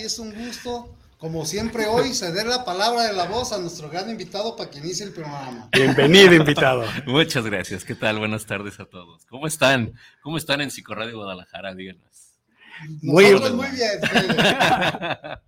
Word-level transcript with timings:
Y 0.00 0.04
es 0.04 0.18
un 0.18 0.34
gusto, 0.34 0.96
como 1.18 1.44
siempre 1.44 1.86
hoy, 1.86 2.14
ceder 2.14 2.46
la 2.46 2.64
palabra 2.64 3.02
de 3.04 3.12
la 3.12 3.26
voz 3.26 3.52
a 3.52 3.58
nuestro 3.58 3.90
gran 3.90 4.08
invitado 4.08 4.56
para 4.56 4.70
que 4.70 4.78
inicie 4.78 5.04
el 5.04 5.12
programa. 5.12 5.68
Bienvenido, 5.72 6.32
invitado. 6.34 6.84
Muchas 7.06 7.44
gracias. 7.44 7.84
¿Qué 7.84 7.94
tal? 7.94 8.18
Buenas 8.18 8.46
tardes 8.46 8.80
a 8.80 8.86
todos. 8.86 9.26
¿Cómo 9.26 9.46
están? 9.46 9.92
¿Cómo 10.22 10.38
están 10.38 10.62
en 10.62 10.70
Psicoradio 10.70 11.16
Guadalajara? 11.16 11.74
Díganos. 11.74 12.02
Muy, 13.02 13.34
muy 13.34 13.68
bien. 13.68 14.00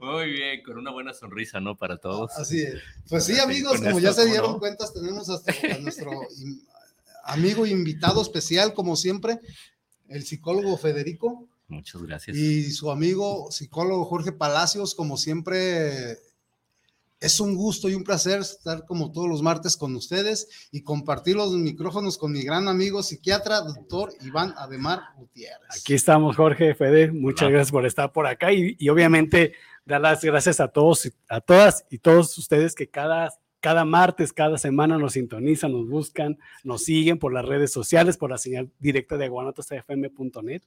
Muy 0.00 0.32
bien, 0.32 0.62
con 0.64 0.76
una 0.76 0.90
buena 0.90 1.14
sonrisa, 1.14 1.60
¿no? 1.60 1.76
Para 1.76 1.96
todos. 1.96 2.32
Así 2.36 2.60
es. 2.60 2.82
Pues 3.08 3.24
sí, 3.24 3.38
amigos, 3.38 3.80
como 3.80 4.00
ya 4.00 4.12
se 4.12 4.26
dieron 4.26 4.58
cuenta, 4.58 4.84
tenemos 4.92 5.30
hasta 5.30 5.52
a 5.52 5.78
nuestro 5.78 6.10
amigo 7.24 7.64
invitado 7.64 8.20
especial, 8.20 8.74
como 8.74 8.96
siempre, 8.96 9.38
el 10.08 10.24
psicólogo 10.24 10.76
Federico. 10.76 11.48
Muchas 11.68 12.02
gracias. 12.02 12.36
Y 12.36 12.70
su 12.70 12.90
amigo 12.90 13.50
psicólogo 13.50 14.04
Jorge 14.04 14.32
Palacios, 14.32 14.94
como 14.94 15.16
siempre, 15.16 16.18
es 17.22 17.38
un 17.38 17.54
gusto 17.54 17.88
y 17.88 17.94
un 17.94 18.02
placer 18.02 18.40
estar 18.40 18.84
como 18.84 19.12
todos 19.12 19.28
los 19.28 19.42
martes 19.42 19.76
con 19.76 19.94
ustedes 19.94 20.68
y 20.72 20.82
compartir 20.82 21.36
los 21.36 21.52
micrófonos 21.52 22.18
con 22.18 22.32
mi 22.32 22.42
gran 22.42 22.66
amigo 22.66 23.02
psiquiatra, 23.02 23.60
doctor 23.60 24.12
Iván 24.22 24.52
Ademar 24.56 25.00
Gutiérrez. 25.16 25.80
Aquí 25.80 25.94
estamos, 25.94 26.36
Jorge, 26.36 26.74
Fede, 26.74 27.12
muchas 27.12 27.48
gracias 27.48 27.70
por 27.70 27.86
estar 27.86 28.12
por 28.12 28.26
acá 28.26 28.52
y, 28.52 28.76
y, 28.78 28.88
obviamente 28.88 29.54
dar 29.84 30.00
las 30.00 30.22
gracias 30.22 30.58
a 30.58 30.68
todos, 30.68 31.10
a 31.28 31.40
todas 31.40 31.86
y 31.90 31.98
todos 31.98 32.36
ustedes 32.38 32.74
que 32.74 32.88
cada, 32.88 33.32
cada 33.60 33.84
martes, 33.84 34.32
cada 34.32 34.58
semana 34.58 34.98
nos 34.98 35.12
sintonizan, 35.12 35.72
nos 35.72 35.88
buscan, 35.88 36.38
nos 36.64 36.82
siguen 36.84 37.18
por 37.18 37.32
las 37.32 37.44
redes 37.44 37.72
sociales, 37.72 38.16
por 38.16 38.30
la 38.30 38.38
señal 38.38 38.68
directa 38.80 39.16
de 39.16 39.28
guanatosfm.net 39.28 40.62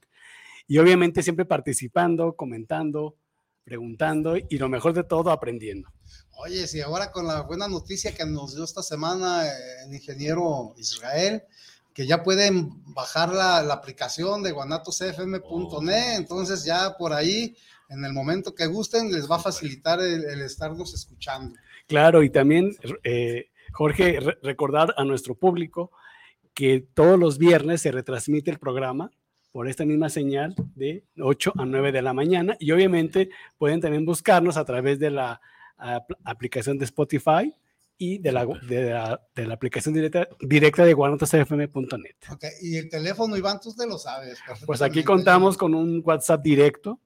y 0.66 0.78
obviamente 0.78 1.22
siempre 1.22 1.44
participando, 1.44 2.34
comentando, 2.34 3.16
preguntando 3.64 4.36
y 4.36 4.58
lo 4.58 4.68
mejor 4.68 4.92
de 4.92 5.04
todo, 5.04 5.30
aprendiendo. 5.30 5.88
Oye, 6.38 6.66
si 6.66 6.80
ahora 6.80 7.10
con 7.10 7.26
la 7.26 7.42
buena 7.42 7.66
noticia 7.66 8.14
que 8.14 8.24
nos 8.24 8.54
dio 8.54 8.64
esta 8.64 8.82
semana 8.82 9.44
el 9.84 9.94
ingeniero 9.94 10.74
Israel, 10.76 11.42
que 11.92 12.06
ya 12.06 12.22
pueden 12.22 12.84
bajar 12.92 13.32
la, 13.32 13.62
la 13.62 13.74
aplicación 13.74 14.42
de 14.42 14.52
guanatosfm.net, 14.52 15.42
oh. 15.48 16.16
entonces 16.16 16.64
ya 16.64 16.96
por 16.96 17.12
ahí, 17.12 17.56
en 17.88 18.04
el 18.04 18.12
momento 18.12 18.54
que 18.54 18.66
gusten, 18.66 19.10
les 19.10 19.30
va 19.30 19.36
a 19.36 19.40
facilitar 19.40 20.00
el, 20.00 20.24
el 20.24 20.42
estarnos 20.42 20.92
escuchando. 20.94 21.56
Claro, 21.88 22.22
y 22.22 22.30
también, 22.30 22.76
eh, 23.02 23.46
Jorge, 23.72 24.20
re 24.20 24.38
recordar 24.42 24.94
a 24.96 25.04
nuestro 25.04 25.36
público 25.36 25.90
que 26.52 26.86
todos 26.94 27.18
los 27.18 27.38
viernes 27.38 27.82
se 27.82 27.92
retransmite 27.92 28.50
el 28.50 28.58
programa 28.58 29.10
por 29.56 29.68
esta 29.68 29.86
misma 29.86 30.10
señal 30.10 30.54
de 30.74 31.02
8 31.18 31.54
a 31.56 31.64
9 31.64 31.90
de 31.90 32.02
la 32.02 32.12
mañana 32.12 32.58
y 32.60 32.72
obviamente 32.72 33.30
pueden 33.56 33.80
también 33.80 34.04
buscarnos 34.04 34.58
a 34.58 34.66
través 34.66 34.98
de 34.98 35.10
la 35.10 35.40
aplicación 36.24 36.76
de 36.76 36.84
Spotify 36.84 37.54
y 37.96 38.18
de 38.18 38.32
la, 38.32 38.44
de 38.44 38.90
la, 38.90 39.18
de 39.34 39.46
la 39.46 39.54
aplicación 39.54 39.94
directa, 39.94 40.28
directa 40.42 40.84
de 40.84 40.92
guanatosfm.net. 40.92 42.16
Okay. 42.34 42.50
Y 42.60 42.76
el 42.76 42.90
teléfono, 42.90 43.34
Iván, 43.34 43.58
tú 43.58 43.74
te 43.74 43.86
lo 43.86 43.96
sabes. 43.96 44.38
Pues 44.66 44.82
aquí 44.82 45.02
contamos 45.02 45.56
con 45.56 45.74
un 45.74 46.02
WhatsApp 46.04 46.42
directo 46.42 47.00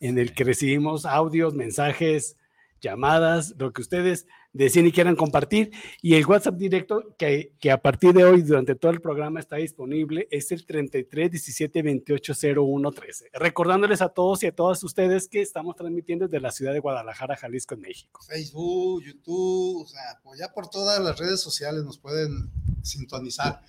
en 0.00 0.18
el 0.18 0.34
que 0.34 0.42
recibimos 0.42 1.06
audios, 1.06 1.54
mensajes, 1.54 2.36
llamadas, 2.80 3.54
lo 3.56 3.72
que 3.72 3.82
ustedes 3.82 4.26
deciden 4.54 4.86
y 4.86 4.92
quieran 4.92 5.16
compartir. 5.16 5.72
Y 6.00 6.14
el 6.14 6.24
WhatsApp 6.24 6.54
directo 6.54 7.14
que, 7.18 7.52
que, 7.60 7.70
a 7.70 7.82
partir 7.82 8.14
de 8.14 8.24
hoy, 8.24 8.40
durante 8.40 8.74
todo 8.74 8.92
el 8.92 9.02
programa, 9.02 9.40
está 9.40 9.56
disponible, 9.56 10.26
es 10.30 10.50
el 10.52 10.64
33 10.64 11.30
17 11.30 11.82
28 11.82 12.32
01 12.56 12.92
13. 12.92 13.30
Recordándoles 13.34 14.00
a 14.00 14.08
todos 14.08 14.42
y 14.42 14.46
a 14.46 14.54
todas 14.54 14.82
ustedes 14.82 15.28
que 15.28 15.42
estamos 15.42 15.76
transmitiendo 15.76 16.26
desde 16.26 16.40
la 16.40 16.52
ciudad 16.52 16.72
de 16.72 16.80
Guadalajara, 16.80 17.36
Jalisco, 17.36 17.74
en 17.74 17.80
México. 17.82 18.20
Facebook, 18.26 19.02
YouTube, 19.02 19.82
o 19.82 19.86
sea, 19.86 20.20
pues 20.22 20.38
ya 20.38 20.48
por 20.48 20.70
todas 20.70 21.00
las 21.00 21.18
redes 21.18 21.40
sociales 21.40 21.84
nos 21.84 21.98
pueden 21.98 22.50
sintonizar. 22.82 23.60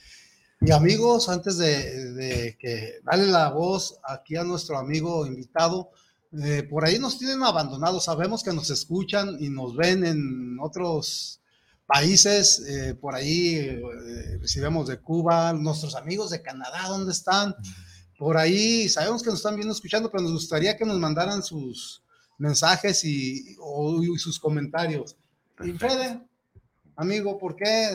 Y 0.62 0.72
amigos, 0.72 1.28
antes 1.28 1.58
de, 1.58 2.14
de 2.14 2.58
que 2.58 3.00
dale 3.04 3.26
la 3.26 3.50
voz 3.50 4.00
aquí 4.04 4.38
a 4.38 4.44
nuestro 4.44 4.78
amigo 4.78 5.26
invitado, 5.28 5.92
eh, 6.44 6.64
por 6.64 6.86
ahí 6.86 7.00
nos 7.00 7.18
tienen 7.18 7.44
abandonados. 7.44 8.06
Sabemos 8.06 8.44
que 8.44 8.54
nos 8.54 8.70
escuchan 8.70 9.38
y 9.40 9.50
nos 9.50 9.76
ven 9.76 10.06
en 10.06 10.58
otros 10.60 11.42
países. 11.86 12.60
Eh, 12.68 12.96
por 12.96 13.16
ahí 13.16 13.56
eh, 13.56 14.38
recibimos 14.42 14.88
de 14.88 15.00
Cuba, 15.00 15.54
nuestros 15.54 15.96
amigos 15.96 16.32
de 16.32 16.42
Canadá, 16.42 16.88
¿dónde 16.88 17.12
están? 17.12 17.56
Por 18.18 18.38
ahí 18.38 18.88
sabemos 18.90 19.22
que 19.22 19.30
nos 19.30 19.40
están 19.40 19.56
viendo, 19.56 19.74
escuchando, 19.74 20.10
pero 20.10 20.24
nos 20.24 20.34
gustaría 20.34 20.78
que 20.78 20.86
nos 20.86 21.00
mandaran 21.00 21.44
sus 21.44 22.02
mensajes 22.38 23.04
y, 23.04 23.56
o, 23.60 24.02
y 24.02 24.18
sus 24.18 24.40
comentarios. 24.40 25.16
Y 25.64 25.72
Fede, 25.74 26.22
amigo, 26.96 27.38
¿por 27.38 27.56
qué 27.56 27.90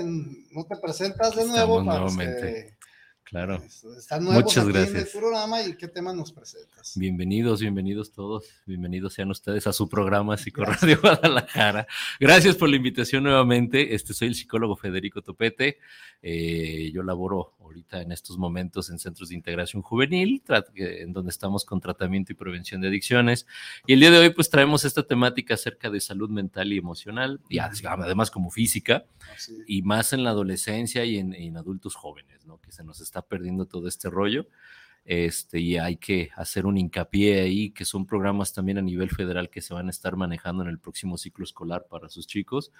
no 0.52 0.64
te 0.64 0.76
presentas 0.76 1.34
de 1.36 1.46
nuevo? 1.46 1.84
Para 1.84 2.00
nuevamente. 2.00 2.76
Claro. 3.30 3.62
Están 3.96 4.24
nuevos 4.24 4.42
Muchas 4.42 4.64
aquí 4.64 4.72
gracias. 4.72 4.90
en 4.90 5.00
el 5.02 5.20
programa 5.20 5.62
y 5.62 5.76
qué 5.76 5.86
tema 5.86 6.12
nos 6.12 6.32
presentas. 6.32 6.94
Bienvenidos, 6.96 7.60
bienvenidos 7.60 8.10
todos, 8.10 8.44
bienvenidos 8.66 9.14
sean 9.14 9.30
ustedes 9.30 9.68
a 9.68 9.72
su 9.72 9.88
programa 9.88 10.36
Psicoradio 10.36 10.98
Guadalajara. 11.00 11.86
Gracias 12.18 12.56
por 12.56 12.68
la 12.68 12.74
invitación 12.74 13.22
nuevamente. 13.22 13.94
Este 13.94 14.14
soy 14.14 14.26
el 14.28 14.34
psicólogo 14.34 14.74
Federico 14.74 15.22
Topete. 15.22 15.78
Eh, 16.20 16.90
yo 16.92 17.04
laboro 17.04 17.54
ahorita 17.70 18.02
en 18.02 18.12
estos 18.12 18.36
momentos 18.36 18.90
en 18.90 18.98
centros 18.98 19.30
de 19.30 19.36
integración 19.36 19.82
juvenil, 19.82 20.42
en 20.74 21.12
donde 21.12 21.30
estamos 21.30 21.64
con 21.64 21.80
tratamiento 21.80 22.32
y 22.32 22.34
prevención 22.34 22.80
de 22.80 22.88
adicciones. 22.88 23.46
Y 23.86 23.94
el 23.94 24.00
día 24.00 24.10
de 24.10 24.18
hoy, 24.18 24.30
pues 24.30 24.50
traemos 24.50 24.84
esta 24.84 25.02
temática 25.04 25.54
acerca 25.54 25.88
de 25.88 26.00
salud 26.00 26.28
mental 26.28 26.72
y 26.72 26.78
emocional, 26.78 27.40
y 27.48 27.58
además 27.58 28.30
como 28.30 28.50
física, 28.50 29.04
y 29.66 29.82
más 29.82 30.12
en 30.12 30.24
la 30.24 30.30
adolescencia 30.30 31.04
y 31.04 31.16
en, 31.18 31.32
en 31.32 31.56
adultos 31.56 31.94
jóvenes, 31.94 32.44
¿no? 32.44 32.60
Que 32.60 32.72
se 32.72 32.84
nos 32.84 33.00
está 33.00 33.22
perdiendo 33.22 33.66
todo 33.66 33.88
este 33.88 34.10
rollo. 34.10 34.46
este, 35.04 35.58
y 35.60 35.76
hay 35.76 35.96
que 35.96 36.30
hacer 36.36 36.66
un 36.66 36.76
hincapié 36.76 37.40
ahí, 37.40 37.70
que 37.70 37.84
son 37.84 38.06
programas 38.06 38.52
también 38.52 38.78
a 38.78 38.82
nivel 38.82 39.10
federal 39.10 39.50
que 39.50 39.60
se 39.60 39.74
van 39.74 39.88
a 39.88 39.90
estar 39.90 40.16
manejando 40.16 40.62
en 40.62 40.68
el 40.68 40.78
próximo 40.78 41.18
ciclo 41.18 41.44
escolar 41.44 41.86
para 41.88 42.08
sus 42.08 42.26
chicos, 42.26 42.72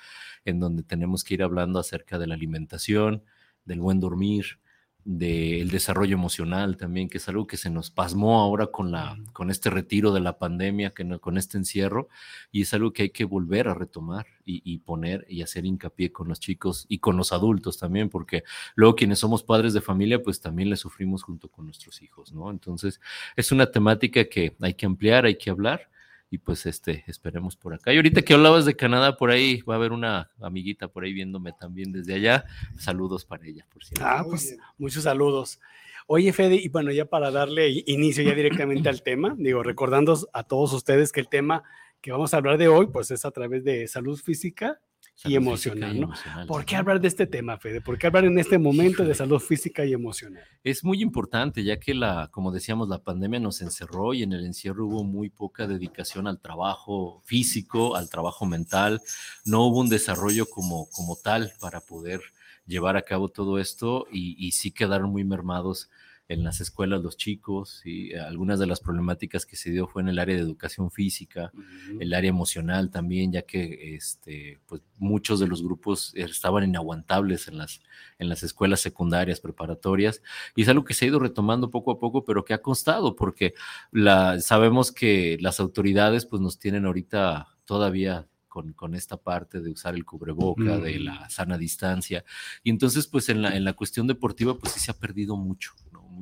en 0.45 0.61
donde 0.61 0.83
tenemos 0.83 1.25
que 1.25 1.35
ir 1.35 1.43
hablando 1.43 1.79
acerca 1.79 2.19
de 2.19 2.27
la 2.27 2.35
alimentación, 2.35 3.25
del 3.65 3.81
buen 3.81 4.01
dormir, 4.01 4.59
del 5.05 5.71
desarrollo 5.71 6.15
emocional 6.15 6.77
también, 6.77 7.09
que 7.09 7.19
es 7.19 7.29
algo 7.29 7.47
que 7.47 7.57
se 7.57 7.71
nos 7.71 7.91
pasmó 7.91 8.41
ahora 8.41 8.69
con, 8.69 8.93
la, 8.93 9.19
con 9.33 9.51
este 9.51 9.71
retiro 9.71 10.13
de 10.13 10.21
la 10.21 10.39
pandemia, 10.39 10.91
que 10.91 11.19
con 11.19 11.39
este 11.39 11.59
encierro, 11.59 12.09
y 12.53 12.63
es 12.63 12.75
algo 12.75 12.93
que 12.93 13.05
hay 13.05 13.11
que 13.11 13.25
volver 13.25 13.69
a 13.69 13.75
retomar 13.75 14.27
y, 14.45 14.79
poner 14.79 15.27
y 15.29 15.43
hacer 15.43 15.65
hincapié 15.65 16.11
con 16.11 16.29
los 16.29 16.41
chicos 16.41 16.87
y 16.89 16.99
con 16.99 17.17
los 17.17 17.33
adultos 17.33 17.79
también, 17.79 18.09
porque 18.09 18.45
luego 18.75 18.97
quienes 18.97 19.19
somos 19.19 19.43
padres 19.43 19.73
de 19.75 19.81
familia, 19.81 20.23
pues 20.23 20.41
también 20.41 20.71
le 20.71 20.77
sufrimos 20.77 21.23
junto 21.23 21.49
con 21.49 21.67
nuestros 21.67 22.03
hijos, 22.03 22.33
¿no? 22.33 22.51
Entonces, 22.51 23.01
es 23.37 23.53
una 23.53 23.71
temática 23.71 24.25
que 24.25 24.57
hay 24.61 24.75
que 24.75 24.87
ampliar, 24.87 25.25
hay 25.25 25.37
que 25.37 25.51
hablar 25.51 25.90
y 26.31 26.39
pues 26.39 26.65
este, 26.67 27.05
esperemos 27.09 27.57
por 27.57 27.75
acá. 27.75 27.93
Y 27.93 27.97
ahorita 27.97 28.23
que 28.23 28.35
hablabas 28.35 28.65
de 28.65 28.77
Canadá, 28.77 29.17
por 29.17 29.31
ahí 29.31 29.63
va 29.63 29.75
a 29.75 29.77
haber 29.77 29.91
una 29.91 30.31
amiguita 30.41 30.89
por 30.89 31.05
ahí 31.05 31.13
viéndome 31.13 31.53
también 31.53 31.91
desde 31.91 32.15
allá. 32.15 32.45
Saludos 32.79 33.25
para 33.25 33.47
ella, 33.47 33.67
por 33.73 33.85
cierto. 33.85 34.05
Ah, 34.07 34.23
pues 34.25 34.57
muchos 34.79 35.03
saludos. 35.03 35.61
Oye, 36.07 36.33
Fede, 36.33 36.55
y 36.57 36.69
bueno, 36.69 36.93
ya 36.93 37.05
para 37.05 37.31
darle 37.31 37.83
inicio 37.87 38.23
ya 38.23 38.35
directamente 38.35 38.89
al 38.89 39.03
tema, 39.03 39.35
digo, 39.37 39.63
recordando 39.63 40.17
a 40.33 40.45
todos 40.45 40.73
ustedes 40.73 41.13
que 41.13 41.21
el 41.21 41.29
tema 41.29 41.65
que 42.01 42.13
vamos 42.13 42.33
a 42.33 42.39
hablar 42.39 42.59
de 42.59 42.69
hoy, 42.69 42.87
pues 42.87 43.11
es 43.11 43.25
a 43.25 43.31
través 43.31 43.65
de 43.65 43.87
salud 43.89 44.19
física 44.19 44.81
y 45.25 45.35
emocional, 45.35 46.01
¿no? 46.01 46.13
¿Por 46.47 46.65
qué 46.65 46.77
hablar 46.77 47.01
de 47.01 47.09
este 47.09 47.27
tema, 47.27 47.59
Fede? 47.59 47.81
¿Por 47.81 47.99
qué 47.99 48.07
hablar 48.07 48.25
en 48.25 48.39
este 48.39 48.59
momento 48.59 49.05
de 49.05 49.15
salud 49.15 49.39
física 49.39 49.85
y 49.85 49.93
emocional? 49.93 50.43
Es 50.65 50.85
muy 50.85 51.03
importante, 51.03 51.63
ya 51.63 51.79
que 51.79 51.95
la, 51.95 52.29
como 52.31 52.53
decíamos, 52.53 52.89
la 52.89 53.03
pandemia 53.03 53.41
nos 53.41 53.61
encerró 53.61 54.15
y 54.15 54.23
en 54.23 54.33
el 54.33 54.45
encierro 54.45 54.87
hubo 54.87 55.05
muy 55.05 55.29
poca 55.29 55.67
dedicación 55.67 56.27
al 56.27 56.41
trabajo 56.41 57.21
físico, 57.25 57.97
al 57.97 58.09
trabajo 58.09 58.47
mental, 58.47 59.01
no 59.45 59.67
hubo 59.67 59.81
un 59.81 59.89
desarrollo 59.89 60.47
como, 60.47 60.89
como 60.91 61.17
tal 61.17 61.53
para 61.61 61.81
poder 61.81 62.21
llevar 62.67 62.97
a 62.97 63.03
cabo 63.03 63.29
todo 63.29 63.59
esto 63.59 64.07
y, 64.13 64.37
y 64.39 64.53
sí 64.53 64.71
quedaron 64.71 65.11
muy 65.11 65.25
mermados 65.25 65.91
en 66.31 66.45
las 66.45 66.61
escuelas 66.61 67.03
los 67.03 67.17
chicos 67.17 67.83
y 67.85 68.15
algunas 68.15 68.61
de 68.61 68.67
las 68.67 68.79
problemáticas 68.79 69.45
que 69.45 69.57
se 69.57 69.73
dio 69.73 69.89
fue 69.89 70.03
en 70.03 70.09
el 70.09 70.19
área 70.21 70.37
de 70.37 70.41
educación 70.41 70.93
física, 70.93 71.51
el 71.99 72.15
área 72.15 72.29
emocional 72.29 72.89
también, 72.91 73.33
ya 73.33 73.43
que 73.43 73.97
este, 73.97 74.61
pues 74.67 74.81
muchos 74.97 75.41
de 75.41 75.49
los 75.49 75.61
grupos 75.61 76.13
estaban 76.15 76.63
inaguantables 76.63 77.49
en 77.49 77.59
las, 77.59 77.83
en 78.21 78.29
las 78.29 78.45
escuelas 78.45 78.79
secundarias, 78.79 79.41
preparatorias, 79.41 80.23
y 80.55 80.63
es 80.63 80.69
algo 80.69 80.85
que 80.85 80.95
se 80.95 81.05
ha 81.05 81.09
ido 81.09 81.19
retomando 81.19 81.69
poco 81.69 81.91
a 81.91 81.99
poco, 81.99 82.25
pero 82.25 82.45
que 82.45 82.55
ha 82.55 82.63
costado, 82.63 83.17
porque 83.17 83.55
la, 83.91 84.39
sabemos 84.41 84.93
que 84.93 85.37
las 85.41 85.59
autoridades 85.59 86.27
pues 86.27 86.41
nos 86.41 86.61
tienen 86.61 86.87
ahorita 86.87 87.49
todavía 87.65 88.29
con, 88.47 88.73
con, 88.73 88.95
esta 88.95 89.17
parte 89.17 89.61
de 89.61 89.71
usar 89.71 89.97
el 89.97 90.05
cubreboca, 90.05 90.79
de 90.79 91.01
la 91.01 91.29
sana 91.29 91.59
distancia. 91.59 92.25
Y 92.63 92.71
entonces, 92.71 93.07
pues 93.07 93.29
en 93.29 93.43
la, 93.43 93.57
en 93.57 93.65
la 93.65 93.75
cuestión 93.75 94.07
deportiva, 94.09 94.59
pues 94.59 94.73
sí 94.73 94.81
se 94.81 94.91
ha 94.91 94.99
perdido 94.99 95.37
mucho 95.37 95.73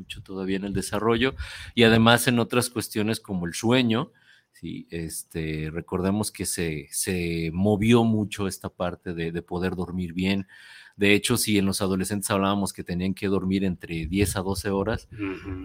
mucho 0.08 0.22
todavía 0.22 0.56
en 0.56 0.64
el 0.64 0.72
desarrollo 0.72 1.34
y 1.74 1.82
además 1.82 2.28
en 2.28 2.38
otras 2.38 2.70
cuestiones 2.70 3.20
como 3.20 3.46
el 3.46 3.52
sueño. 3.52 4.10
Sí, 4.52 4.88
este, 4.90 5.70
recordemos 5.70 6.32
que 6.32 6.46
se, 6.46 6.88
se 6.90 7.50
movió 7.52 8.02
mucho 8.04 8.48
esta 8.48 8.70
parte 8.70 9.12
de, 9.12 9.30
de 9.30 9.42
poder 9.42 9.76
dormir 9.76 10.14
bien. 10.14 10.48
De 10.96 11.12
hecho, 11.12 11.36
si 11.36 11.58
en 11.58 11.66
los 11.66 11.82
adolescentes 11.82 12.30
hablábamos 12.30 12.72
que 12.72 12.82
tenían 12.82 13.14
que 13.14 13.28
dormir 13.28 13.64
entre 13.64 14.06
10 14.06 14.36
a 14.36 14.40
12 14.40 14.70
horas, 14.70 15.08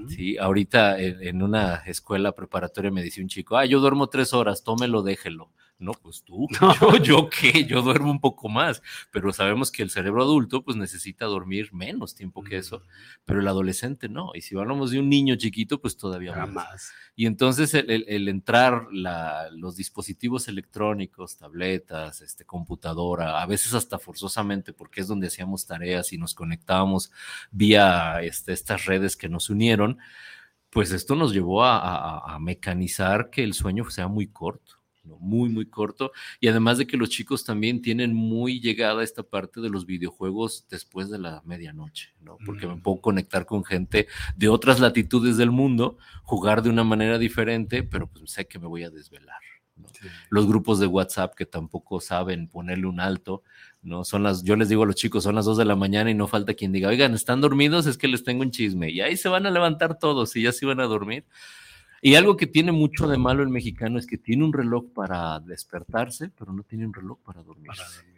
sí, 0.09 0.37
ahorita 0.37 0.99
en, 0.99 1.23
en, 1.23 1.41
una 1.41 1.75
escuela 1.87 2.33
preparatoria 2.33 2.91
me 2.91 3.01
decía 3.01 3.23
un 3.23 3.29
chico, 3.29 3.57
ah, 3.57 3.65
yo 3.65 3.79
duermo 3.79 4.09
tres 4.09 4.33
horas, 4.33 4.63
tómelo, 4.63 5.01
déjelo. 5.01 5.49
No, 5.83 5.91
pues 5.91 6.23
tú, 6.23 6.47
yo, 6.81 6.97
yo 7.03 7.29
qué, 7.29 7.65
yo 7.65 7.81
duermo 7.81 8.09
un 8.09 8.21
poco 8.21 8.47
más, 8.47 8.81
pero 9.11 9.33
sabemos 9.33 9.69
que 9.69 9.83
el 9.83 9.89
cerebro 9.89 10.23
adulto 10.23 10.63
pues 10.63 10.77
necesita 10.77 11.25
dormir 11.25 11.73
menos 11.73 12.15
tiempo 12.15 12.41
que 12.41 12.57
eso, 12.57 12.83
pero 13.25 13.41
el 13.41 13.47
adolescente 13.49 14.07
no, 14.07 14.31
y 14.33 14.39
si 14.39 14.57
hablamos 14.57 14.91
de 14.91 14.99
un 14.99 15.09
niño 15.09 15.35
chiquito, 15.35 15.81
pues 15.81 15.97
todavía 15.97 16.45
más. 16.45 16.93
Y 17.17 17.25
entonces 17.25 17.73
el, 17.73 18.29
entrar 18.29 18.87
la, 18.93 19.49
los 19.51 19.75
dispositivos 19.75 20.47
electrónicos, 20.47 21.35
tabletas, 21.35 22.21
este, 22.21 22.45
computadora, 22.45 23.41
a 23.41 23.45
veces 23.45 23.73
hasta 23.73 23.99
forzosamente, 23.99 24.71
porque 24.71 25.01
es 25.01 25.07
donde 25.07 25.27
hacíamos 25.27 25.67
tareas 25.67 26.13
y 26.13 26.17
nos 26.17 26.33
conectábamos 26.33 27.11
vía 27.51 28.21
este, 28.21 28.53
estas 28.53 28.85
redes 28.85 29.17
que 29.17 29.27
nos 29.27 29.49
unieron, 29.49 29.97
pues 30.69 30.91
esto 30.91 31.15
nos 31.15 31.33
llevó 31.33 31.65
a 31.65 32.37
mecanizar 32.39 33.29
que 33.29 33.43
el 33.43 33.53
sueño 33.53 33.87
sea 33.89 34.07
muy 34.07 34.27
corto 34.27 34.82
muy, 35.03 35.49
muy 35.49 35.65
corto. 35.65 36.11
Y 36.39 36.47
además 36.47 36.77
de 36.77 36.87
que 36.87 36.97
los 36.97 37.09
chicos 37.09 37.43
también 37.43 37.81
tienen 37.81 38.13
muy 38.13 38.59
llegada 38.59 39.03
esta 39.03 39.23
parte 39.23 39.61
de 39.61 39.69
los 39.69 39.85
videojuegos 39.85 40.65
después 40.69 41.09
de 41.09 41.19
la 41.19 41.41
medianoche, 41.45 42.13
¿no? 42.21 42.37
Porque 42.45 42.67
me 42.67 42.75
mm. 42.75 42.81
puedo 42.81 43.01
conectar 43.01 43.45
con 43.45 43.63
gente 43.63 44.07
de 44.35 44.49
otras 44.49 44.79
latitudes 44.79 45.37
del 45.37 45.51
mundo, 45.51 45.97
jugar 46.23 46.63
de 46.63 46.69
una 46.69 46.83
manera 46.83 47.17
diferente, 47.17 47.83
pero 47.83 48.07
pues 48.07 48.31
sé 48.31 48.47
que 48.47 48.59
me 48.59 48.67
voy 48.67 48.83
a 48.83 48.89
desvelar. 48.89 49.39
Los 50.29 50.47
grupos 50.47 50.79
de 50.79 50.87
WhatsApp 50.87 51.33
que 51.35 51.45
tampoco 51.45 51.99
saben 51.99 52.47
ponerle 52.47 52.85
un 52.85 52.99
alto, 52.99 53.43
¿no? 53.81 54.03
Son 54.03 54.21
las, 54.21 54.43
yo 54.43 54.55
les 54.55 54.69
digo 54.69 54.83
a 54.83 54.85
los 54.85 54.95
chicos, 54.95 55.23
son 55.23 55.35
las 55.35 55.45
dos 55.45 55.57
de 55.57 55.65
la 55.65 55.75
mañana 55.75 56.11
y 56.11 56.13
no 56.13 56.27
falta 56.27 56.53
quien 56.53 56.71
diga, 56.71 56.89
oigan, 56.89 57.13
¿están 57.13 57.41
dormidos? 57.41 57.85
Es 57.87 57.97
que 57.97 58.07
les 58.07 58.23
tengo 58.23 58.43
un 58.43 58.51
chisme. 58.51 58.91
Y 58.91 59.01
ahí 59.01 59.17
se 59.17 59.29
van 59.29 59.45
a 59.45 59.51
levantar 59.51 59.97
todos 59.97 60.35
y 60.35 60.43
ya 60.43 60.51
se 60.51 60.65
van 60.65 60.79
a 60.79 60.85
dormir. 60.85 61.25
Y 62.05 62.15
algo 62.15 62.35
que 62.35 62.47
tiene 62.47 62.73
mucho 62.73 63.07
de 63.07 63.17
malo 63.17 63.43
el 63.43 63.49
mexicano 63.49 63.97
es 63.97 64.05
que 64.05 64.17
tiene 64.17 64.43
un 64.43 64.51
reloj 64.51 64.91
para 64.93 65.39
despertarse, 65.39 66.29
pero 66.37 66.51
no 66.51 66.63
tiene 66.63 66.85
un 66.85 66.93
reloj 66.93 67.17
para 67.23 67.41
dormir. 67.41 67.71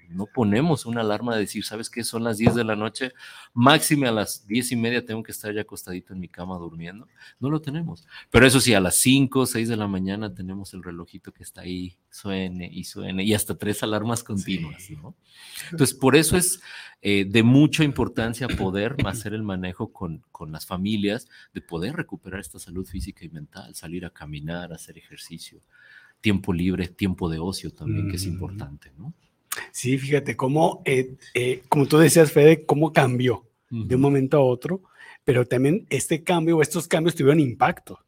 No 0.10 0.26
ponemos 0.26 0.86
una 0.86 1.02
alarma 1.02 1.34
de 1.36 1.42
decir, 1.42 1.64
¿sabes 1.64 1.90
qué? 1.90 2.04
Son 2.04 2.24
las 2.24 2.38
10 2.38 2.56
de 2.56 2.64
la 2.64 2.76
noche, 2.76 3.14
máxime 3.54 4.08
a 4.08 4.12
las 4.12 4.48
10 4.48 4.72
y 4.72 4.76
media 4.76 5.06
tengo 5.06 5.24
que 5.24 5.32
estar 5.32 5.54
ya 5.54 5.62
acostadito 5.62 6.14
en 6.14 6.20
mi 6.20 6.28
cama 6.28 6.58
durmiendo. 6.58 7.08
No 7.40 7.50
lo 7.50 7.62
tenemos. 7.62 8.06
Pero 8.30 8.46
eso 8.46 8.60
sí, 8.60 8.74
a 8.74 8.80
las 8.80 8.96
5, 8.98 9.46
6 9.46 9.70
de 9.70 9.78
la 9.78 9.88
mañana 9.88 10.34
tenemos 10.34 10.74
el 10.74 10.84
relojito 10.84 11.32
que 11.32 11.44
está 11.44 11.62
ahí, 11.62 11.98
suene 12.10 12.70
y 12.72 12.84
suene, 12.84 13.24
y 13.24 13.34
hasta 13.34 13.58
tres 13.58 13.84
alarmas 13.84 14.24
continuas, 14.24 14.90
¿no? 14.92 15.16
Entonces, 15.72 15.96
por 15.96 16.16
eso 16.16 16.38
es 16.38 16.62
eh, 17.02 17.26
de 17.26 17.44
mucha 17.44 17.84
importancia 17.84 18.48
poder 18.48 18.96
hacer 19.06 19.34
el 19.34 19.44
manejo 19.44 19.92
con, 19.92 20.24
con 20.32 20.52
las 20.52 20.66
familias, 20.66 21.28
de 21.54 21.62
poder 21.62 21.96
recuperar 21.96 22.40
esta 22.40 22.60
salud 22.60 22.86
física 22.86 23.26
y 23.26 23.30
mental, 23.30 23.76
salir 23.76 24.06
a 24.06 24.10
caminar, 24.10 24.74
hacer 24.74 24.98
ejercicio, 24.98 25.62
tiempo 26.22 26.54
libre, 26.54 26.88
tiempo 26.88 27.30
de 27.30 27.40
ocio 27.40 27.72
también, 27.72 28.10
que 28.10 28.16
es 28.16 28.26
importante, 28.26 28.92
¿no? 28.98 29.14
Sí, 29.72 29.98
fíjate 29.98 30.36
cómo, 30.36 30.82
eh, 30.86 31.16
eh, 31.34 31.64
como 31.70 31.86
tú 31.86 31.98
decías, 31.98 32.32
Fede, 32.32 32.66
cómo 32.66 32.94
cambió 32.94 33.46
de 33.70 33.96
un 33.96 34.02
momento 34.02 34.38
a 34.38 34.42
otro, 34.42 34.84
pero 35.24 35.46
también 35.46 35.86
este 35.90 36.24
cambio 36.24 36.58
o 36.58 36.62
estos 36.62 36.88
cambios 36.88 37.16
tuvieron 37.16 37.40
impacto. 37.40 38.00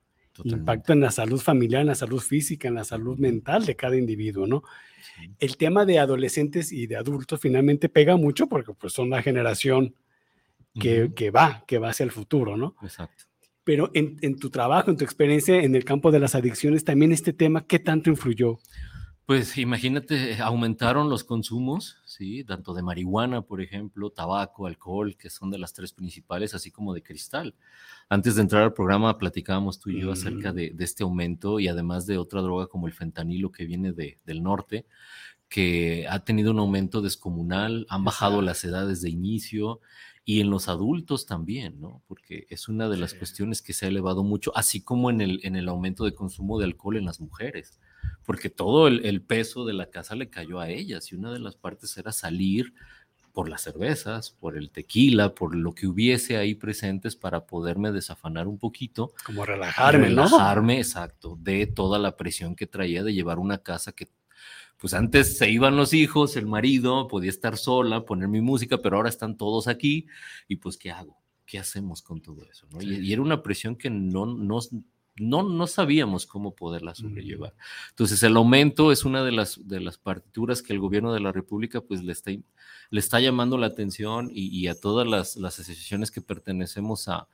Impacto 0.43 0.93
en 0.93 0.99
la 0.99 1.09
salud 1.09 1.39
familiar, 1.39 1.81
en 1.81 1.87
la 1.87 1.95
salud 1.95 2.21
física, 2.21 2.67
en 2.67 2.75
la 2.75 2.83
salud 2.83 3.17
mental 3.17 3.65
de 3.65 3.75
cada 3.75 3.97
individuo, 3.97 4.45
¿no? 4.45 4.63
El 5.39 5.57
tema 5.57 5.83
de 5.83 5.97
adolescentes 5.97 6.71
y 6.71 6.85
de 6.85 6.95
adultos 6.95 7.39
finalmente 7.41 7.89
pega 7.89 8.17
mucho 8.17 8.47
porque 8.47 8.73
pues 8.73 8.93
son 8.93 9.09
la 9.09 9.23
generación 9.23 9.95
que, 10.79 11.11
que 11.15 11.31
va, 11.31 11.63
que 11.65 11.79
va 11.79 11.89
hacia 11.89 12.03
el 12.03 12.11
futuro, 12.11 12.55
¿no? 12.55 12.75
Exacto. 12.83 13.25
Pero 13.63 13.89
en, 13.95 14.17
en, 14.21 14.37
tu 14.37 14.51
trabajo, 14.51 14.91
en 14.91 14.97
tu 14.97 15.03
experiencia 15.03 15.55
en 15.55 15.75
el 15.75 15.83
campo 15.83 16.11
de 16.11 16.19
las 16.19 16.35
adicciones, 16.35 16.83
también 16.83 17.11
este 17.11 17.33
tema, 17.33 17.65
¿qué 17.65 17.79
tanto 17.79 18.11
influyó? 18.11 18.59
Pues 19.27 19.57
imagínate, 19.57 20.41
aumentaron 20.41 21.09
los 21.09 21.25
consumos, 21.25 21.97
¿sí? 22.05 22.45
Tanto 22.45 22.73
de 22.73 22.81
marihuana, 22.81 23.41
por 23.41 23.59
ejemplo, 23.61 24.09
tabaco, 24.09 24.67
alcohol, 24.67 25.17
que 25.17 25.29
son 25.29 25.51
de 25.51 25.57
las 25.57 25.73
tres 25.73 25.91
principales, 25.91 26.53
así 26.53 26.71
como 26.71 26.93
de 26.93 27.03
cristal. 27.03 27.53
Antes 28.07 28.35
de 28.35 28.43
entrar 28.43 28.63
al 28.63 28.73
programa 28.73 29.17
platicábamos 29.17 29.81
tú 29.81 29.89
y 29.89 29.99
yo 29.99 30.13
acerca 30.13 30.53
de, 30.53 30.73
este 30.79 31.03
aumento 31.03 31.59
y 31.59 31.67
además 31.67 32.05
de 32.05 32.17
otra 32.17 32.41
droga 32.41 32.67
como 32.67 32.87
el 32.87 32.93
fentanilo 32.93 33.51
que 33.51 33.65
viene 33.65 33.91
de, 33.91 34.17
del 34.25 34.41
norte, 34.41 34.85
que 35.49 36.07
ha 36.09 36.23
tenido 36.23 36.51
un 36.51 36.59
aumento 36.59 37.01
descomunal, 37.01 37.85
han 37.89 38.05
bajado 38.05 38.41
las 38.41 38.63
edades 38.63 39.01
de 39.01 39.09
inicio 39.09 39.81
y 40.23 40.39
en 40.39 40.49
los 40.49 40.69
adultos 40.69 41.25
también, 41.25 41.81
¿no? 41.81 42.01
Porque 42.07 42.47
es 42.49 42.69
una 42.69 42.87
de 42.87 42.95
las 42.95 43.13
cuestiones 43.13 43.61
que 43.61 43.73
se 43.73 43.87
ha 43.87 43.89
elevado 43.89 44.23
mucho, 44.23 44.55
así 44.55 44.79
como 44.81 45.09
en 45.09 45.19
el, 45.19 45.41
en 45.43 45.57
el 45.57 45.67
aumento 45.67 46.05
de 46.05 46.15
consumo 46.15 46.57
de 46.59 46.63
alcohol 46.63 46.95
en 46.95 47.03
las 47.03 47.19
mujeres 47.19 47.81
porque 48.25 48.49
todo 48.49 48.87
el, 48.87 49.21
peso 49.21 49.65
de 49.65 49.73
la 49.73 49.89
casa 49.89 50.15
le 50.15 50.29
cayó 50.29 50.59
a 50.59 50.69
ellas 50.69 51.11
y 51.11 51.15
una 51.15 51.31
de 51.31 51.39
las 51.39 51.55
partes 51.55 51.97
era 51.97 52.11
salir 52.11 52.73
por 53.33 53.49
las 53.49 53.61
cervezas, 53.61 54.31
por 54.31 54.57
el 54.57 54.71
tequila, 54.71 55.35
por 55.35 55.55
lo 55.55 55.73
que 55.75 55.87
hubiese 55.87 56.37
ahí 56.37 56.55
presentes 56.55 57.15
para 57.15 57.45
poderme 57.45 57.91
desafanar 57.91 58.47
un 58.47 58.57
poquito. 58.57 59.13
Como 59.23 59.45
relajarme, 59.45 60.07
relajarme, 60.07 60.77
exacto, 60.77 61.37
de 61.39 61.67
toda 61.67 61.99
la 61.99 62.17
presión 62.17 62.55
que 62.55 62.65
traía 62.65 63.03
de 63.03 63.13
llevar 63.13 63.37
una 63.37 63.59
casa 63.59 63.91
que, 63.91 64.09
pues 64.77 64.93
antes 64.93 65.37
se 65.37 65.51
iban 65.51 65.77
los 65.77 65.93
hijos, 65.93 66.35
el 66.35 66.47
marido, 66.47 67.07
podía 67.07 67.29
estar 67.29 67.57
sola, 67.57 68.05
poner 68.05 68.27
mi 68.27 68.41
música, 68.41 68.79
pero 68.79 68.97
ahora 68.97 69.09
están 69.09 69.37
todos 69.37 69.67
aquí 69.67 70.07
y 70.47 70.55
pues, 70.55 70.77
¿qué 70.77 70.91
hago? 70.91 71.17
¿qué 71.47 71.57
hacemos 71.57 72.03
con 72.03 72.21
todo 72.21 72.45
eso? 72.51 72.67
¿no? 72.69 72.81
Y, 72.81 72.95
y, 72.95 73.13
era 73.13 73.21
una 73.21 73.41
presión 73.41 73.75
que 73.75 73.89
no, 73.89 74.27
no, 74.27 74.59
no, 75.19 75.43
no 75.43 75.67
sabíamos 75.67 76.25
cómo 76.25 76.55
poderla 76.55 76.95
sobrellevar. 76.95 77.53
Entonces, 77.89 78.21
el 78.23 78.35
aumento 78.35 78.91
es 78.91 79.05
una 79.05 79.23
de 79.23 79.31
las, 79.31 79.67
de 79.67 79.79
las 79.79 79.97
partituras 79.97 80.61
que 80.61 80.73
el 80.73 80.79
gobierno 80.79 81.13
de 81.13 81.19
la 81.19 81.31
República 81.31 81.81
pues 81.81 82.03
le 82.03 82.11
está, 82.11 82.31
le 82.31 82.99
está 82.99 83.19
llamando 83.19 83.57
la 83.57 83.67
atención 83.67 84.29
y, 84.31 84.47
y 84.47 84.67
a 84.67 84.79
todas 84.79 85.07
las, 85.07 85.35
las, 85.35 85.59
asociaciones 85.59 86.11
que 86.11 86.21
pertenecemos 86.21 87.07
a, 87.07 87.27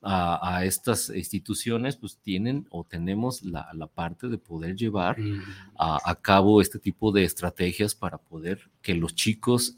a, 0.00 0.56
a, 0.56 0.64
estas 0.64 1.10
instituciones, 1.10 1.96
pues 1.96 2.18
tienen 2.18 2.66
o 2.70 2.84
tenemos 2.84 3.42
la, 3.42 3.68
la 3.74 3.86
parte 3.86 4.28
de 4.28 4.38
poder 4.38 4.76
llevar 4.76 5.16
a, 5.76 5.98
a, 6.04 6.14
cabo 6.16 6.60
este 6.60 6.78
tipo 6.78 7.12
de 7.12 7.24
estrategias 7.24 7.94
para 7.94 8.18
poder 8.18 8.70
que 8.80 8.94
los 8.94 9.14
chicos 9.14 9.76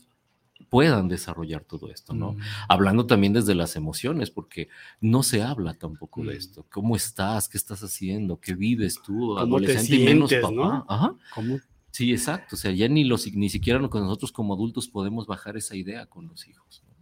puedan 0.69 1.09
desarrollar 1.09 1.65
todo 1.65 1.91
esto, 1.91 2.15
¿no? 2.15 2.33
Mm. 2.33 2.41
Hablando 2.69 3.07
también 3.07 3.33
desde 3.33 3.55
las 3.55 3.77
emociones, 3.77 4.31
porque 4.31 4.69
no 5.01 5.23
se 5.23 5.43
habla 5.43 5.75
tampoco 5.75 6.23
mm. 6.23 6.27
de 6.27 6.37
esto. 6.37 6.67
¿Cómo 6.71 6.97
estás? 6.97 7.49
¿Qué 7.49 7.59
estás 7.59 7.83
haciendo? 7.83 8.41
¿Qué 8.41 8.55
vives 8.55 9.01
tú? 9.03 9.39
Adolescente 9.39 9.87
sientes, 9.87 10.11
y 10.11 10.15
menos 10.15 10.33
papá. 10.35 10.55
¿no? 10.55 10.87
Ajá. 10.89 11.15
¿Cómo? 11.35 11.59
Sí, 11.91 12.13
exacto. 12.13 12.57
O 12.57 12.59
sea, 12.59 12.71
ya 12.71 12.89
ni, 12.89 13.05
los, 13.05 13.33
ni 13.33 13.49
siquiera 13.49 13.79
nosotros 13.81 14.33
como 14.33 14.55
adultos 14.55 14.89
podemos 14.89 15.27
bajar 15.27 15.57
esa 15.57 15.77
idea 15.77 16.07
con 16.07 16.29
los 16.29 16.47
hijos. 16.47 16.83
¿no? 16.87 16.95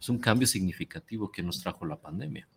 Es 0.00 0.08
un 0.08 0.18
cambio 0.18 0.46
significativo 0.46 1.30
que 1.30 1.42
nos 1.42 1.60
trajo 1.60 1.86
la 1.86 1.96
pandemia. 1.96 2.48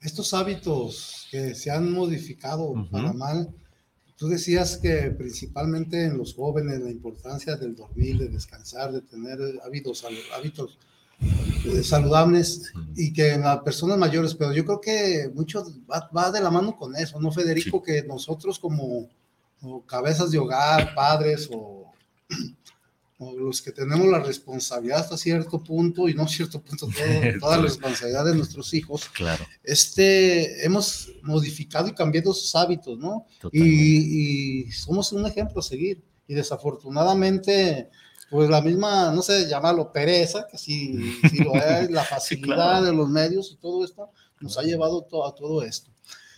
Estos 0.00 0.34
hábitos 0.34 1.28
que 1.30 1.54
se 1.54 1.70
han 1.70 1.92
modificado 1.92 2.64
uh 2.64 2.76
-huh. 2.76 2.90
para 2.90 3.12
mal, 3.12 3.54
Tú 4.22 4.28
decías 4.28 4.76
que 4.76 5.10
principalmente 5.10 6.04
en 6.04 6.16
los 6.16 6.34
jóvenes 6.36 6.78
la 6.78 6.92
importancia 6.92 7.56
del 7.56 7.74
dormir, 7.74 8.18
de 8.18 8.28
descansar, 8.28 8.92
de 8.92 9.00
tener 9.00 9.36
hábitos, 9.64 10.06
hábitos 10.32 10.78
eh, 11.64 11.82
saludables 11.82 12.72
y 12.94 13.12
que 13.12 13.32
en 13.32 13.40
las 13.40 13.58
personas 13.62 13.98
mayores, 13.98 14.36
pero 14.36 14.52
yo 14.52 14.64
creo 14.64 14.80
que 14.80 15.28
mucho 15.34 15.64
va, 15.90 16.08
va 16.16 16.30
de 16.30 16.40
la 16.40 16.52
mano 16.52 16.76
con 16.76 16.94
eso, 16.94 17.20
¿no, 17.20 17.32
Federico? 17.32 17.82
Sí. 17.84 17.92
Que 17.92 18.06
nosotros 18.06 18.60
como, 18.60 19.08
como, 19.60 19.84
cabezas 19.86 20.30
de 20.30 20.38
hogar, 20.38 20.94
padres 20.94 21.50
o, 21.52 21.90
o, 23.22 23.38
los 23.38 23.62
que 23.62 23.72
tenemos 23.72 24.06
la 24.08 24.20
responsabilidad 24.20 25.00
hasta 25.00 25.16
cierto 25.16 25.62
punto, 25.62 26.08
y 26.08 26.14
no 26.14 26.26
cierto 26.28 26.60
punto, 26.60 26.86
todo, 26.86 26.94
toda 27.40 27.56
la 27.56 27.62
responsabilidad 27.62 28.24
de 28.24 28.34
nuestros 28.34 28.72
hijos, 28.74 29.08
claro. 29.14 29.44
este, 29.62 30.64
hemos 30.64 31.12
modificado 31.22 31.88
y 31.88 31.92
cambiado 31.92 32.32
sus 32.32 32.54
hábitos, 32.54 32.98
¿no? 32.98 33.26
Y, 33.52 34.66
y, 34.66 34.72
somos 34.72 35.12
un 35.12 35.26
ejemplo 35.26 35.60
a 35.60 35.62
seguir. 35.62 36.02
Y 36.28 36.34
desafortunadamente, 36.34 37.90
pues 38.30 38.48
la 38.48 38.62
misma, 38.62 39.12
no 39.12 39.20
sé, 39.20 39.46
llamarlo 39.46 39.92
pereza, 39.92 40.46
que 40.50 40.56
sí, 40.56 40.98
sí 41.28 41.44
lo 41.44 41.54
es, 41.56 41.90
la 41.90 42.02
facilidad 42.02 42.46
sí, 42.46 42.54
claro. 42.54 42.84
de 42.86 42.92
los 42.92 43.08
medios 43.08 43.52
y 43.52 43.56
todo 43.56 43.84
esto, 43.84 44.10
nos 44.40 44.56
ha 44.56 44.62
llevado 44.62 45.02
to 45.02 45.26
a 45.26 45.34
todo 45.34 45.62
esto. 45.62 45.90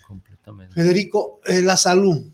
Completamente. 0.09 0.75
Federico, 0.75 1.41
eh, 1.47 1.63
la 1.63 1.77
salud 1.77 2.33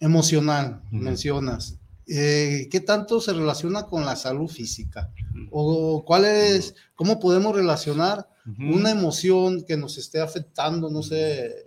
emocional, 0.00 0.82
mm. 0.90 1.00
mencionas. 1.00 1.77
Eh, 2.08 2.68
¿qué 2.70 2.80
tanto 2.80 3.20
se 3.20 3.34
relaciona 3.34 3.84
con 3.84 4.06
la 4.06 4.16
salud 4.16 4.48
física? 4.48 5.12
¿O 5.50 6.04
cuál 6.06 6.24
es, 6.24 6.74
cómo 6.94 7.20
podemos 7.20 7.54
relacionar 7.54 8.28
uh 8.46 8.50
-huh. 8.50 8.74
una 8.76 8.90
emoción 8.90 9.62
que 9.64 9.76
nos 9.76 9.98
esté 9.98 10.20
afectando, 10.20 10.88
no 10.88 11.02
sé, 11.02 11.66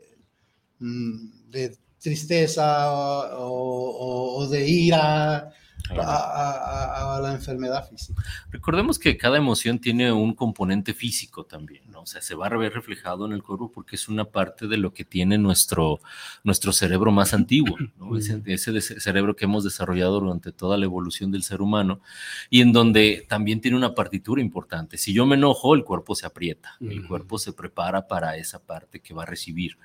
mm, 0.80 1.50
de 1.52 1.78
tristeza 2.00 2.92
o, 2.92 3.38
o, 3.38 4.38
o 4.38 4.48
de 4.48 4.68
ira, 4.68 5.54
a, 6.00 6.04
a, 6.04 7.18
a, 7.18 7.20
la 7.20 7.34
enfermedad 7.34 7.88
física. 7.90 8.22
Recordemos 8.50 8.98
que 8.98 9.18
cada 9.18 9.38
emoción 9.38 9.80
tiene 9.80 10.12
un 10.12 10.34
componente 10.34 10.94
físico 10.94 11.46
también, 11.46 11.84
¿no? 11.90 12.02
O 12.02 12.06
sea, 12.06 12.22
se 12.22 12.36
va 12.36 12.48
a 12.48 12.58
ver 12.58 12.74
reflejado 12.74 13.26
en 13.26 13.34
el 13.34 13.44
cuerpo 13.44 13.72
porque 13.72 13.96
es 13.96 14.08
una 14.08 14.26
parte 14.26 14.68
de 14.68 14.78
lo 14.78 14.94
que 14.94 15.06
tiene 15.06 15.38
nuestro, 15.38 16.00
nuestro 16.44 16.72
cerebro 16.74 17.12
más 17.12 17.34
antiguo, 17.34 17.78
¿no? 17.98 18.18
ese, 18.18 18.42
ese 18.46 18.82
cerebro 18.82 19.36
que 19.36 19.46
hemos 19.46 19.64
desarrollado 19.64 20.20
durante 20.20 20.52
toda 20.52 20.78
la 20.78 20.86
evolución 20.86 21.32
del 21.32 21.44
ser 21.44 21.62
humano 21.62 22.02
y 22.50 22.62
en 22.62 22.74
donde 22.74 23.26
también 23.28 23.62
tiene 23.62 23.78
una 23.78 23.94
partitura 23.94 24.42
importante. 24.42 24.98
Si 24.98 25.14
yo 25.14 25.26
me 25.26 25.36
enojo, 25.36 25.76
el 25.76 25.84
cuerpo 25.84 26.16
se 26.16 26.26
aprieta, 26.26 26.78
el 26.80 27.08
cuerpo 27.08 27.38
se 27.38 27.54
prepara 27.54 28.08
para 28.08 28.38
esa 28.38 28.60
parte 28.60 29.00
que 29.00 29.14
va 29.14 29.24
a 29.24 29.28
recibir. 29.28 29.78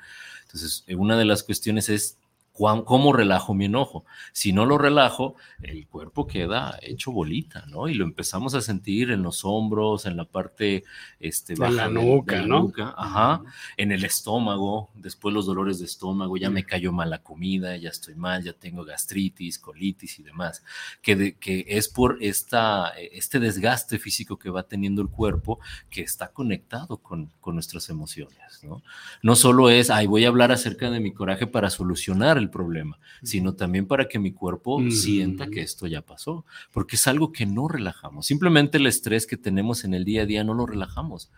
Entonces, 0.42 0.84
una 0.96 1.16
de 1.16 1.24
las 1.24 1.42
cuestiones 1.42 1.88
es 1.88 2.18
¿Cómo 2.56 3.12
relajo 3.12 3.54
mi 3.54 3.66
enojo? 3.66 4.04
Si 4.32 4.52
no 4.52 4.64
lo 4.64 4.78
relajo, 4.78 5.36
el 5.62 5.86
cuerpo 5.86 6.26
queda 6.26 6.78
hecho 6.82 7.12
bolita, 7.12 7.64
¿no? 7.66 7.88
Y 7.88 7.94
lo 7.94 8.04
empezamos 8.04 8.54
a 8.54 8.60
sentir 8.60 9.10
en 9.10 9.22
los 9.22 9.44
hombros, 9.44 10.06
en 10.06 10.16
la 10.16 10.24
parte 10.24 10.84
este, 11.20 11.54
baja 11.54 11.70
de 11.70 11.76
la 11.76 11.88
nuca, 11.88 12.36
de 12.36 12.40
la 12.42 12.46
¿no? 12.46 12.60
Nuca, 12.60 12.94
ajá, 12.96 13.42
en 13.76 13.92
el 13.92 14.04
estómago, 14.04 14.90
después 14.94 15.34
los 15.34 15.46
dolores 15.46 15.78
de 15.78 15.84
estómago, 15.84 16.36
ya 16.36 16.50
me 16.50 16.64
cayó 16.64 16.92
mal 16.92 17.10
la 17.10 17.22
comida, 17.22 17.76
ya 17.76 17.90
estoy 17.90 18.14
mal, 18.14 18.42
ya 18.42 18.52
tengo 18.52 18.84
gastritis, 18.84 19.58
colitis 19.58 20.18
y 20.18 20.22
demás, 20.22 20.64
que, 21.02 21.16
de, 21.16 21.34
que 21.34 21.64
es 21.68 21.88
por 21.88 22.18
esta, 22.20 22.90
este 23.12 23.38
desgaste 23.38 23.98
físico 23.98 24.38
que 24.38 24.50
va 24.50 24.62
teniendo 24.62 25.02
el 25.02 25.08
cuerpo 25.08 25.58
que 25.90 26.02
está 26.02 26.28
conectado 26.28 26.98
con, 26.98 27.30
con 27.40 27.54
nuestras 27.54 27.90
emociones, 27.90 28.62
¿no? 28.62 28.82
No 29.22 29.36
solo 29.36 29.70
es, 29.70 29.90
ay, 29.90 30.06
voy 30.06 30.24
a 30.24 30.28
hablar 30.28 30.52
acerca 30.52 30.90
de 30.90 31.00
mi 31.00 31.12
coraje 31.12 31.46
para 31.46 31.70
solucionar 31.70 32.38
el 32.38 32.45
el 32.46 32.50
problema, 32.50 32.98
sino 33.22 33.54
también 33.54 33.86
para 33.86 34.08
que 34.08 34.18
mi 34.18 34.32
cuerpo 34.32 34.80
mm. 34.80 34.90
sienta 34.90 35.48
que 35.48 35.60
esto 35.60 35.86
ya 35.86 36.02
pasó, 36.02 36.44
porque 36.72 36.96
es 36.96 37.06
algo 37.06 37.32
que 37.32 37.46
no 37.46 37.68
relajamos. 37.68 38.26
Simplemente 38.26 38.78
el 38.78 38.86
estrés 38.86 39.26
que 39.26 39.36
tenemos 39.36 39.84
en 39.84 39.94
el 39.94 40.04
día 40.04 40.22
a 40.22 40.26
día 40.26 40.44
no 40.44 40.54
lo 40.54 40.66
relajamos. 40.66 41.30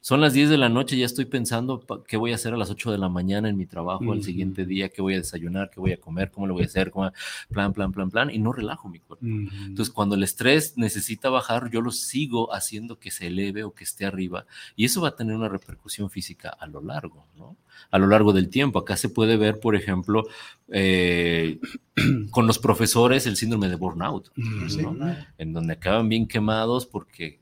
Son 0.00 0.20
las 0.20 0.32
10 0.32 0.48
de 0.50 0.58
la 0.58 0.68
noche, 0.68 0.96
ya 0.96 1.06
estoy 1.06 1.24
pensando 1.24 1.84
qué 2.06 2.16
voy 2.16 2.32
a 2.32 2.36
hacer 2.36 2.54
a 2.54 2.56
las 2.56 2.70
8 2.70 2.92
de 2.92 2.98
la 2.98 3.08
mañana 3.08 3.48
en 3.48 3.56
mi 3.56 3.66
trabajo, 3.66 4.04
mm. 4.04 4.10
al 4.10 4.22
siguiente 4.22 4.64
día, 4.64 4.88
qué 4.88 5.02
voy 5.02 5.14
a 5.14 5.18
desayunar, 5.18 5.70
qué 5.70 5.80
voy 5.80 5.92
a 5.92 5.96
comer, 5.96 6.30
cómo 6.30 6.46
lo 6.46 6.54
voy 6.54 6.62
a 6.62 6.66
hacer, 6.66 6.90
cómo, 6.90 7.10
plan, 7.50 7.72
plan, 7.72 7.92
plan, 7.92 8.10
plan, 8.10 8.30
y 8.30 8.38
no 8.38 8.52
relajo 8.52 8.88
mi 8.88 9.00
cuerpo. 9.00 9.24
Mm. 9.26 9.48
Entonces, 9.66 9.92
cuando 9.92 10.14
el 10.14 10.22
estrés 10.22 10.76
necesita 10.76 11.30
bajar, 11.30 11.70
yo 11.70 11.80
lo 11.80 11.90
sigo 11.90 12.54
haciendo 12.54 12.98
que 12.98 13.10
se 13.10 13.26
eleve 13.26 13.64
o 13.64 13.74
que 13.74 13.84
esté 13.84 14.06
arriba, 14.06 14.46
y 14.76 14.84
eso 14.84 15.00
va 15.00 15.08
a 15.08 15.16
tener 15.16 15.34
una 15.34 15.48
repercusión 15.48 16.10
física 16.10 16.48
a 16.50 16.66
lo 16.66 16.80
largo, 16.80 17.26
¿no? 17.36 17.56
A 17.90 17.98
lo 17.98 18.06
largo 18.06 18.32
del 18.32 18.48
tiempo. 18.48 18.78
Acá 18.78 18.96
se 18.96 19.08
puede 19.08 19.36
ver, 19.36 19.60
por 19.60 19.76
ejemplo, 19.76 20.26
eh, 20.68 21.58
con 22.30 22.46
los 22.46 22.58
profesores 22.58 23.26
el 23.26 23.36
síndrome 23.36 23.68
de 23.68 23.76
burnout, 23.76 24.30
¿no? 24.36 24.98
en 25.38 25.52
donde 25.52 25.72
acaban 25.74 26.08
bien 26.08 26.26
quemados 26.26 26.86
porque 26.86 27.40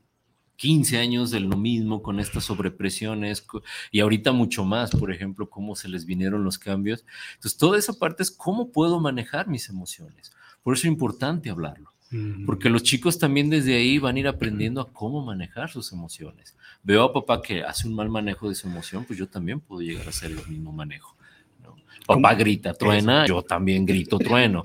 15 0.57 0.97
años 0.97 1.31
de 1.31 1.39
lo 1.39 1.55
mismo 1.55 2.01
con 2.01 2.19
estas 2.19 2.43
sobrepresiones 2.43 3.45
y 3.91 3.99
ahorita 3.99 4.31
mucho 4.31 4.65
más, 4.65 4.91
por 4.91 5.11
ejemplo, 5.11 5.49
cómo 5.49 5.75
se 5.75 5.87
les 5.87 6.05
vinieron 6.05 6.43
los 6.43 6.57
cambios. 6.57 7.05
Entonces, 7.35 7.57
toda 7.57 7.77
esa 7.77 7.93
parte 7.93 8.23
es 8.23 8.31
cómo 8.31 8.71
puedo 8.71 8.99
manejar 8.99 9.47
mis 9.47 9.69
emociones. 9.69 10.31
Por 10.63 10.73
eso 10.73 10.81
es 10.81 10.91
importante 10.91 11.49
hablarlo. 11.49 11.93
Porque 12.45 12.69
los 12.69 12.83
chicos 12.83 13.19
también 13.19 13.49
desde 13.49 13.75
ahí 13.75 13.99
van 13.99 14.15
a 14.15 14.19
ir 14.19 14.27
aprendiendo 14.29 14.79
a 14.79 14.89
cómo 14.91 15.25
manejar 15.25 15.69
sus 15.69 15.91
emociones. 15.91 16.55
Veo 16.81 17.03
a 17.03 17.11
papá 17.11 17.41
que 17.41 17.63
hace 17.63 17.85
un 17.85 17.95
mal 17.95 18.09
manejo 18.09 18.47
de 18.47 18.55
su 18.55 18.67
emoción, 18.67 19.03
pues 19.03 19.19
yo 19.19 19.27
también 19.27 19.59
puedo 19.59 19.81
llegar 19.81 20.05
a 20.05 20.09
hacer 20.09 20.31
el 20.31 20.47
mismo 20.47 20.71
manejo. 20.71 21.17
¿no? 21.61 21.75
Papá 22.05 22.33
grita, 22.33 22.73
truena, 22.73 23.25
yo 23.25 23.41
también 23.41 23.85
grito, 23.85 24.17
trueno. 24.17 24.63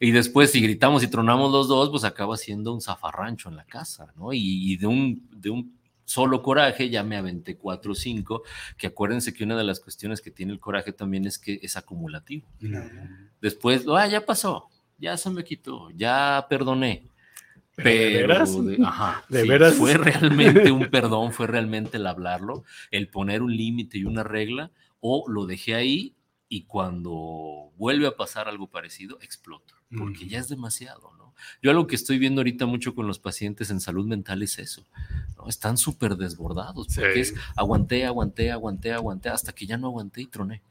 Y 0.00 0.12
después, 0.12 0.52
si 0.52 0.60
gritamos 0.60 1.02
y 1.02 1.08
tronamos 1.08 1.50
los 1.50 1.68
dos, 1.68 1.90
pues 1.90 2.04
acaba 2.04 2.36
siendo 2.36 2.72
un 2.72 2.80
zafarrancho 2.80 3.48
en 3.48 3.56
la 3.56 3.64
casa, 3.64 4.12
¿no? 4.16 4.32
Y, 4.32 4.72
y 4.72 4.76
de, 4.76 4.86
un, 4.86 5.28
de 5.32 5.50
un 5.50 5.78
solo 6.08 6.42
coraje 6.42 6.88
ya 6.88 7.02
me 7.02 7.16
aventé 7.16 7.56
cuatro 7.56 7.92
o 7.92 7.94
cinco, 7.94 8.42
que 8.76 8.86
acuérdense 8.86 9.34
que 9.34 9.44
una 9.44 9.56
de 9.56 9.64
las 9.64 9.78
cuestiones 9.78 10.22
que 10.22 10.30
tiene 10.30 10.52
el 10.52 10.58
coraje 10.60 10.92
también 10.92 11.26
es 11.26 11.38
que 11.38 11.58
es 11.62 11.76
acumulativo. 11.76 12.48
Después, 13.40 13.84
ah, 13.88 14.06
ya 14.08 14.24
pasó, 14.24 14.68
ya 14.98 15.16
se 15.16 15.30
me 15.30 15.44
quitó, 15.44 15.90
ya 15.90 16.46
perdoné. 16.48 17.04
Pero, 17.76 18.18
¿De 18.18 18.26
veras? 18.26 18.64
De, 18.64 18.78
ajá, 18.84 19.24
¿De 19.28 19.42
sí, 19.42 19.48
veras? 19.48 19.74
fue 19.74 19.94
realmente 19.94 20.72
un 20.72 20.90
perdón, 20.90 21.32
fue 21.32 21.46
realmente 21.46 21.98
el 21.98 22.06
hablarlo, 22.06 22.64
el 22.90 23.08
poner 23.08 23.42
un 23.42 23.56
límite 23.56 23.98
y 23.98 24.04
una 24.04 24.24
regla, 24.24 24.72
o 25.00 25.28
lo 25.28 25.46
dejé 25.46 25.74
ahí 25.74 26.14
y 26.48 26.62
cuando 26.62 27.70
vuelve 27.76 28.06
a 28.06 28.16
pasar 28.16 28.48
algo 28.48 28.68
parecido, 28.68 29.18
exploto, 29.20 29.74
porque 29.96 30.24
mm. 30.24 30.28
ya 30.28 30.38
es 30.38 30.48
demasiado, 30.48 31.12
¿no? 31.16 31.34
Yo 31.62 31.70
algo 31.70 31.86
que 31.86 31.94
estoy 31.94 32.18
viendo 32.18 32.40
ahorita 32.40 32.66
mucho 32.66 32.94
con 32.94 33.06
los 33.06 33.18
pacientes 33.18 33.70
en 33.70 33.80
salud 33.80 34.06
mental 34.06 34.42
es 34.42 34.58
eso, 34.58 34.84
¿no? 35.36 35.48
Están 35.48 35.78
súper 35.78 36.16
desbordados, 36.16 36.88
porque 36.94 37.24
sí. 37.24 37.32
es 37.32 37.34
aguanté, 37.56 38.04
aguanté, 38.04 38.50
aguanté, 38.50 38.92
aguanté, 38.92 39.28
hasta 39.28 39.52
que 39.52 39.66
ya 39.66 39.76
no 39.76 39.86
aguanté 39.86 40.22
y 40.22 40.26
troné. 40.26 40.62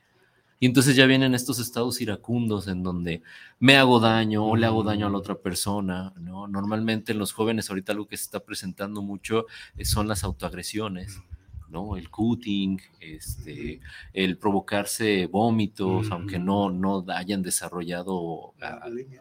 Y 0.60 0.66
entonces 0.66 0.96
ya 0.96 1.06
vienen 1.06 1.36
estos 1.36 1.60
estados 1.60 2.02
iracundos 2.02 2.68
en 2.68 2.82
donde 2.82 3.22
me 3.60 3.78
hago 3.78 4.00
daño 4.00 4.44
o 4.44 4.56
le 4.56 4.66
hago 4.66 4.84
daño 4.84 5.06
a 5.06 5.10
la 5.10 5.18
otra 5.18 5.36
persona, 5.36 6.14
¿no? 6.20 6.48
Normalmente 6.48 7.12
en 7.12 7.20
los 7.20 7.32
jóvenes 7.32 7.70
ahorita 7.70 7.92
algo 7.92 8.08
que 8.08 8.18
se 8.18 8.24
está 8.24 8.40
presentando 8.40 9.02
mucho 9.02 9.46
son 9.84 10.08
las 10.08 10.24
autoagresiones 10.24 11.22
¿no? 11.70 11.98
El 11.98 12.10
cutting, 12.10 12.80
este, 13.00 13.80
el 14.14 14.38
provocarse 14.38 15.28
vómitos, 15.28 16.10
aunque 16.12 16.40
no, 16.40 16.70
no 16.70 17.06
hayan 17.10 17.42
desarrollado 17.42 18.54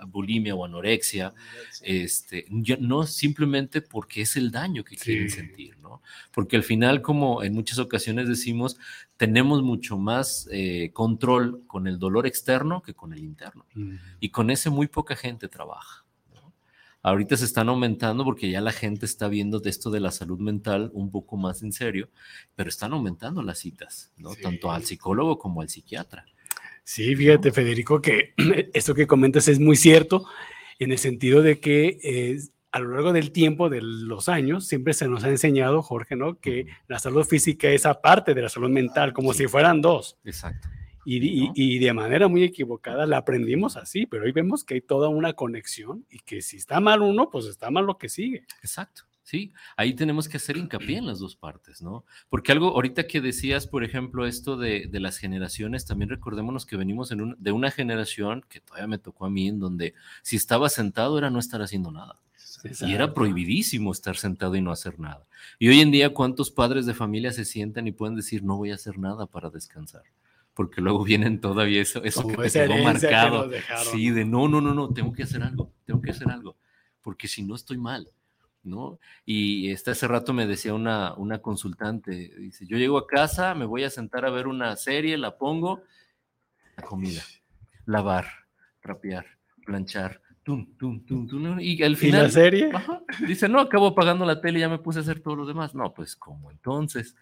bulimia. 0.07 0.55
o 0.55 0.65
anorexia, 0.65 1.35
este, 1.83 2.47
no 2.51 3.07
simplemente 3.07 3.83
porque 3.83 4.23
es 4.23 4.37
el 4.37 4.51
daño 4.51 4.85
que 4.85 4.97
quieren 4.97 5.31
sentir, 5.31 5.77
¿no? 5.79 6.03
Porque 6.33 6.57
al 6.57 6.63
final, 6.63 7.03
como 7.03 7.43
en 7.43 7.53
muchas 7.53 7.79
ocasiones 7.79 8.29
decimos, 8.29 8.79
tenemos 9.17 9.63
mucho 9.63 9.99
más 9.99 10.49
eh, 10.51 10.91
control 10.93 11.63
con 11.67 11.87
el 11.87 11.99
dolor 11.99 12.27
externo 12.27 12.83
que 12.83 12.95
con 12.95 13.13
el 13.13 13.21
interno. 13.21 13.67
Y 14.21 14.31
con 14.31 14.51
ese 14.51 14.71
muy 14.71 14.87
poca 14.87 15.17
gente 15.17 15.49
trabaja. 15.49 16.06
Ahorita 17.07 17.37
se 17.37 17.45
están 17.45 17.69
aumentando 17.69 18.25
porque 18.25 18.51
ya 18.51 18.61
la 18.61 18.73
gente 18.73 19.07
está 19.07 19.29
viendo 19.29 19.61
de 19.61 19.71
esto 19.71 19.93
de 19.93 20.01
la 20.01 20.11
salud 20.11 20.41
mental 20.41 20.91
un 20.93 21.13
poco 21.13 21.37
más 21.37 21.63
en 21.63 21.71
serio, 21.71 22.09
pero 22.57 22.69
están 22.69 22.93
aumentando 22.93 23.45
las 23.45 23.61
citas, 23.61 24.11
¿no? 24.17 24.35
Tanto 24.35 24.73
al 24.73 24.83
psicólogo 24.83 25.39
como 25.39 25.61
al 25.61 25.69
psiquiatra. 25.69 26.27
Sí, 26.83 27.15
fíjate, 27.15 27.53
Federico, 27.53 28.03
que 28.03 28.35
esto 28.75 28.93
que 28.93 29.07
comentas 29.07 29.47
es 29.47 29.61
muy 29.61 29.77
cierto 29.77 30.27
en 30.81 30.91
el 30.91 30.99
sentido 30.99 31.43
de 31.43 31.61
que 31.61 32.01
eh, 32.03 32.41
a 32.73 32.81
lo 32.81 32.91
largo 32.91 33.13
del 33.13 33.31
tiempo, 33.31 33.71
de 33.71 33.83
los 33.83 34.29
años, 34.29 34.67
siempre 34.67 34.93
se 34.93 35.07
nos 35.07 35.23
ha 35.23 35.29
enseñado, 35.29 35.83
Jorge, 35.83 36.17
¿no? 36.17 36.41
Que 36.41 36.67
la 36.89 36.99
salud 36.99 37.23
física 37.23 37.69
es 37.69 37.87
aparte 37.87 38.35
de 38.35 38.43
la 38.43 38.49
salud 38.49 38.71
mental, 38.71 39.13
como 39.13 39.33
si 39.33 39.47
fueran 39.47 39.81
dos. 39.81 40.19
Exacto. 40.25 40.67
Y, 41.09 41.79
de 41.79 41.93
manera 41.93 42.27
muy 42.27 42.43
equivocada 42.43 43.07
la 43.07 43.19
aprendimos 43.19 43.77
así, 43.77 44.07
pero 44.07 44.25
hoy 44.25 44.33
vemos 44.33 44.65
que 44.65 44.75
hay 44.75 44.81
toda 44.81 45.09
una 45.09 45.35
conexión 45.35 46.05
y 46.11 46.19
que 46.19 46.43
si 46.43 46.57
está 46.57 46.81
mal 46.81 47.01
uno, 47.01 47.31
pues 47.31 47.47
está 47.47 47.71
mal 47.71 47.87
lo 47.87 47.97
que 47.97 48.09
sigue. 48.09 48.45
Exacto. 48.61 49.03
Sí, 49.23 49.53
ahí 49.77 49.95
tenemos 49.95 50.29
que 50.29 50.37
hacer 50.37 50.57
hincapié 50.57 50.99
en 50.99 51.07
las 51.07 51.19
dos 51.19 51.35
partes, 51.35 51.83
¿no? 51.83 52.05
Porque 52.29 52.53
algo, 52.53 52.69
ahorita 52.69 53.09
que 53.09 53.21
decías, 53.21 53.67
por 53.67 53.83
ejemplo, 53.83 54.25
esto 54.25 54.57
de, 54.57 54.89
las 54.93 55.19
generaciones, 55.19 55.85
también 55.85 56.11
recordémonos 56.11 56.65
que 56.65 56.77
venimos 56.77 57.11
en 57.11 57.35
de 57.37 57.53
una 57.53 57.73
generación 57.73 58.45
que 58.49 58.61
todavía 58.61 58.87
me 58.87 58.99
tocó 58.99 59.27
a 59.27 59.31
mí, 59.31 59.49
en 59.49 59.59
donde 59.59 59.95
si 60.23 60.37
estaba 60.37 60.69
sentado 60.69 61.19
era 61.19 61.31
no 61.31 61.41
estar 61.41 61.61
haciendo 61.61 61.91
nada. 61.91 62.21
Y 62.81 62.95
era 62.95 63.15
prohibidísimo 63.15 63.93
estar 63.93 64.17
sentado 64.17 64.55
y 64.57 64.61
no 64.61 64.71
hacer 64.71 64.99
nada. 64.99 65.27
Y 65.59 65.69
hoy 65.69 65.81
en 65.81 65.91
día, 65.91 66.15
¿cuántos 66.15 66.51
padres 66.51 66.87
de 66.87 66.95
familia 66.95 67.33
se 67.33 67.45
sientan 67.45 67.87
y 67.87 67.93
pueden 67.93 68.17
decir, 68.17 68.43
no 68.43 68.57
voy 68.57 68.71
a 68.71 68.77
hacer 68.77 68.99
nada 68.99 69.27
para 69.27 69.51
descansar? 69.51 70.03
Porque 70.57 70.81
luego 70.81 71.05
vienen 71.05 71.39
todavía 71.39 71.83
eso, 71.83 72.03
eso 72.03 72.27
que 72.27 72.35
te 72.35 72.51
quedó 72.51 72.83
marcado. 72.83 73.51
sí, 73.93 74.11
de 74.11 74.25
no, 74.25 74.49
no, 74.49 74.63
no, 74.63 74.73
no, 74.73 74.89
tengo 74.89 75.13
que 75.13 75.23
hacer 75.23 75.43
algo, 75.43 75.71
tengo 75.85 76.01
que 76.01 76.13
hacer 76.13 76.31
algo, 76.31 76.57
porque 77.03 77.29
si 77.29 77.43
no 77.43 77.55
estoy 77.55 77.77
mal, 77.77 78.09
¿no? 78.63 78.99
Y 79.27 79.71
este, 79.71 79.91
hace 79.91 80.09
rato 80.09 80.33
me 80.33 80.47
decía 80.47 80.73
una, 80.73 81.13
una 81.15 81.43
consultante, 81.43 82.33
dice, 82.39 82.67
yo 82.67 82.79
llego 82.79 82.97
a 82.97 83.07
casa, 83.07 83.55
me 83.55 83.67
voy 83.67 83.85
a 83.85 83.91
sentar 83.91 84.25
a 84.25 84.31
ver 84.31 84.47
una 84.47 84.75
serie, 84.77 85.19
la 85.19 85.37
pongo, 85.37 85.83
la 86.75 86.85
comida, 86.85 87.23
lavar, 87.85 88.25
rapear, 88.81 89.27
planchar, 89.63 90.23
tum, 90.43 90.75
tum, 90.79 91.05
tum, 91.05 91.29
tum, 91.29 91.61
y 91.61 91.83
al 91.83 91.99
final... 91.99 92.21
¿Y 92.21 92.25
la 92.25 92.31
serie? 92.31 92.73
dice, 93.29 93.47
no, 93.47 93.61
acabo 93.61 93.89
apagando 93.89 94.25
la 94.25 94.41
tele 94.41 94.59
y 94.59 94.63
ya 94.63 94.71
me 94.71 94.79
puse 94.79 95.01
a 95.01 95.03
hacer 95.03 95.21
todo 95.21 95.37
lo 95.37 95.45
demás. 95.45 95.75
No, 95.75 95.93
pues, 95.93 96.17
¿cómo 96.17 96.51
entonces? 96.51 97.15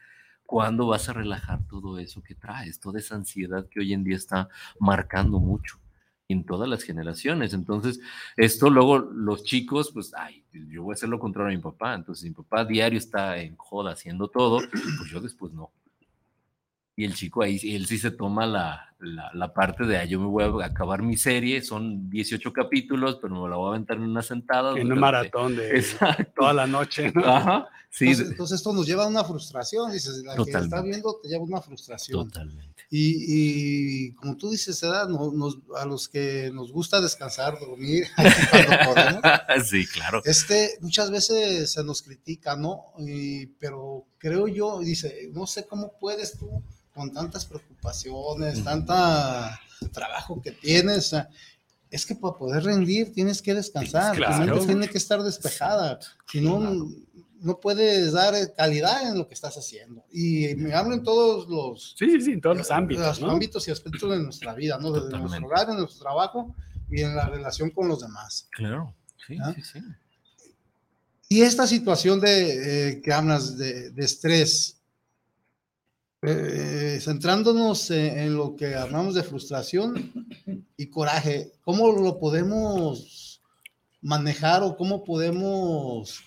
¿Cuándo 0.44 0.86
vas 0.86 1.08
a 1.08 1.14
relajar 1.14 1.66
todo 1.66 1.98
eso 1.98 2.22
que 2.22 2.34
traes, 2.34 2.78
toda 2.78 2.98
esa 2.98 3.14
ansiedad 3.16 3.66
que 3.68 3.80
hoy 3.80 3.92
en 3.92 4.04
día 4.04 4.16
está 4.16 4.48
marcando 4.78 5.40
mucho? 5.40 5.78
en 6.28 6.44
todas 6.44 6.68
las 6.68 6.82
generaciones. 6.82 7.52
Entonces, 7.54 8.00
esto 8.36 8.70
luego 8.70 8.98
los 8.98 9.44
chicos, 9.44 9.90
pues, 9.92 10.12
ay, 10.14 10.44
yo 10.52 10.82
voy 10.82 10.92
a 10.92 10.94
hacer 10.94 11.08
lo 11.08 11.18
contrario 11.18 11.52
a 11.52 11.56
mi 11.56 11.62
papá. 11.62 11.94
Entonces, 11.94 12.24
mi 12.24 12.30
papá 12.30 12.64
diario 12.64 12.98
está 12.98 13.38
en 13.38 13.56
joda 13.56 13.92
haciendo 13.92 14.28
todo, 14.28 14.60
pues 14.98 15.10
yo 15.10 15.20
después 15.20 15.52
no. 15.52 15.70
Y 16.96 17.04
el 17.04 17.14
chico 17.14 17.42
ahí, 17.42 17.58
él 17.74 17.86
sí 17.86 17.98
se 17.98 18.12
toma 18.12 18.46
la, 18.46 18.93
la, 19.04 19.52
parte 19.52 19.84
de, 19.84 20.08
yo 20.08 20.20
me 20.20 20.26
voy 20.26 20.62
a 20.62 20.66
acabar 20.66 21.02
mi 21.02 21.16
serie, 21.16 21.62
son 21.62 22.08
18 22.10 22.52
capítulos, 22.52 23.18
pero 23.20 23.42
me 23.42 23.48
la 23.48 23.56
voy 23.56 23.66
a 23.66 23.68
aventar 23.70 23.96
en 23.96 24.04
una 24.04 24.22
sentada. 24.22 24.78
En 24.78 24.92
un 24.92 24.98
maratón 24.98 25.56
de 25.56 25.84
toda 26.36 26.52
la 26.52 26.66
noche. 26.66 27.12
Ajá. 27.24 27.68
Sí. 27.90 28.08
Entonces, 28.08 28.56
esto 28.56 28.72
nos 28.72 28.86
lleva 28.86 29.04
a 29.04 29.06
una 29.06 29.22
frustración, 29.22 29.92
dices, 29.92 30.24
la 30.24 30.34
que 30.34 30.50
está 30.50 30.82
viendo 30.82 31.16
te 31.22 31.28
lleva 31.28 31.42
a 31.42 31.46
una 31.46 31.60
frustración. 31.60 32.28
Totalmente. 32.28 32.74
Y, 32.90 34.12
como 34.14 34.36
tú 34.36 34.50
dices, 34.50 34.82
nos, 34.82 35.58
a 35.76 35.84
los 35.84 36.08
que 36.08 36.50
nos 36.52 36.72
gusta 36.72 37.00
descansar, 37.00 37.56
dormir, 37.60 38.06
cuando 38.50 38.94
podemos. 38.94 39.22
sí, 39.70 39.86
claro. 39.86 40.22
Este, 40.24 40.76
muchas 40.80 41.12
veces 41.12 41.70
se 41.70 41.84
nos 41.84 42.02
critica, 42.02 42.56
¿no? 42.56 42.94
pero 43.60 44.06
creo 44.18 44.48
yo, 44.48 44.80
dice, 44.80 45.30
no 45.32 45.46
sé 45.46 45.64
cómo 45.64 45.92
puedes 46.00 46.36
tú 46.36 46.64
con 46.94 47.12
tantas 47.12 47.44
preocupaciones, 47.44 48.62
tanta 48.62 49.60
trabajo 49.92 50.40
que 50.40 50.52
tienes. 50.52 51.14
es 51.90 52.06
que 52.06 52.14
para 52.14 52.34
poder 52.34 52.64
rendir 52.64 53.12
tienes 53.12 53.42
que 53.42 53.54
descansar, 53.54 54.16
tu 54.16 54.44
mente 54.44 54.66
tiene 54.66 54.88
que 54.88 54.98
estar 54.98 55.22
despejada, 55.22 55.98
si 56.30 56.40
no, 56.40 56.88
no 57.40 57.60
puedes 57.60 58.12
dar 58.12 58.34
calidad 58.56 59.08
en 59.08 59.18
lo 59.18 59.28
que 59.28 59.34
estás 59.34 59.56
haciendo. 59.56 60.04
Y 60.10 60.54
me 60.54 60.72
hablo 60.72 60.94
en 60.94 61.02
todos 61.02 61.48
los... 61.48 61.94
Sí, 61.98 62.20
sí, 62.20 62.32
en 62.32 62.40
todos 62.40 62.56
los 62.56 62.70
ámbitos. 62.70 63.22
ámbitos 63.22 63.68
y 63.68 63.70
aspectos 63.70 64.10
de 64.10 64.18
nuestra 64.18 64.54
vida, 64.54 64.78
¿no? 64.78 64.90
Desde 64.92 65.18
nuestro 65.18 65.46
hogar, 65.46 65.68
en 65.68 65.76
nuestro 65.76 66.00
trabajo 66.00 66.54
y 66.90 67.02
en 67.02 67.14
la 67.14 67.28
relación 67.28 67.70
con 67.70 67.88
los 67.88 68.00
demás. 68.00 68.48
Claro, 68.50 68.94
sí, 69.26 69.36
sí, 69.56 69.62
sí. 69.62 69.80
Y 71.28 71.42
esta 71.42 71.66
situación 71.66 72.20
de 72.20 72.90
eh, 72.90 73.02
que 73.02 73.12
hablas 73.12 73.58
de, 73.58 73.90
de 73.90 74.04
estrés, 74.04 74.80
eh, 76.26 76.98
centrándonos 77.00 77.90
en, 77.90 78.34
lo 78.34 78.56
que 78.56 78.74
hablamos 78.74 79.14
de 79.14 79.22
frustración 79.22 80.12
y 80.76 80.86
coraje, 80.86 81.52
¿cómo 81.62 81.92
lo 81.92 82.18
podemos 82.18 83.42
manejar 84.00 84.62
o 84.62 84.76
cómo 84.76 85.04
podemos 85.04 86.20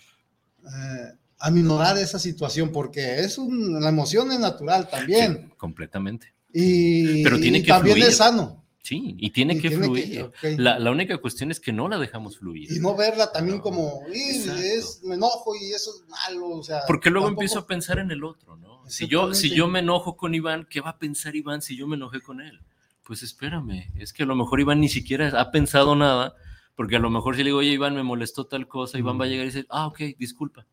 eh, 0.64 1.14
aminorar 1.40 1.98
esa 1.98 2.20
situación? 2.20 2.72
Porque 2.72 3.20
es 3.20 3.38
una 3.38 3.90
emoción 3.90 4.32
es 4.32 4.40
natural 4.40 4.88
también. 4.88 5.52
completamente. 5.58 6.34
Y, 6.54 7.24
Pero 7.24 7.40
tiene 7.40 7.62
que 7.62 7.70
también 7.70 7.98
es 8.00 8.18
sano. 8.18 8.64
Sí, 8.84 9.16
y 9.20 9.32
tiene 9.32 9.60
que 9.60 9.70
fluir. 9.70 10.32
la, 10.42 10.80
la, 10.80 10.92
única 10.92 11.18
cuestión 11.18 11.52
es 11.52 11.60
que 11.60 11.74
no 11.74 11.90
la 11.90 11.98
dejamos 11.98 12.38
fluir. 12.38 12.72
Y 12.72 12.80
no 12.80 12.96
verla 12.96 13.32
también 13.34 13.60
como, 13.60 14.02
es, 14.14 15.02
me 15.04 15.16
enojo 15.16 15.56
y 15.56 15.74
eso 15.74 15.92
es 15.94 16.08
malo. 16.08 16.52
O 16.52 16.64
sea, 16.64 16.82
Porque 16.88 17.10
luego 17.10 17.28
empiezo 17.28 17.60
a 17.60 17.68
pensar 17.68 18.00
en 18.00 18.12
el 18.12 18.24
otro, 18.24 18.56
¿no? 18.56 18.84
Si 18.88 19.08
yo, 19.08 19.34
si 19.34 19.50
yo 19.50 19.68
me 19.68 19.80
enojo 19.80 20.16
con 20.16 20.34
Iván, 20.34 20.66
¿qué 20.70 20.80
va 20.80 20.92
a 20.92 21.00
pensar 21.00 21.36
Iván 21.36 21.62
si 21.62 21.76
yo 21.76 21.88
me 21.88 21.98
enojé 21.98 22.22
con 22.22 22.40
él? 22.40 22.62
Pues 23.04 23.24
espérame, 23.24 23.92
es 23.96 24.14
que 24.14 24.24
a 24.24 24.26
lo 24.26 24.36
mejor 24.36 24.60
Iván 24.60 24.80
ni 24.80 24.90
siquiera 24.90 25.30
ha 25.40 25.52
pensado 25.52 25.96
nada, 25.96 26.36
porque 26.76 26.96
a 26.96 27.00
lo 27.00 27.10
mejor 27.10 27.36
si 27.36 27.44
le 27.44 27.50
digo, 27.50 27.60
oye 27.60 27.72
Iván, 27.72 27.96
me 27.96 28.04
molestó 28.04 28.46
tal 28.46 28.68
cosa, 28.68 28.98
Iván 28.98 29.20
va 29.20 29.26
a 29.26 29.28
llegar 29.28 29.46
y 29.46 29.50
dice, 29.50 29.66
ah, 29.70 29.88
ok, 29.88 30.00
disculpa. 30.18 30.66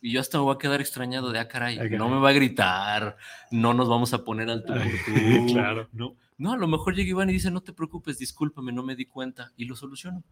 Y 0.00 0.12
yo 0.12 0.20
hasta 0.20 0.38
me 0.38 0.44
voy 0.44 0.54
a 0.54 0.58
quedar 0.58 0.80
extrañado 0.80 1.32
de, 1.32 1.38
ah, 1.38 1.48
caray, 1.48 1.78
no 1.90 2.08
me 2.08 2.20
va 2.20 2.28
a 2.28 2.32
gritar, 2.32 3.16
no 3.50 3.74
nos 3.74 3.88
vamos 3.88 4.12
a 4.12 4.22
poner 4.24 4.50
al 4.50 4.64
tú 4.64 4.72
claro. 5.52 5.88
No, 5.92 6.16
no, 6.36 6.52
a 6.52 6.56
lo 6.56 6.68
mejor 6.68 6.94
llega 6.94 7.10
Iván 7.10 7.30
y 7.30 7.34
dice, 7.34 7.50
no 7.50 7.62
te 7.62 7.72
preocupes, 7.72 8.18
discúlpame, 8.18 8.72
no 8.72 8.82
me 8.82 8.96
di 8.96 9.06
cuenta, 9.06 9.52
y 9.56 9.64
lo 9.64 9.76
soluciono. 9.76 10.24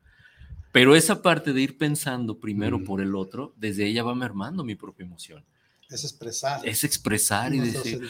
Pero 0.73 0.97
esa 0.97 1.23
parte 1.23 1.53
de 1.53 1.61
ir 1.61 1.77
pensando 1.77 2.39
primero 2.39 2.83
por 2.83 3.01
el 3.01 3.15
otro, 3.15 3.55
desde 3.57 3.87
ella 3.87 4.03
va 4.03 4.15
mermando 4.15 4.65
mi 4.65 4.75
propia 4.75 5.05
emoción. 5.05 5.45
Es 5.93 6.05
expresar. 6.05 6.67
Es 6.67 6.85
expresar 6.85 7.55
y 7.55 7.61
decir. 7.61 8.01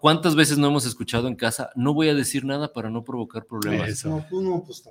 ¿Cuántas 0.00 0.34
veces 0.34 0.56
no 0.56 0.68
hemos 0.68 0.86
escuchado 0.86 1.28
en 1.28 1.36
casa? 1.36 1.70
No 1.76 1.92
voy 1.92 2.08
a 2.08 2.14
decir 2.14 2.44
nada 2.46 2.72
para 2.72 2.88
no 2.88 3.04
provocar 3.04 3.44
problemas. 3.44 4.04
No, 4.06 4.24
tú 4.30 4.40
no, 4.40 4.64
pues 4.64 4.82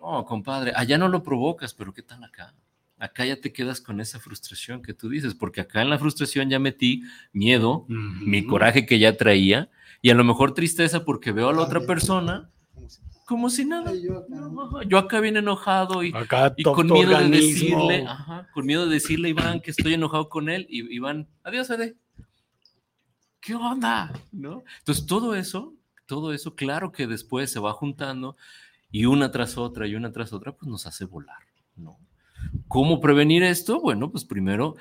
No, 0.00 0.24
compadre, 0.24 0.72
allá 0.74 0.98
no 0.98 1.08
lo 1.08 1.22
provocas, 1.22 1.72
pero 1.72 1.94
¿qué 1.94 2.02
tal 2.02 2.24
acá? 2.24 2.52
Acá 2.98 3.24
ya 3.24 3.40
te 3.40 3.52
quedas 3.52 3.80
con 3.80 4.00
esa 4.00 4.18
frustración 4.18 4.82
que 4.82 4.94
tú 4.94 5.08
dices, 5.08 5.34
porque 5.34 5.60
acá 5.60 5.82
en 5.82 5.90
la 5.90 5.98
frustración 5.98 6.50
ya 6.50 6.58
metí 6.58 7.02
miedo, 7.32 7.86
mi 7.88 8.44
coraje 8.44 8.86
que 8.86 8.98
ya 8.98 9.16
traía, 9.16 9.70
y 10.04 10.10
a 10.10 10.14
lo 10.14 10.22
mejor 10.22 10.52
tristeza 10.52 11.02
porque 11.06 11.32
veo 11.32 11.48
a 11.48 11.54
la 11.54 11.62
otra 11.62 11.80
persona 11.86 12.50
como 13.24 13.48
si 13.48 13.64
nada. 13.64 13.90
Yo 14.86 14.98
acá 14.98 15.18
bien 15.20 15.38
enojado 15.38 16.04
y, 16.04 16.12
con 16.62 16.88
miedo 16.88 17.18
de 17.18 17.30
decirle, 17.30 18.06
con 18.52 18.66
miedo 18.66 18.84
de 18.84 18.92
decirle 18.92 19.28
a 19.28 19.30
Iván 19.30 19.60
que 19.62 19.70
estoy 19.70 19.94
enojado 19.94 20.28
con 20.28 20.50
él 20.50 20.66
y 20.68 20.94
Iván, 20.94 21.26
adiós, 21.42 21.70
Ade. 21.70 21.96
¿Qué 23.40 23.54
onda? 23.54 24.12
¿No? 24.30 24.62
Entonces 24.80 25.06
todo 25.06 25.34
eso, 25.34 25.72
todo 26.04 26.34
eso, 26.34 26.54
claro 26.54 26.92
que 26.92 27.06
después 27.06 27.50
se 27.50 27.58
va 27.58 27.72
juntando 27.72 28.36
y 28.90 29.06
una 29.06 29.30
tras 29.30 29.56
otra 29.56 29.86
y 29.86 29.94
una 29.94 30.12
tras 30.12 30.34
otra, 30.34 30.52
pues 30.52 30.70
nos 30.70 30.86
hace 30.86 31.06
volar, 31.06 31.40
¿no? 31.76 31.96
¿Cómo 32.68 33.00
prevenir 33.00 33.42
esto? 33.42 33.80
Bueno, 33.80 34.10
pues 34.10 34.26
primero 34.26 34.76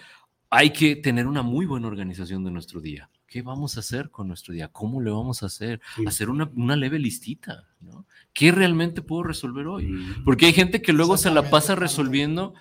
hay 0.50 0.72
que 0.72 0.98
tener 0.98 1.28
una 1.28 1.44
muy 1.44 1.66
buena 1.66 1.88
organización 1.88 2.44
de 2.44 2.52
nuestro 2.52 2.82
día. 2.82 3.10
¿Qué 3.34 3.42
vamos 3.42 3.78
a 3.78 3.80
hacer 3.80 4.12
con 4.12 4.28
nuestro 4.28 4.54
día? 4.54 4.68
¿Cómo 4.68 5.02
le 5.02 5.10
vamos 5.10 5.42
a 5.42 5.48
hacer? 5.48 5.82
Hacer 6.06 6.30
una, 6.30 6.52
una, 6.56 6.76
leve 6.76 7.00
listita, 7.00 7.68
¿no? 7.82 8.06
¿Qué 8.32 8.52
realmente 8.52 9.02
puedo 9.02 9.24
resolver 9.24 9.66
hoy? 9.66 10.06
Porque 10.24 10.46
hay 10.46 10.54
gente 10.54 10.84
que 10.84 10.94
luego 10.94 11.18
se 11.18 11.32
la 11.32 11.50
pasa 11.50 11.74
resolviendo, 11.74 12.54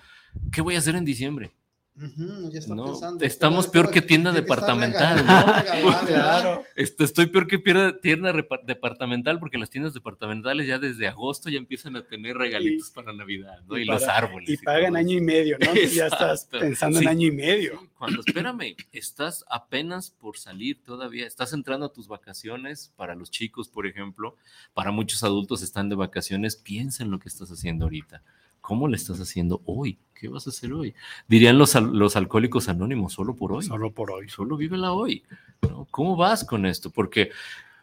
¿qué 0.51 0.61
voy 0.61 0.73
a 0.73 0.79
hacer 0.79 0.95
en 0.95 1.05
diciembre? 1.05 1.53
Ujú, 1.95 2.49
ya 2.51 2.57
está 2.57 2.73
No, 2.73 2.85
pensando, 2.85 3.23
estamos 3.23 3.65
¿cómo- 3.65 3.71
peor 3.73 3.91
que 3.91 4.01
tienda 4.01 4.31
que 4.33 4.41
departamental, 4.41 5.19
regalando, 5.19 6.53
¿no? 6.57 6.63
Este, 6.75 7.03
estoy 7.03 7.27
peor 7.27 7.45
que 7.45 7.59
tienda 8.01 8.33
departamental 8.65 9.37
porque 9.39 9.59
las 9.59 9.69
tiendas 9.69 9.93
departamentales 9.93 10.65
ya 10.65 10.79
desde 10.79 11.07
agosto 11.07 11.49
ya 11.51 11.59
empiezan 11.59 11.95
a 11.95 12.03
tener 12.03 12.35
regalitos 12.35 12.89
para 12.89 13.13
Navidad, 13.13 13.59
¿no? 13.67 13.77
Y, 13.77 13.83
Y 13.83 13.85
los 13.85 14.03
árboles. 14.07 14.49
Y 14.49 14.57
pagan 14.57 14.95
año 14.95 15.17
y 15.17 15.21
medio, 15.21 15.57
¿no? 15.59 15.71
Ya 15.75 16.07
estás 16.07 16.45
pensando 16.45 16.97
Sí. 16.97 17.05
en 17.05 17.09
año 17.09 17.27
y 17.27 17.31
medio. 17.31 17.87
Cuando, 17.95 18.21
espérame, 18.25 18.75
estás 18.91 19.45
apenas 19.47 20.09
por 20.09 20.37
salir 20.39 20.83
todavía, 20.83 21.27
estás 21.27 21.53
entrando 21.53 21.85
a 21.85 21.93
tus 21.93 22.07
vacaciones, 22.07 22.91
para 22.95 23.13
los 23.13 23.29
chicos, 23.29 23.69
por 23.69 23.85
ejemplo, 23.85 24.35
para 24.73 24.89
muchos 24.89 25.23
adultos 25.23 25.61
están 25.61 25.89
de 25.89 25.95
vacaciones, 25.95 26.55
piensa 26.55 27.03
en 27.03 27.11
lo 27.11 27.19
que 27.19 27.29
estás 27.29 27.51
haciendo 27.51 27.85
ahorita. 27.85 28.23
¿Cómo 28.63 28.87
le 28.87 28.95
estás 28.95 29.19
haciendo 29.19 29.61
hoy? 29.65 29.99
¿Qué 30.13 30.29
vas 30.29 30.47
a 30.47 30.51
hacer 30.51 30.71
hoy? 30.71 30.95
Dirían 31.27 31.57
los, 31.57 31.75
los 31.75 32.15
alcohólicos 32.15 32.69
anónimos, 32.69 33.11
solo 33.11 33.35
por 33.35 33.51
hoy. 33.51 33.65
Solo 33.65 33.91
por 33.91 34.09
hoy. 34.09 34.29
Solo 34.29 34.55
vívela 34.55 34.93
hoy. 34.93 35.21
¿no? 35.63 35.85
¿Cómo 35.91 36.15
vas 36.15 36.45
con 36.45 36.65
esto? 36.65 36.89
Porque 36.89 37.29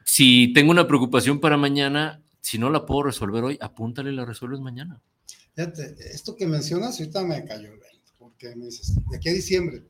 si 0.04 0.54
tengo 0.54 0.70
una 0.70 0.86
preocupación 0.88 1.38
para 1.38 1.58
mañana, 1.58 2.22
si 2.40 2.56
no 2.56 2.70
la 2.70 2.86
puedo 2.86 3.02
resolver 3.02 3.44
hoy, 3.44 3.58
apúntale 3.60 4.10
y 4.10 4.14
la 4.16 4.24
resuelves 4.24 4.60
mañana. 4.60 4.98
Fíjate, 5.54 5.96
esto 6.14 6.34
que 6.34 6.46
mencionas 6.46 6.98
ahorita 6.98 7.24
me 7.24 7.44
cayó 7.44 7.74
el 7.74 7.78
20, 7.78 8.12
porque 8.18 8.56
me 8.56 8.64
dices, 8.64 8.96
de 9.10 9.18
aquí 9.18 9.28
a 9.28 9.34
diciembre, 9.34 9.84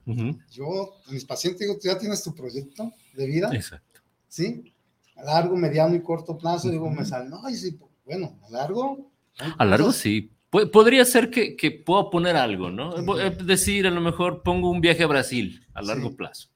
yo, 0.50 0.94
a 1.06 1.12
mis 1.12 1.24
pacientes 1.24 1.60
digo, 1.60 1.74
tú 1.74 1.86
ya 1.86 2.00
tienes 2.00 2.20
tu 2.24 2.34
proyecto 2.34 2.92
de 3.14 3.26
vida, 3.28 3.54
Exacto. 3.54 4.00
¿sí? 4.26 4.74
A 5.14 5.22
largo, 5.22 5.54
mediano 5.56 5.94
y 5.94 6.02
corto 6.02 6.36
plazo, 6.36 6.68
digo, 6.68 6.86
Ujú. 6.86 6.96
me 6.96 7.04
sale, 7.04 7.28
no, 7.28 7.48
y 7.48 7.54
sí, 7.54 7.78
bueno, 8.04 8.40
a 8.48 8.50
largo. 8.50 9.08
A 9.38 9.64
largo 9.64 9.86
Entonces, 9.86 10.02
sí. 10.02 10.30
Podría 10.50 11.04
ser 11.04 11.30
que, 11.30 11.54
que 11.56 11.70
pueda 11.70 12.10
poner 12.10 12.36
algo, 12.36 12.70
¿no? 12.70 13.02
Voy 13.04 13.20
a 13.22 13.30
decir, 13.30 13.86
a 13.86 13.90
lo 13.90 14.00
mejor 14.00 14.42
pongo 14.42 14.68
un 14.70 14.80
viaje 14.80 15.04
a 15.04 15.06
Brasil 15.06 15.64
a 15.74 15.82
largo 15.82 16.08
Sí. 16.10 16.14
plazo. 16.16 16.48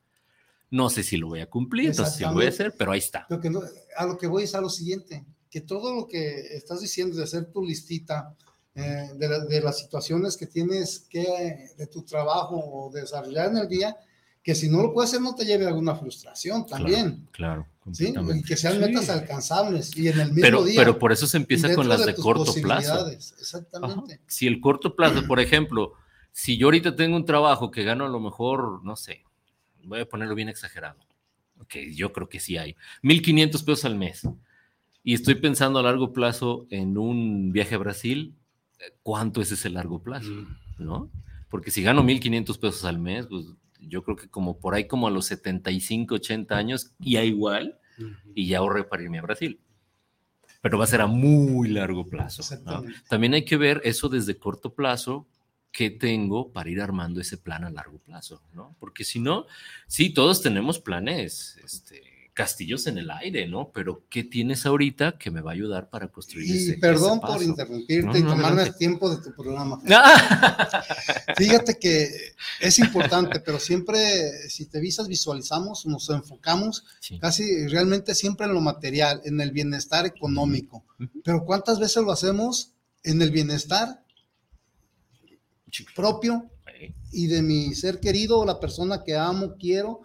No 0.71 0.91
sé 0.91 1.05
si 1.05 1.17
lo 1.17 1.29
voy 1.29 1.41
a 1.41 1.47
cumplir, 1.49 1.97
no 1.97 2.05
sé 2.05 2.11
si 2.19 2.25
lo 2.25 2.33
voy 2.33 2.47
a 2.47 2.49
hacer, 2.49 2.75
pero 2.77 2.91
ahí 2.91 2.99
está. 2.99 3.27
Lo 3.31 3.41
que 3.41 3.51
no- 3.51 3.63
a 3.97 4.07
lo 4.07 4.19
que 4.19 4.27
voy 4.27 4.43
es 4.43 4.55
a 4.57 4.61
lo 4.61 4.69
siguiente, 4.69 5.25
que 5.49 5.61
todo 5.61 5.95
lo 5.95 6.09
que 6.09 6.41
estás 6.57 6.81
diciendo 6.81 7.17
de 7.17 7.23
hacer 7.23 7.53
tu 7.53 7.65
listita, 7.65 8.35
eh, 8.75 9.11
de, 9.15 9.29
la- 9.29 9.45
de 9.45 9.61
las 9.61 9.79
situaciones 9.79 10.37
que 10.37 10.47
tienes 10.49 11.07
que, 11.09 11.71
de 11.79 11.87
tu 11.87 12.03
trabajo 12.03 12.57
o 12.57 12.91
desarrollar 12.91 13.51
en 13.53 13.59
el 13.59 13.69
día, 13.69 13.97
que 14.43 14.57
si 14.57 14.69
no 14.69 14.83
lo 14.83 14.93
puedes 14.93 15.11
hacer 15.11 15.23
no 15.23 15.37
te 15.37 15.45
lleve 15.45 15.67
a 15.67 15.69
alguna 15.69 15.95
frustración 15.95 16.67
también, 16.67 17.29
Claro, 17.31 17.69
¿sí? 17.93 18.13
Y 18.35 18.43
que 18.43 18.57
sean 18.57 18.75
Sí. 18.75 18.79
metas 18.81 19.09
alcanzables 19.11 19.97
y 19.97 20.09
en 20.09 20.21
el 20.21 20.29
mismo 20.29 20.41
Pero, 20.43 20.65
día. 20.65 20.75
pero 20.81 20.99
por 20.99 21.13
eso 21.13 21.27
se 21.27 21.37
empieza 21.37 21.75
con 21.75 21.89
las 21.89 22.05
de, 22.07 22.15
tus 22.15 22.25
corto 22.25 22.45
plazo. 22.45 22.93
posibilidades, 22.93 23.33
Ajá. 23.33 23.41
Exactamente. 23.41 24.21
Si 24.27 24.47
el 24.47 24.61
corto 24.61 24.95
plazo, 24.97 25.27
por 25.27 25.41
ejemplo, 25.41 25.93
si 26.33 26.57
yo 26.57 26.67
ahorita 26.69 26.97
tengo 26.97 27.17
un 27.17 27.25
trabajo 27.25 27.71
que 27.71 27.85
gano 27.85 28.07
a 28.07 28.09
lo 28.09 28.21
mejor, 28.21 28.85
no 28.85 28.97
sé, 28.97 29.23
voy 29.85 30.01
a 30.01 30.09
ponerlo 30.09 30.35
bien 30.35 30.49
exagerado, 30.49 30.99
que 31.69 31.95
yo 31.95 32.13
creo 32.13 32.29
que 32.29 32.41
sí 32.41 32.57
hay, 32.57 32.75
1.500 33.03 33.63
pesos 33.65 33.85
al 33.85 33.97
mes, 33.97 34.23
y 35.03 35.15
estoy 35.15 35.35
pensando 35.37 35.79
a 35.79 35.83
largo 35.83 36.13
plazo 36.13 36.67
en 36.71 36.97
un 36.97 37.53
viaje 37.53 37.75
a 37.75 37.79
Brasil, 37.79 38.35
¿cuánto 39.03 39.41
es 39.43 39.53
ese 39.53 39.69
largo 39.71 40.03
plazo? 40.03 40.31
¿No? 40.79 41.11
Porque 41.51 41.71
si 41.71 41.83
gano 41.83 42.03
1.500 42.03 42.59
pesos 42.59 42.85
al 42.85 42.99
mes, 42.99 43.27
pues 43.27 43.45
yo 43.89 44.03
creo 44.03 44.17
que 44.17 44.29
como 44.29 44.59
por 44.59 44.75
ahí 44.75 44.87
como 44.87 45.07
a 45.07 45.11
los 45.11 45.27
75, 45.27 46.17
80 46.17 46.57
años, 46.57 46.93
y 47.01 47.17
a 47.17 47.25
igual, 47.25 47.79
y 48.35 48.47
ya 48.47 48.59
ahorré 48.59 48.85
para 48.85 49.03
irme 49.03 49.19
a 49.19 49.23
Brasil. 49.23 49.61
Pero 50.61 50.79
va 50.79 50.85
a 50.85 50.89
ser 50.89 51.01
a 51.03 51.07
muy 51.07 51.69
largo 51.69 52.07
plazo. 52.07 52.43
¿no? 52.65 52.85
También 53.09 53.35
hay 53.35 53.45
que 53.45 53.57
ver 53.57 53.81
eso 53.85 54.09
desde 54.09 54.39
corto 54.39 54.75
plazo, 54.75 55.27
qué 55.75 55.91
tengo 55.91 56.53
para 56.53 56.71
ir 56.71 56.81
armando 56.81 57.21
ese 57.21 57.37
plan 57.37 57.65
a 57.65 57.71
largo 57.71 57.99
plazo, 57.99 58.41
¿no? 58.53 58.77
Porque 58.79 59.03
si 59.03 59.19
no, 59.19 59.47
sí, 59.89 60.15
todos 60.15 60.41
tenemos 60.41 60.79
planes, 60.79 61.59
este, 61.65 62.04
castillos 62.35 62.87
en 62.87 62.99
el 62.99 63.11
aire, 63.11 63.49
¿no? 63.49 63.71
Pero 63.73 64.03
¿qué 64.11 64.25
tienes 64.25 64.67
ahorita 64.67 65.17
que 65.19 65.31
me 65.31 65.41
va 65.41 65.53
a 65.53 65.55
ayudar 65.55 65.89
para 65.89 66.09
construir 66.09 66.49
Y 66.49 66.57
ese 66.57 66.79
perdón 66.79 67.21
ese 67.23 67.33
por 67.33 67.43
interrumpirte 67.43 68.07
No, 68.07 68.17
y 68.19 68.23
no, 68.23 68.31
tomarme 68.31 68.63
el 68.65 68.77
tiempo 68.77 69.09
de 69.09 69.23
tu 69.23 69.35
programa. 69.35 69.81
Fíjate 71.37 71.79
que 71.79 72.11
es 72.61 72.79
importante, 72.81 73.41
pero 73.41 73.59
siempre, 73.61 74.49
si 74.49 74.67
te 74.67 74.81
visas, 74.81 75.09
visualizamos, 75.09 75.87
nos 75.87 76.11
enfocamos 76.11 76.85
sí. 77.01 77.19
casi 77.19 77.69
realmente 77.69 78.15
siempre 78.15 78.47
en 78.47 78.55
lo 78.55 78.61
material, 78.61 79.23
en 79.25 79.41
el 79.41 79.53
bienestar 79.53 80.05
económico. 80.05 80.85
Pero 81.25 81.45
¿cuántas 81.45 81.79
veces 81.79 82.03
lo 82.03 82.13
hacemos 82.13 82.73
en 83.05 83.23
el 83.23 83.31
bienestar 83.31 84.03
propio 85.95 86.51
Sí, 86.79 86.95
y 87.13 87.27
de 87.27 87.43
mi 87.43 87.75
ser 87.75 88.01
querido 88.01 88.41
o 88.41 88.45
la 88.45 88.61
persona 88.61 89.03
que 89.05 89.17
amo, 89.17 89.57
quiero, 89.59 90.03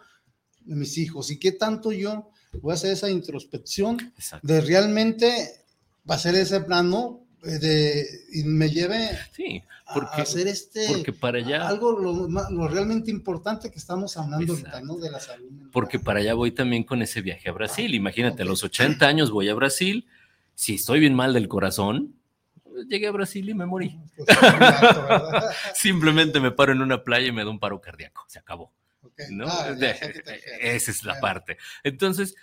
de 0.69 0.75
mis 0.75 0.97
hijos? 0.97 1.31
¿Y 1.31 1.37
qué 1.39 1.51
tanto 1.51 1.91
yo 1.91 2.29
voy 2.61 2.71
a 2.71 2.75
hacer 2.75 2.91
esa 2.93 3.09
introspección 3.09 3.99
Exacto. 4.15 4.47
de 4.47 4.61
realmente 4.61 5.63
va 6.09 6.15
a 6.15 6.19
ser 6.19 6.35
ese 6.35 6.61
plano 6.61 7.21
de, 7.43 8.05
y 8.33 8.43
me 8.43 8.69
lleve 8.69 9.09
Sí, 9.33 9.63
a 9.87 9.93
porque, 9.93 10.21
hacer 10.21 10.47
este 10.47 10.85
porque 10.89 11.13
para 11.13 11.37
allá, 11.39 11.67
algo 11.67 11.91
lo, 11.97 12.27
lo 12.27 12.67
realmente 12.67 13.09
importante 13.11 13.71
que 13.71 13.77
estamos 13.79 14.17
hablando 14.17 14.53
ahorita. 14.53 14.81
¿no? 14.81 14.97
De 14.97 15.09
la 15.09 15.19
salud. 15.19 15.49
mental. 15.49 15.69
porque 15.71 15.99
para 15.99 16.19
allá 16.19 16.33
voy 16.33 16.51
también 16.51 16.83
con 16.83 17.01
ese 17.01 17.21
viaje 17.21 17.49
a 17.49 17.53
Brasil. 17.53 17.95
Imagínate, 17.95 18.41
a 18.41 18.45
los 18.45 18.63
80 18.63 19.07
años 19.07 19.31
voy 19.31 19.47
a 19.49 19.53
Brasil. 19.55 20.05
Si 20.53 20.75
estoy 20.75 20.99
bien 20.99 21.13
mal 21.15 21.33
del 21.33 21.47
corazón, 21.47 22.15
llegué 22.89 23.07
a 23.07 23.11
Brasil 23.11 23.47
y 23.49 23.53
me 23.53 23.65
morí. 23.65 23.97
Pues. 24.17 24.27
Simplemente 25.73 26.39
me 26.41 26.51
paro 26.51 26.73
en 26.73 26.81
una 26.81 27.03
playa 27.03 27.27
y 27.27 27.31
me 27.31 27.43
da 27.43 27.49
un 27.49 27.59
paro 27.59 27.79
cardíaco. 27.79 28.25
Se 28.27 28.39
acabó. 28.39 28.71
Ok. 29.01 29.19
¿no? 29.31 29.47
Ah, 29.47 29.71
De- 29.73 29.93
refieres. 29.93 30.23
esa 30.61 30.91
es 30.91 31.03
la 31.03 31.19
parte. 31.19 31.57
Entonces, 31.83 32.35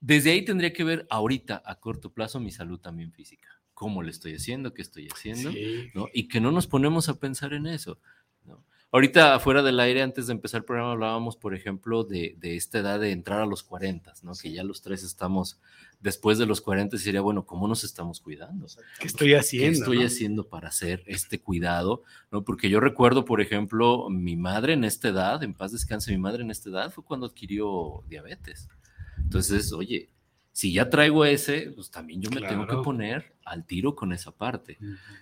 desde 0.00 0.30
ahí 0.32 0.44
tendría 0.44 0.72
que 0.72 0.84
ver 0.84 1.06
ahorita, 1.10 1.62
a 1.64 1.80
corto 1.80 2.12
plazo, 2.12 2.38
mi 2.40 2.50
salud 2.52 2.78
también 2.80 3.12
física. 3.12 3.48
¿Cómo 3.74 4.02
le 4.02 4.10
estoy 4.10 4.34
haciendo? 4.34 4.72
¿Qué 4.72 4.82
estoy 4.82 5.08
haciendo? 5.12 5.50
Sí. 5.52 5.90
¿no? 5.94 6.08
Y 6.12 6.28
que 6.28 6.40
no 6.40 6.50
nos 6.52 6.66
ponemos 6.66 7.08
a 7.08 7.18
pensar 7.18 7.52
en 7.52 7.66
eso. 7.66 7.98
¿no? 8.44 8.64
Ahorita, 8.92 9.38
fuera 9.40 9.62
del 9.62 9.80
aire, 9.80 10.02
antes 10.02 10.26
de 10.28 10.32
empezar 10.32 10.58
el 10.60 10.64
programa, 10.64 10.92
hablábamos, 10.92 11.36
por 11.36 11.54
ejemplo, 11.54 12.04
de, 12.04 12.34
de 12.38 12.56
esta 12.56 12.78
edad 12.78 13.00
de 13.00 13.10
entrar 13.10 13.40
a 13.40 13.46
los 13.46 13.62
40, 13.62 14.14
¿no? 14.22 14.32
que 14.34 14.52
ya 14.52 14.62
los 14.64 14.80
tres 14.80 15.02
estamos 15.02 15.60
después 16.00 16.38
de 16.38 16.46
los 16.46 16.60
40, 16.60 16.96
y 16.96 16.98
sería, 16.98 17.20
bueno, 17.20 17.46
¿cómo 17.46 17.66
nos 17.68 17.84
estamos 17.84 18.20
cuidando? 18.20 18.66
¿Qué 19.00 19.06
estoy 19.06 19.28
¿Qué 19.28 19.38
haciendo? 19.38 19.78
estoy 19.78 19.98
no? 19.98 20.06
haciendo 20.06 20.48
para 20.48 20.68
hacer 20.68 21.02
este 21.06 21.40
cuidado? 21.40 22.02
¿no? 22.30 22.44
Porque 22.44 22.68
yo 22.68 22.80
recuerdo, 22.80 23.24
por 23.24 23.40
ejemplo, 23.40 24.08
mi 24.10 24.36
madre 24.36 24.74
en 24.74 24.84
esta 24.84 25.08
edad, 25.08 25.42
en 25.42 25.54
paz 25.54 25.72
descanse, 25.72 26.12
mi 26.12 26.18
madre 26.18 26.42
en 26.42 26.50
esta 26.50 26.70
edad 26.70 26.92
fue 26.92 27.04
cuando 27.04 27.26
adquirió 27.26 28.04
diabetes. 28.08 28.68
Entonces, 29.18 29.72
oye, 29.72 30.10
si 30.52 30.72
ya 30.72 30.88
traigo 30.88 31.24
ese, 31.24 31.72
pues 31.74 31.90
también 31.90 32.22
yo 32.22 32.30
me 32.30 32.40
tengo 32.40 32.66
que 32.66 32.76
poner 32.76 33.34
al 33.44 33.66
tiro 33.66 33.94
con 33.94 34.12
esa 34.12 34.30
parte 34.30 34.78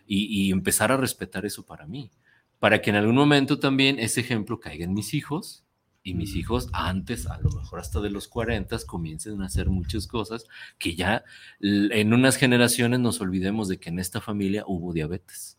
y, 0.06 0.26
y 0.26 0.50
empezar 0.52 0.92
a 0.92 0.96
respetar 0.96 1.44
eso 1.44 1.64
para 1.64 1.86
mí, 1.86 2.10
para 2.58 2.80
que 2.80 2.90
en 2.90 2.96
algún 2.96 3.16
momento 3.16 3.58
también 3.58 3.98
ese 3.98 4.20
ejemplo 4.20 4.60
caiga 4.60 4.84
en 4.84 4.94
mis 4.94 5.12
hijos 5.14 5.63
y 6.06 6.12
mis 6.12 6.36
hijos 6.36 6.68
antes, 6.74 7.26
a 7.26 7.38
lo 7.40 7.50
mejor 7.50 7.80
hasta 7.80 7.98
de 8.00 8.10
los 8.10 8.28
40, 8.28 8.76
comiencen 8.86 9.40
a 9.40 9.46
hacer 9.46 9.70
muchas 9.70 10.06
cosas 10.06 10.44
que 10.78 10.94
ya 10.94 11.24
en 11.60 12.12
unas 12.12 12.36
generaciones 12.36 13.00
nos 13.00 13.22
olvidemos 13.22 13.68
de 13.68 13.78
que 13.78 13.88
en 13.88 13.98
esta 13.98 14.20
familia 14.20 14.64
hubo 14.66 14.92
diabetes. 14.92 15.56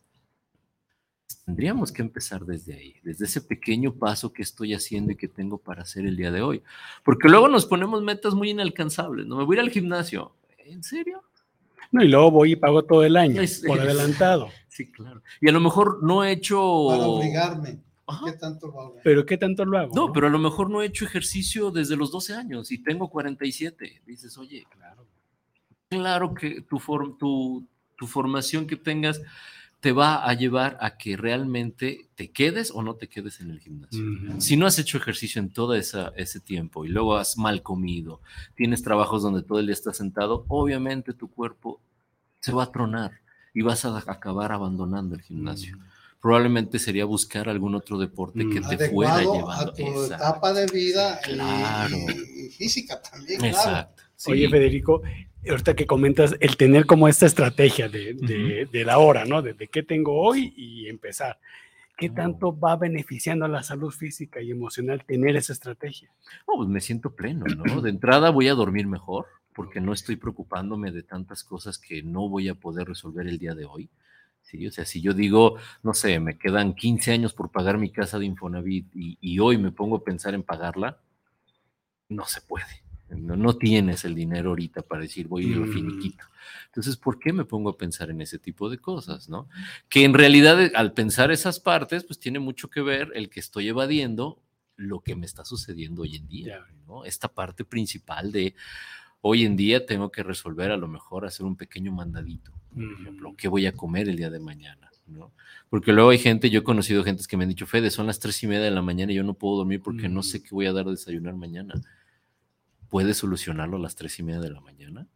Tendríamos 1.45 1.91
que 1.91 2.03
empezar 2.03 2.45
desde 2.45 2.75
ahí, 2.75 2.95
desde 3.03 3.25
ese 3.25 3.41
pequeño 3.41 3.95
paso 3.95 4.31
que 4.33 4.43
estoy 4.43 4.75
haciendo 4.75 5.11
y 5.13 5.15
que 5.15 5.27
tengo 5.27 5.57
para 5.57 5.81
hacer 5.81 6.05
el 6.05 6.15
día 6.15 6.31
de 6.31 6.41
hoy. 6.43 6.61
Porque 7.03 7.27
luego 7.27 7.47
nos 7.47 7.65
ponemos 7.65 8.03
metas 8.03 8.35
muy 8.35 8.51
inalcanzables. 8.51 9.25
No 9.25 9.37
me 9.37 9.45
voy 9.45 9.55
a 9.57 9.59
ir 9.61 9.65
al 9.65 9.71
gimnasio. 9.71 10.35
¿En 10.59 10.83
serio? 10.83 11.23
No, 11.91 12.03
y 12.03 12.07
luego 12.07 12.29
voy 12.31 12.51
y 12.53 12.55
pago 12.55 12.83
todo 12.83 13.03
el 13.03 13.17
año 13.17 13.41
Es- 13.41 13.63
por 13.65 13.79
adelantado. 13.81 14.49
Sí, 14.69 14.91
claro. 14.91 15.21
Y 15.41 15.49
a 15.49 15.51
lo 15.51 15.59
mejor 15.59 16.03
no 16.03 16.23
he 16.23 16.31
hecho... 16.31 16.57
Para 16.89 17.03
obligarme. 17.05 17.79
Ajá. 18.07 18.25
¿Qué 18.25 18.33
tanto 18.37 18.67
lo 18.67 18.81
hago? 18.81 18.95
Pero 19.03 19.25
¿qué 19.25 19.37
tanto 19.37 19.65
lo 19.65 19.77
hago? 19.77 19.95
No, 19.95 20.13
pero 20.13 20.27
a 20.27 20.29
lo 20.29 20.37
mejor 20.39 20.69
no 20.69 20.81
he 20.81 20.85
hecho 20.85 21.05
ejercicio 21.05 21.71
desde 21.71 21.95
los 21.97 22.11
12 22.11 22.33
años 22.35 22.71
y 22.71 22.77
tengo 22.77 23.09
47. 23.09 24.01
Dices, 24.05 24.37
oye, 24.37 24.65
Claro. 24.69 25.05
claro 25.89 26.33
que 26.33 26.61
tu, 26.61 26.77
form- 26.77 27.17
tu, 27.17 27.65
tu 27.97 28.07
formación 28.07 28.67
que 28.67 28.75
tengas 28.75 29.21
te 29.79 29.91
va 29.91 30.27
a 30.27 30.33
llevar 30.33 30.77
a 30.81 30.97
que 30.97 31.15
realmente 31.15 32.07
te 32.15 32.31
quedes 32.31 32.71
o 32.71 32.81
no 32.81 32.95
te 32.95 33.07
quedes 33.07 33.39
en 33.41 33.51
el 33.51 33.59
gimnasio. 33.59 34.03
Si 34.39 34.57
no 34.57 34.65
has 34.65 34.79
hecho 34.79 34.97
ejercicio 34.97 35.39
en 35.39 35.49
todo 35.51 35.75
esa, 35.75 36.11
ese 36.15 36.39
tiempo 36.39 36.85
y 36.85 36.89
luego 36.89 37.15
has 37.17 37.37
mal 37.37 37.61
comido, 37.61 38.19
tienes 38.55 38.81
trabajos 38.81 39.21
donde 39.21 39.43
todo 39.43 39.59
el 39.59 39.67
día 39.67 39.73
estás 39.73 39.97
sentado, 39.97 40.43
obviamente 40.47 41.13
tu 41.13 41.29
cuerpo 41.29 41.81
se 42.39 42.51
va 42.51 42.63
a 42.63 42.71
tronar 42.71 43.19
y 43.53 43.61
vas 43.61 43.85
a 43.85 43.95
acabar 44.07 44.51
abandonando 44.51 45.13
el 45.15 45.21
gimnasio. 45.21 45.77
Probablemente 46.25 46.79
sería 46.79 47.05
buscar 47.05 47.47
algún 47.49 47.75
otro 47.75 47.99
deporte 47.99 48.39
que 48.39 48.59
Mm. 48.59 48.67
te 48.69 48.89
fuera 48.89 49.13
Adecuado 49.13 49.33
llevando. 49.35 49.51
a 49.51 49.73
tu 49.75 49.83
Exacto. 49.83 50.15
etapa 50.15 50.53
de 50.53 50.65
vida 50.73 51.19
y- 51.23 51.33
Claro. 51.33 51.95
y, 51.97 52.45
y 52.47 52.49
física 52.49 52.99
también, 52.99 53.37
claro. 53.41 53.55
Exacto. 53.55 54.03
sí. 54.15 54.31
Oye, 54.31 54.49
Federico, 54.49 55.03
ahorita 55.47 55.75
que 55.75 55.85
comentas 55.85 56.35
el 56.39 56.57
tener 56.57 56.87
como 56.87 57.07
esta 57.07 57.27
estrategia 57.27 57.89
de, 57.89 58.15
de, 58.15 58.67
de 58.71 58.85
la 58.85 58.97
hora, 58.97 59.23
¿no? 59.25 59.43
De, 59.43 59.53
de 59.53 59.67
qué 59.67 59.83
tengo 59.83 60.19
hoy 60.19 60.51
y 60.57 60.87
empezar. 60.89 61.37
¿qué 61.97 62.09
tanto 62.09 62.59
va 62.59 62.75
beneficiando 62.75 63.45
a 63.45 63.47
la 63.47 63.61
salud 63.63 63.89
física 63.91 64.41
y 64.41 64.49
emocional 64.51 65.05
tener 65.05 65.35
esa 65.37 65.53
estrategia? 65.53 66.11
Oh, 66.47 66.57
pues 66.57 66.67
me 66.69 66.81
siento 66.81 67.15
pleno, 67.15 67.45
¿no? 67.45 67.81
De 67.81 67.89
entrada 67.91 68.31
voy 68.31 68.47
a 68.49 68.53
dormir 68.55 68.87
mejor 68.87 69.27
porque 69.55 69.79
no 69.79 69.93
estoy 69.93 70.15
preocupándome 70.17 70.91
de 70.91 71.03
tantas 71.03 71.43
cosas 71.45 71.77
que 71.77 72.01
no 72.03 72.27
voy 72.27 72.49
a 72.49 72.55
poder 72.55 72.87
resolver 72.87 73.27
el 73.27 73.37
día 73.37 73.53
de 73.55 73.63
hoy. 73.65 73.89
¿Sí? 74.45 74.65
O 74.67 74.71
sea, 74.71 74.85
si 74.85 75.01
yo 75.01 75.13
digo, 75.13 75.57
no 75.83 75.93
sé, 75.93 76.19
me 76.19 76.37
quedan 76.37 76.73
15 76.73 77.11
años 77.11 77.33
por 77.33 77.51
pagar 77.51 77.77
mi 77.77 77.91
casa 77.91 78.17
de 78.17 78.25
Infonavit 78.25 78.95
y, 78.95 79.17
y 79.19 79.39
hoy 79.39 79.57
me 79.57 79.71
pongo 79.71 79.97
a 79.97 80.03
pensar 80.03 80.33
en 80.33 80.43
pagarla, 80.43 81.01
no 82.09 82.25
se 82.25 82.41
puede. 82.41 82.85
No, 83.09 83.35
no, 83.35 83.55
tienes 83.55 84.03
el 84.03 84.15
dinero 84.15 84.49
ahorita 84.49 84.81
para 84.81 85.03
decir 85.03 85.27
voy 85.27 85.45
a 85.45 85.47
ir 85.49 85.57
al 85.57 85.71
finiquito. 85.71 86.25
Entonces, 86.67 86.97
¿por 86.97 87.19
qué 87.19 87.31
me 87.31 87.45
pongo 87.45 87.69
a 87.69 87.77
pensar 87.77 88.09
en 88.09 88.19
ese 88.19 88.39
tipo 88.39 88.69
de 88.69 88.79
cosas? 88.79 89.29
¿no? 89.29 89.47
Que 89.89 90.03
en 90.03 90.13
realidad 90.13 90.71
al 90.73 90.93
pensar 90.93 91.31
esas 91.31 91.59
partes, 91.59 92.03
pues 92.03 92.19
tiene 92.19 92.39
mucho 92.39 92.69
que 92.69 92.81
ver 92.81 93.11
el 93.13 93.29
que 93.29 93.39
estoy 93.39 93.69
evadiendo 93.69 94.41
lo 94.75 95.01
que 95.01 95.15
me 95.15 95.25
está 95.25 95.45
sucediendo 95.45 96.01
hoy 96.01 96.15
en 96.15 96.27
día. 96.27 96.65
¿no? 96.87 97.05
Esta 97.05 97.27
parte 97.27 97.63
principal 97.63 98.31
de 98.31 98.55
hoy 99.27 99.43
en 99.43 99.55
día 99.55 99.87
tengo 99.87 100.11
que 100.11 100.21
resolver 100.21 100.69
a 100.69 100.77
lo 100.77 100.87
mejor 100.87 101.25
hacer 101.25 101.47
un 101.47 101.55
pequeño 101.55 101.91
mandadito. 101.91 102.51
Por 102.71 102.83
ejemplo, 102.83 103.33
¿qué 103.35 103.47
voy 103.47 103.65
a 103.65 103.71
comer 103.71 104.07
el 104.07 104.17
día 104.17 104.29
de 104.29 104.39
mañana? 104.39 104.91
¿no? 105.07 105.31
Porque 105.67 105.93
luego 105.93 106.11
hay 106.11 106.19
gente, 106.19 106.51
yo 106.51 106.59
he 106.59 106.63
conocido 106.63 107.03
gente 107.03 107.23
que 107.27 107.35
me 107.35 107.43
han 107.43 107.49
dicho, 107.49 107.65
Fede, 107.65 107.89
son 107.89 108.05
las 108.05 108.19
tres 108.19 108.43
y 108.43 108.47
media 108.47 108.65
de 108.65 108.69
la 108.69 108.83
mañana 108.83 109.11
y 109.11 109.15
yo 109.15 109.23
no 109.23 109.33
puedo 109.33 109.57
dormir 109.57 109.81
porque 109.81 110.09
no 110.09 110.21
sé 110.21 110.43
qué 110.43 110.49
voy 110.51 110.67
a 110.67 110.73
dar 110.73 110.87
a 110.87 110.91
desayunar 110.91 111.33
mañana 111.33 111.73
¿Puedes 112.87 113.17
solucionarlo 113.17 113.77
a 113.77 113.79
las 113.79 113.95
tres 113.95 114.19
y 114.19 114.23
media 114.23 114.41
de 114.41 114.51
la 114.51 114.61
mañana? 114.61 115.07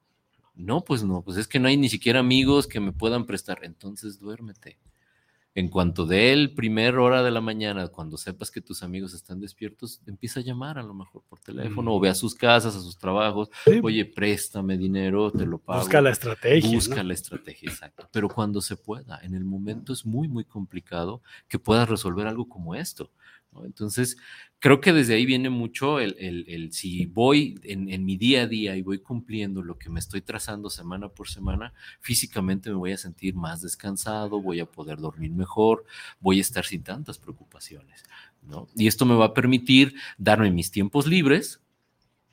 No, 0.56 0.84
pues 0.84 1.04
no, 1.04 1.22
pues 1.22 1.38
es 1.38 1.48
que 1.48 1.60
no 1.60 1.68
hay 1.68 1.78
ni 1.78 1.88
siquiera 1.88 2.20
amigos 2.20 2.66
que 2.66 2.80
me 2.80 2.92
puedan 2.92 3.28
prestar. 3.28 3.60
Entonces 3.62 4.20
duérmete. 4.20 4.80
En 5.60 5.68
cuanto 5.68 6.06
de 6.06 6.32
el 6.32 6.54
primer 6.54 6.96
hora 7.00 7.22
de 7.22 7.32
la 7.32 7.42
mañana, 7.42 7.90
cuando 7.90 8.16
sepas 8.16 8.50
que 8.50 8.62
tus 8.62 8.82
amigos 8.82 9.14
están 9.14 9.42
despiertos, 9.42 10.00
empieza 10.08 10.40
a 10.40 10.44
llamar 10.44 10.80
a 10.80 10.84
lo 10.84 10.94
mejor 10.94 11.22
por 11.28 11.42
teléfono 11.42 11.94
o 11.94 12.00
ve 12.00 12.08
a 12.08 12.16
sus 12.16 12.34
casas, 12.34 12.78
a 12.78 12.80
sus 12.80 12.98
trabajos. 12.98 13.50
Sí. 13.66 13.82
Oye, 13.84 14.06
préstame 14.06 14.78
dinero, 14.78 15.30
te 15.34 15.46
lo 15.46 15.58
pago. 15.58 15.82
Busca 15.82 16.00
la 16.00 16.12
estrategia. 16.12 16.72
Busca 16.72 17.04
¿no? 17.04 17.10
la 17.10 17.14
estrategia, 17.14 17.70
exacto. 17.70 18.08
Pero 18.10 18.30
cuando 18.30 18.62
se 18.62 18.78
pueda, 18.78 19.20
en 19.22 19.36
el 19.36 19.44
momento 19.44 19.92
es 19.92 20.06
muy, 20.06 20.30
muy 20.30 20.46
complicado 20.46 21.22
que 21.50 21.60
puedas 21.60 21.90
resolver 21.90 22.26
algo 22.26 22.48
como 22.48 22.74
esto. 22.74 23.12
¿No? 23.52 23.66
Entonces, 23.66 24.18
creo 24.60 24.82
que 24.82 24.94
desde 24.94 25.16
ahí 25.16 25.26
viene 25.26 25.50
mucho 25.50 26.00
el, 26.00 26.16
el, 26.20 26.46
el 26.48 26.74
si 26.74 27.06
voy 27.06 27.60
en, 27.64 27.90
en, 27.90 28.06
mi 28.06 28.18
día 28.18 28.44
a 28.44 28.48
día 28.48 28.76
y 28.76 28.82
voy 28.82 29.00
cumpliendo 29.00 29.64
lo 29.64 29.78
que 29.78 29.90
me 29.90 30.00
estoy 30.00 30.22
trazando 30.22 30.70
semana 30.70 31.10
por 31.10 31.30
semana, 31.30 31.74
físicamente 32.02 32.70
me 32.70 32.76
voy 32.76 32.92
a 32.92 32.98
sentir 32.98 33.36
más 33.36 33.62
descansado, 33.62 34.42
voy 34.42 34.60
a 34.60 34.66
poder 34.66 35.00
dormir 35.00 35.32
mejor, 35.32 35.86
voy 36.20 36.40
a 36.40 36.42
estar 36.42 36.66
sin 36.66 36.84
tantas 36.84 37.18
preocupaciones. 37.18 38.04
¿no? 38.42 38.68
Y 38.76 38.88
esto 38.88 39.06
me 39.06 39.16
va 39.16 39.26
a 39.26 39.34
permitir 39.34 39.96
darme 40.18 40.52
mis 40.52 40.72
tiempos 40.72 41.08
libres, 41.08 41.62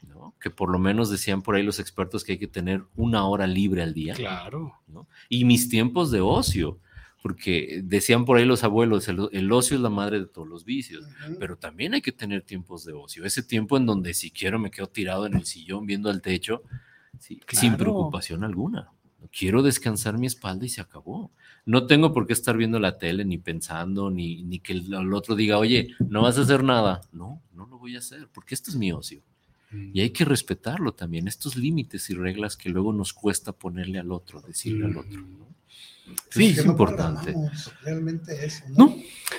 ¿no? 0.02 0.34
que 0.40 0.50
por 0.50 0.70
lo 0.70 0.78
menos 0.78 1.10
decían 1.10 1.42
por 1.42 1.54
ahí 1.54 1.62
los 1.62 1.78
expertos 1.78 2.24
que 2.24 2.32
hay 2.32 2.38
que 2.38 2.48
tener 2.48 2.82
una 2.96 3.26
hora 3.26 3.46
libre 3.46 3.82
al 3.82 3.94
día. 3.94 4.14
Claro. 4.14 4.74
¿no? 4.88 5.06
Y 5.28 5.44
mis 5.44 5.68
tiempos 5.68 6.10
de 6.10 6.20
ocio 6.20 6.80
porque 7.26 7.80
decían 7.82 8.24
por 8.24 8.38
ahí 8.38 8.44
los 8.44 8.62
abuelos, 8.62 9.08
el, 9.08 9.28
el, 9.32 9.50
ocio 9.50 9.74
es 9.76 9.82
la 9.82 9.90
madre 9.90 10.20
de 10.20 10.26
todos 10.26 10.46
los 10.46 10.64
vicios, 10.64 11.04
uh 11.04 11.08
-huh. 11.32 11.36
pero 11.40 11.58
también 11.58 11.92
hay 11.92 12.00
que 12.00 12.12
tener 12.12 12.42
tiempos 12.42 12.84
de 12.84 12.92
ocio, 12.92 13.24
ese 13.24 13.42
tiempo 13.42 13.76
en 13.76 13.84
donde 13.84 14.14
si 14.14 14.30
quiero 14.30 14.60
me 14.60 14.70
quedo 14.70 14.86
tirado 14.86 15.26
en 15.26 15.34
el 15.34 15.44
sillón 15.44 15.86
viendo 15.86 16.08
al 16.08 16.22
techo, 16.22 16.62
sí, 17.18 17.40
claro. 17.44 17.60
sin 17.60 17.76
preocupación 17.76 18.44
alguna. 18.44 18.92
Quiero 19.36 19.60
descansar 19.64 20.18
mi 20.18 20.28
espalda 20.28 20.66
y 20.66 20.68
se 20.68 20.80
acabó. 20.80 21.32
No 21.64 21.88
tengo 21.88 22.14
por 22.14 22.28
qué 22.28 22.32
estar 22.32 22.56
viendo 22.56 22.78
la 22.78 22.96
tele, 22.96 23.24
ni 23.24 23.38
pensando, 23.38 24.08
ni, 24.08 24.44
ni 24.44 24.60
que 24.60 24.74
el, 24.74 24.94
el 24.94 25.12
otro 25.12 25.34
diga, 25.34 25.58
oye, 25.58 25.96
no 26.08 26.22
vas 26.22 26.38
a 26.38 26.42
hacer 26.42 26.62
nada. 26.62 27.00
No, 27.10 27.42
no 27.52 27.66
lo 27.66 27.76
voy 27.76 27.96
a 27.96 27.98
hacer, 27.98 28.28
porque 28.32 28.54
esto 28.54 28.70
es 28.70 28.76
mi 28.76 28.92
ocio. 28.92 29.20
Y 29.72 30.00
hay 30.00 30.10
que 30.10 30.24
respetarlo 30.24 30.94
también, 30.94 31.26
estos 31.28 31.56
límites 31.56 32.08
y 32.10 32.14
reglas 32.14 32.56
que 32.56 32.70
luego 32.70 32.92
nos 32.92 33.12
cuesta 33.12 33.52
ponerle 33.52 33.98
al 33.98 34.12
otro, 34.12 34.40
decirle 34.40 34.86
al 34.86 34.96
otro. 34.96 35.20
¿no? 35.20 35.46
Sí, 36.30 36.46
es 36.48 36.64
no 36.64 36.72
importante. 36.72 37.34
Realmente 37.82 38.44
eso, 38.44 38.64
¿no? 38.70 38.86
No, 38.86 38.96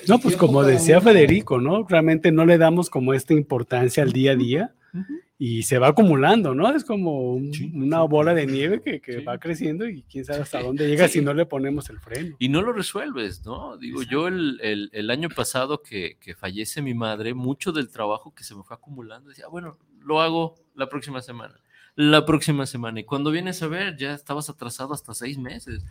no 0.07 0.19
pues 0.19 0.35
como 0.35 0.63
decía 0.63 0.99
Federico, 1.01 1.61
¿no? 1.61 1.85
Realmente 1.87 2.31
no 2.31 2.45
le 2.45 2.57
damos 2.57 2.89
como 2.89 3.13
esta 3.13 3.33
importancia 3.33 4.03
al 4.03 4.11
día 4.11 4.31
a 4.31 4.35
día 4.35 4.73
uh 4.93 4.97
-huh. 4.97 5.21
y 5.37 5.63
se 5.63 5.77
va 5.79 5.89
acumulando, 5.89 6.53
¿no? 6.55 6.73
Es 6.75 6.83
como 6.83 7.33
un, 7.33 7.53
sí, 7.53 7.71
una 7.73 8.01
sí, 8.01 8.07
bola 8.09 8.33
de 8.33 8.47
nieve 8.47 8.81
que, 8.81 8.99
que 8.99 9.19
sí. 9.19 9.23
va 9.23 9.37
creciendo 9.37 9.87
y 9.87 10.03
quién 10.03 10.25
sabe 10.25 10.41
hasta 10.41 10.61
dónde 10.61 10.87
llega 10.87 11.07
si 11.07 11.21
no 11.21 11.33
le 11.33 11.45
ponemos 11.45 11.89
el 11.89 11.99
freno. 11.99 12.35
Y 12.39 12.49
no 12.49 12.61
lo 12.61 12.73
resuelves, 12.73 13.45
¿no? 13.45 13.77
Digo, 13.77 14.01
Exacto. 14.01 14.11
yo 14.11 14.27
el, 14.27 14.59
el, 14.61 14.89
el, 14.91 15.09
año 15.09 15.29
pasado 15.29 15.81
que, 15.81 16.17
que 16.19 16.35
fallece 16.35 16.81
mi 16.81 16.93
madre, 16.93 17.33
mucho 17.33 17.71
del 17.71 17.89
trabajo 17.89 18.33
que 18.33 18.43
se 18.43 18.55
me 18.55 18.63
fue 18.63 18.75
acumulando, 18.75 19.29
decía, 19.29 19.47
bueno, 19.47 19.77
lo 20.03 20.21
hago 20.21 20.55
la 20.75 20.89
próxima 20.89 21.21
semana, 21.21 21.55
la 21.95 22.25
próxima 22.25 22.65
semana. 22.65 22.99
Y 22.99 23.03
cuando 23.03 23.31
vienes 23.31 23.62
a 23.63 23.67
ver, 23.67 23.97
ya 23.97 24.13
estabas 24.13 24.49
atrasado 24.49 24.93
hasta 24.93 25.13
seis 25.13 25.38
meses. 25.38 25.83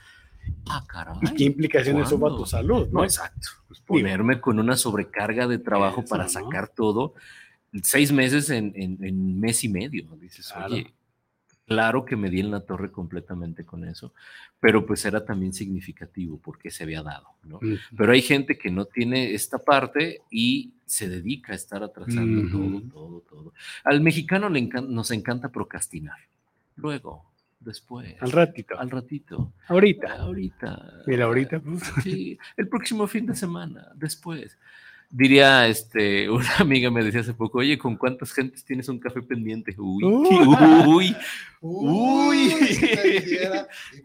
Ah, 0.68 0.84
caray. 0.86 1.16
¿Y 1.22 1.34
qué 1.34 1.44
implicaciones 1.44 2.10
hubo 2.12 2.28
a 2.28 2.36
tu 2.36 2.46
salud? 2.46 2.86
No, 2.88 3.00
no 3.00 3.04
exacto. 3.04 3.48
Pues 3.66 3.80
ponerme 3.80 4.40
con 4.40 4.58
una 4.58 4.76
sobrecarga 4.76 5.46
de 5.46 5.58
trabajo 5.58 6.00
Eso, 6.02 6.08
para 6.08 6.28
sacar 6.28 6.64
¿no? 6.64 6.74
todo, 6.76 7.14
seis 7.82 8.12
meses 8.12 8.50
en, 8.50 8.72
en, 8.76 9.04
en, 9.04 9.40
mes 9.40 9.64
y 9.64 9.68
medio. 9.68 10.06
Dices, 10.20 10.52
claro. 10.52 10.74
oye, 10.74 10.94
claro 11.66 12.04
que 12.04 12.16
me 12.16 12.30
di 12.30 12.40
en 12.40 12.50
la 12.50 12.60
torre 12.60 12.92
completamente 12.92 13.64
con 13.64 13.84
eso, 13.84 14.12
pero 14.60 14.86
pues 14.86 15.04
era 15.04 15.24
también 15.24 15.52
significativo 15.52 16.38
porque 16.38 16.70
se 16.70 16.84
había 16.84 17.02
dado, 17.02 17.26
¿no? 17.42 17.56
Uh 17.56 17.60
-huh. 17.60 17.80
Pero 17.96 18.12
hay 18.12 18.22
gente 18.22 18.56
que 18.56 18.70
no 18.70 18.84
tiene 18.84 19.34
esta 19.34 19.58
parte 19.58 20.22
y 20.30 20.75
se 20.86 21.08
dedica 21.08 21.52
a 21.52 21.56
estar 21.56 21.82
atrasando 21.82 22.40
uh 22.40 22.44
-huh. 22.44 22.50
todo, 22.50 22.80
todo, 22.82 23.20
todo. 23.20 23.54
Al 23.84 24.00
mexicano 24.00 24.48
le 24.48 24.60
encanta, 24.60 24.90
nos 24.90 25.10
encanta 25.10 25.50
procrastinar. 25.50 26.18
Luego, 26.76 27.24
después. 27.60 28.14
Al 28.20 28.32
ratito. 28.32 28.78
Al 28.78 28.90
ratito. 28.90 29.52
Ahorita. 29.68 30.14
Ahorita. 30.14 31.02
Mira, 31.06 31.24
ahorita. 31.24 31.60
Pues. 31.60 31.82
Sí, 32.02 32.38
el 32.56 32.68
próximo 32.68 33.06
fin 33.06 33.26
de 33.26 33.34
semana, 33.34 33.92
después. 33.94 34.56
Diría, 35.10 35.66
este, 35.68 36.28
una 36.30 36.56
amiga 36.58 36.90
me 36.90 37.04
decía 37.04 37.20
hace 37.20 37.34
poco, 37.34 37.58
oye, 37.58 37.78
¿con 37.78 37.96
cuántas 37.96 38.32
gentes 38.32 38.64
tienes 38.64 38.88
un 38.88 38.98
café 38.98 39.22
pendiente? 39.22 39.74
Uy, 39.78 40.04
uh, 40.04 40.84
uy, 40.86 41.16
uy. 41.60 42.50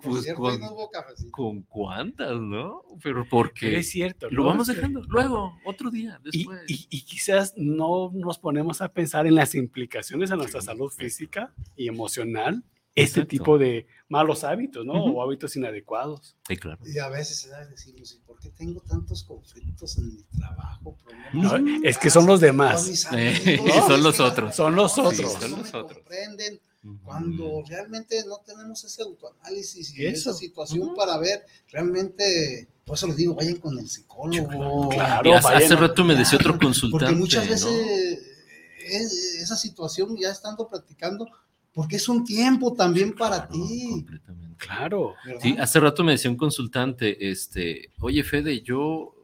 pues 0.01 0.33
con, 0.33 0.59
no 0.59 0.89
con, 1.31 1.61
cuántas, 1.63 2.39
¿no? 2.39 2.83
Pero 3.03 3.25
porque 3.29 3.77
es 3.77 3.89
cierto. 3.89 4.29
Lo 4.29 4.45
vamos 4.45 4.67
dejando. 4.67 5.01
Luego, 5.07 5.57
otro 5.65 5.89
día, 5.89 6.19
después. 6.23 6.61
Y, 6.67 6.73
y, 6.73 6.87
y, 6.89 7.01
quizás 7.03 7.53
no 7.57 8.11
nos 8.13 8.37
ponemos 8.37 8.81
a 8.81 8.89
pensar 8.89 9.27
en 9.27 9.35
las 9.35 9.55
implicaciones 9.55 10.31
a 10.31 10.35
nuestra 10.35 10.61
salud 10.61 10.89
física 10.89 11.53
y 11.75 11.87
emocional 11.87 12.63
este 12.93 13.21
Exacto. 13.21 13.27
tipo 13.30 13.58
de 13.58 13.88
malos 14.10 14.43
hábitos, 14.43 14.86
¿no? 14.86 14.93
Uh 14.93 15.08
-huh. 15.08 15.15
O 15.15 15.23
hábitos 15.23 15.56
inadecuados. 15.56 16.36
Sí, 16.47 16.58
claro. 16.58 16.80
Y 16.86 16.99
a 16.99 17.08
veces 17.10 17.49
decimos, 17.69 18.19
¿por 18.25 18.39
qué 18.39 18.49
tengo 18.49 18.82
tantos 18.82 19.23
conflictos 19.23 19.97
en 19.97 20.15
mi 20.15 20.23
trabajo? 20.38 20.97
No, 21.34 21.56
es 21.84 21.97
que 21.97 22.10
son 22.10 22.25
los 22.25 22.41
demás. 22.41 23.08
Eh, 23.13 23.60
no, 23.65 23.88
son 23.88 24.04
los 24.04 24.19
otros. 24.19 24.56
Son 24.56 24.75
los 24.75 24.97
otros. 24.97 25.15
Sí, 25.15 25.23
son 25.39 25.51
los 25.51 25.73
otros. 25.73 25.99
comprenden 25.99 26.60
uh 26.84 26.88
-huh. 26.89 27.01
cuando 27.04 27.63
realmente 27.67 28.21
no 28.27 28.39
tenemos 28.45 28.84
ese 28.84 29.04
autoanálisis 29.04 29.97
y 29.97 30.06
Eso. 30.06 30.32
esa 30.32 30.39
situación 30.39 30.89
uh 30.89 30.91
-huh. 30.91 30.95
para 30.97 31.17
ver 31.17 31.45
realmente 31.69 32.67
por 32.86 32.97
eso 32.97 33.08
les 33.08 33.15
digo, 33.15 33.36
vayan 33.36 33.56
con 33.56 33.77
el 33.80 33.88
psicólogo. 33.88 34.89
Claro, 34.89 35.36
hace, 35.36 35.47
hace 35.54 35.75
rato 35.77 36.04
me 36.04 36.15
decía 36.15 36.38
otro 36.38 36.60
consultante. 36.60 37.06
Porque 37.06 37.15
muchas 37.15 37.47
veces 37.47 37.71
¿no? 37.71 38.41
es, 38.86 39.13
esa 39.41 39.56
situación 39.56 40.17
ya 40.19 40.30
estando 40.30 40.67
practicando, 40.67 41.25
porque 41.73 41.95
es 41.95 42.10
un 42.10 42.25
tiempo 42.25 42.73
también 42.73 43.13
para 43.13 43.47
claro, 43.47 43.51
ti. 43.51 43.89
Completamente. 43.91 44.65
Claro. 44.65 45.15
¿verdad? 45.25 45.41
Sí, 45.41 45.55
hace 45.60 45.79
rato 45.79 46.03
me 46.03 46.12
decía 46.13 46.29
un 46.29 46.38
consultante, 46.38 47.29
este, 47.29 47.91
oye 47.99 48.23
Fede, 48.23 48.62
yo, 48.62 49.15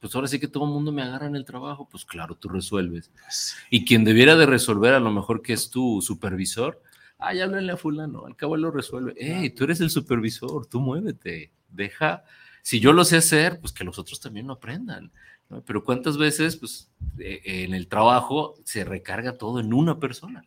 pues 0.00 0.14
ahora 0.14 0.28
sí 0.28 0.38
que 0.38 0.48
todo 0.48 0.64
el 0.64 0.70
mundo 0.70 0.92
me 0.92 1.02
agarra 1.02 1.26
en 1.26 1.36
el 1.36 1.44
trabajo, 1.44 1.88
pues 1.90 2.04
claro, 2.04 2.36
tú 2.36 2.48
resuelves. 2.48 3.10
Sí. 3.28 3.56
Y 3.70 3.84
quien 3.84 4.04
debiera 4.04 4.36
de 4.36 4.46
resolver, 4.46 4.94
a 4.94 5.00
lo 5.00 5.10
mejor 5.10 5.42
que 5.42 5.52
es 5.52 5.70
tu 5.70 6.00
supervisor, 6.00 6.80
ay, 7.18 7.40
háblale 7.40 7.72
a 7.72 7.76
fulano, 7.76 8.26
al 8.26 8.36
cabo 8.36 8.54
él 8.54 8.62
lo 8.62 8.70
resuelve. 8.70 9.14
Hey, 9.18 9.50
tú 9.50 9.64
eres 9.64 9.80
el 9.80 9.90
supervisor, 9.90 10.66
tú 10.66 10.80
muévete, 10.80 11.52
deja, 11.68 12.24
si 12.62 12.78
yo 12.78 12.92
lo 12.92 13.04
sé 13.04 13.16
hacer, 13.16 13.58
pues 13.60 13.72
que 13.72 13.84
los 13.84 13.98
otros 13.98 14.20
también 14.20 14.46
lo 14.46 14.54
aprendan. 14.54 15.10
¿no? 15.48 15.62
Pero 15.62 15.82
cuántas 15.84 16.16
veces, 16.16 16.56
pues, 16.56 16.90
eh, 17.18 17.42
en 17.44 17.74
el 17.74 17.88
trabajo 17.88 18.54
se 18.64 18.84
recarga 18.84 19.36
todo 19.36 19.58
en 19.58 19.74
una 19.74 19.98
persona 19.98 20.44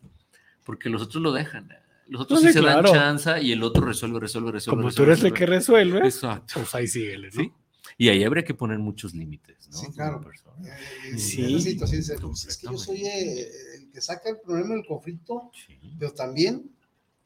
porque 0.67 0.89
los 0.89 1.01
otros 1.01 1.23
lo 1.23 1.31
dejan. 1.31 1.69
Los 2.07 2.23
otros 2.23 2.41
no, 2.41 2.47
sí, 2.47 2.47
sí 2.51 2.59
se 2.59 2.59
claro. 2.59 2.91
dan 2.91 3.17
chance 3.17 3.41
y 3.41 3.53
el 3.53 3.63
otro 3.63 3.85
resuelve, 3.85 4.19
resuelve, 4.19 4.51
resuelve. 4.51 4.77
Como 4.77 4.89
resuelve, 4.89 5.13
tú 5.13 5.13
eres 5.13 5.23
el 5.23 5.33
que 5.33 5.45
resuelve, 5.45 5.99
Exacto. 5.99 6.55
pues 6.55 6.75
ahí 6.75 6.87
síguele, 6.89 7.29
¿no? 7.33 7.41
¿Sí? 7.41 7.53
Y 7.97 8.09
ahí 8.09 8.21
habría 8.25 8.43
que 8.43 8.53
poner 8.53 8.77
muchos 8.77 9.13
límites, 9.13 9.69
¿no? 9.71 9.77
Sí, 9.77 9.87
claro. 9.93 10.21
Eh, 10.65 11.17
sí. 11.17 11.61
Situación, 11.61 12.19
pues 12.19 12.45
es 12.45 12.57
que 12.57 12.67
yo 12.67 12.77
soy 12.77 13.05
eh, 13.05 13.47
el 13.77 13.91
que 13.91 14.01
saca 14.01 14.29
el 14.29 14.39
problema 14.45 14.75
del 14.75 14.85
conflicto, 14.85 15.51
sí. 15.65 15.79
pero 15.97 16.11
también, 16.11 16.69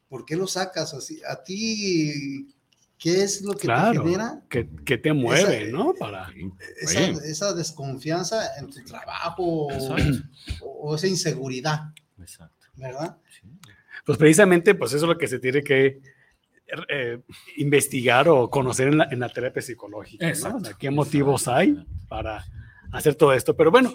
¿por 0.08 0.24
qué 0.24 0.36
lo 0.36 0.46
sacas 0.46 0.94
así? 0.94 1.20
A 1.28 1.42
ti, 1.42 2.46
¿Qué 2.96 3.24
es 3.24 3.42
lo 3.42 3.54
que 3.54 3.66
te 3.66 3.74
genera? 3.74 4.40
Que, 4.48 4.70
que 4.84 4.98
te 4.98 5.12
mueve, 5.12 5.72
¿no? 5.72 5.94
Para... 5.94 6.32
Esa, 6.80 7.00
esa, 7.00 7.52
desconfianza 7.52 8.56
en 8.56 8.70
tu 8.70 8.84
trabajo 8.84 9.42
o, 9.42 9.68
o, 10.60 10.94
esa 10.94 11.08
inseguridad. 11.08 11.92
Exacto. 12.20 12.61
¿Verdad? 12.74 13.18
Pues 14.04 14.18
precisamente, 14.18 14.74
pues 14.74 14.92
eso 14.92 15.06
es 15.06 15.08
lo 15.08 15.18
que 15.18 15.28
se 15.28 15.38
tiene 15.38 15.62
que 15.62 16.00
eh, 16.88 17.20
investigar 17.56 18.28
o 18.28 18.48
conocer 18.48 18.88
en 18.88 18.98
la, 18.98 19.08
en 19.10 19.20
la 19.20 19.28
terapia 19.28 19.60
psicológica. 19.60 20.32
¿no? 20.32 20.60
¿Qué 20.78 20.90
motivos 20.90 21.46
hay 21.46 21.84
para 22.08 22.44
hacer 22.92 23.14
todo 23.14 23.32
esto? 23.32 23.54
Pero 23.54 23.70
bueno, 23.70 23.92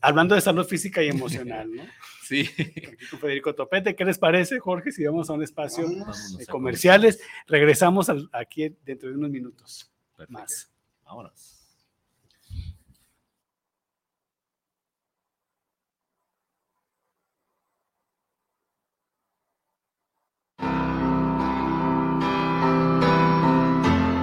hablando 0.00 0.34
de 0.34 0.40
salud 0.40 0.66
física 0.66 1.02
y 1.02 1.08
emocional, 1.08 1.70
¿no? 1.74 1.82
Sí. 2.28 2.44
Federico 3.22 3.54
Topete, 3.54 3.96
¿qué 3.96 4.04
les 4.04 4.18
parece, 4.18 4.58
Jorge? 4.58 4.92
Si 4.92 5.02
vamos 5.02 5.30
a 5.30 5.32
un 5.32 5.42
espacio 5.42 5.88
de 5.88 6.44
comerciales, 6.44 7.22
regresamos 7.46 8.12
aquí 8.32 8.76
dentro 8.84 9.08
de 9.08 9.14
unos 9.14 9.30
minutos 9.30 9.90
más. 10.28 10.70
Vámonos. 11.06 11.57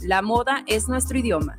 La 0.00 0.22
moda 0.22 0.62
es 0.68 0.88
nuestro 0.88 1.18
idioma. 1.18 1.58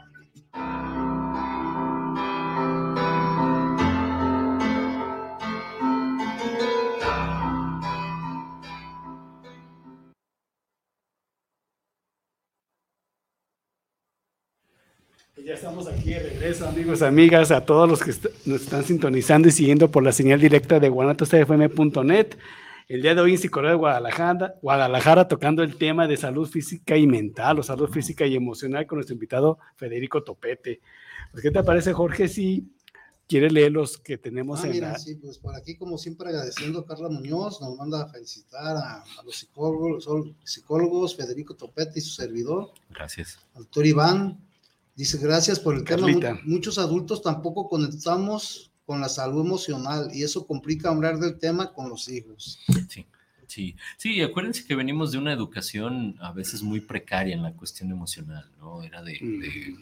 Ya 15.45 15.55
estamos 15.55 15.87
aquí 15.87 16.11
de 16.11 16.19
regreso, 16.19 16.67
amigos, 16.67 17.01
amigas, 17.01 17.51
a 17.51 17.65
todos 17.65 17.89
los 17.89 18.03
que 18.03 18.11
nos 18.45 18.61
están 18.61 18.83
sintonizando 18.83 19.47
y 19.47 19.51
siguiendo 19.51 19.89
por 19.89 20.03
la 20.03 20.11
señal 20.11 20.39
directa 20.39 20.79
de 20.79 20.89
guanatosfm.net. 20.89 22.35
El 22.87 23.01
día 23.01 23.15
de 23.15 23.21
hoy 23.21 23.33
en 23.33 23.37
Psicología 23.39 23.71
de 23.71 23.77
Guadalajara, 23.77 24.55
Guadalajara 24.61 25.27
tocando 25.27 25.63
el 25.63 25.77
tema 25.77 26.07
de 26.07 26.17
salud 26.17 26.47
física 26.47 26.95
y 26.95 27.07
mental 27.07 27.57
o 27.57 27.63
salud 27.63 27.89
física 27.89 28.25
y 28.27 28.35
emocional 28.35 28.85
con 28.85 28.97
nuestro 28.97 29.15
invitado 29.15 29.57
Federico 29.77 30.23
Topete. 30.23 30.81
Pues, 31.31 31.41
¿Qué 31.41 31.49
te 31.49 31.63
parece, 31.63 31.93
Jorge, 31.93 32.27
si 32.27 32.69
quieres 33.27 33.51
leer 33.51 33.71
los 33.71 33.97
que 33.97 34.19
tenemos 34.19 34.63
ah, 34.63 34.67
en 34.67 34.73
mira, 34.73 34.99
Sí, 34.99 35.15
pues 35.15 35.39
por 35.39 35.55
aquí, 35.55 35.75
como 35.75 35.97
siempre, 35.97 36.29
agradeciendo 36.29 36.79
a 36.79 36.85
Carla 36.85 37.09
Muñoz, 37.09 37.61
nos 37.61 37.77
manda 37.77 38.03
a 38.03 38.09
felicitar 38.09 38.77
a, 38.77 39.03
los 39.25 39.37
psicólogos, 39.37 40.07
psicólogos, 40.43 41.15
Federico 41.15 41.55
Topete 41.55 41.97
y 41.97 42.01
su 42.01 42.11
servidor. 42.11 42.71
Gracias. 42.89 43.39
Al 43.55 43.63
doctor 43.63 43.87
Iván, 43.87 44.50
Dice, 45.01 45.17
gracias 45.17 45.59
por 45.59 45.75
el 45.75 45.83
tema. 45.83 46.39
Muchos 46.43 46.77
adultos 46.77 47.23
tampoco 47.23 47.67
conectamos 47.67 48.71
con 48.85 49.01
la 49.01 49.09
salud 49.09 49.43
emocional 49.43 50.11
y 50.13 50.21
eso 50.21 50.45
complica 50.45 50.89
hablar 50.89 51.17
del 51.17 51.39
tema 51.39 51.73
con 51.73 51.89
los 51.89 52.07
hijos. 52.07 52.59
Sí. 52.87 53.07
Sí, 53.47 53.75
sí, 53.97 54.21
acuérdense 54.21 54.63
que 54.63 54.75
venimos 54.75 55.11
de 55.11 55.17
una 55.17 55.33
educación 55.33 56.17
a 56.21 56.31
veces 56.31 56.61
muy 56.61 56.81
precaria 56.81 57.33
en 57.33 57.41
la 57.41 57.51
cuestión 57.53 57.89
emocional, 57.89 58.45
¿no? 58.59 58.83
Era 58.83 59.01
de, 59.01 59.75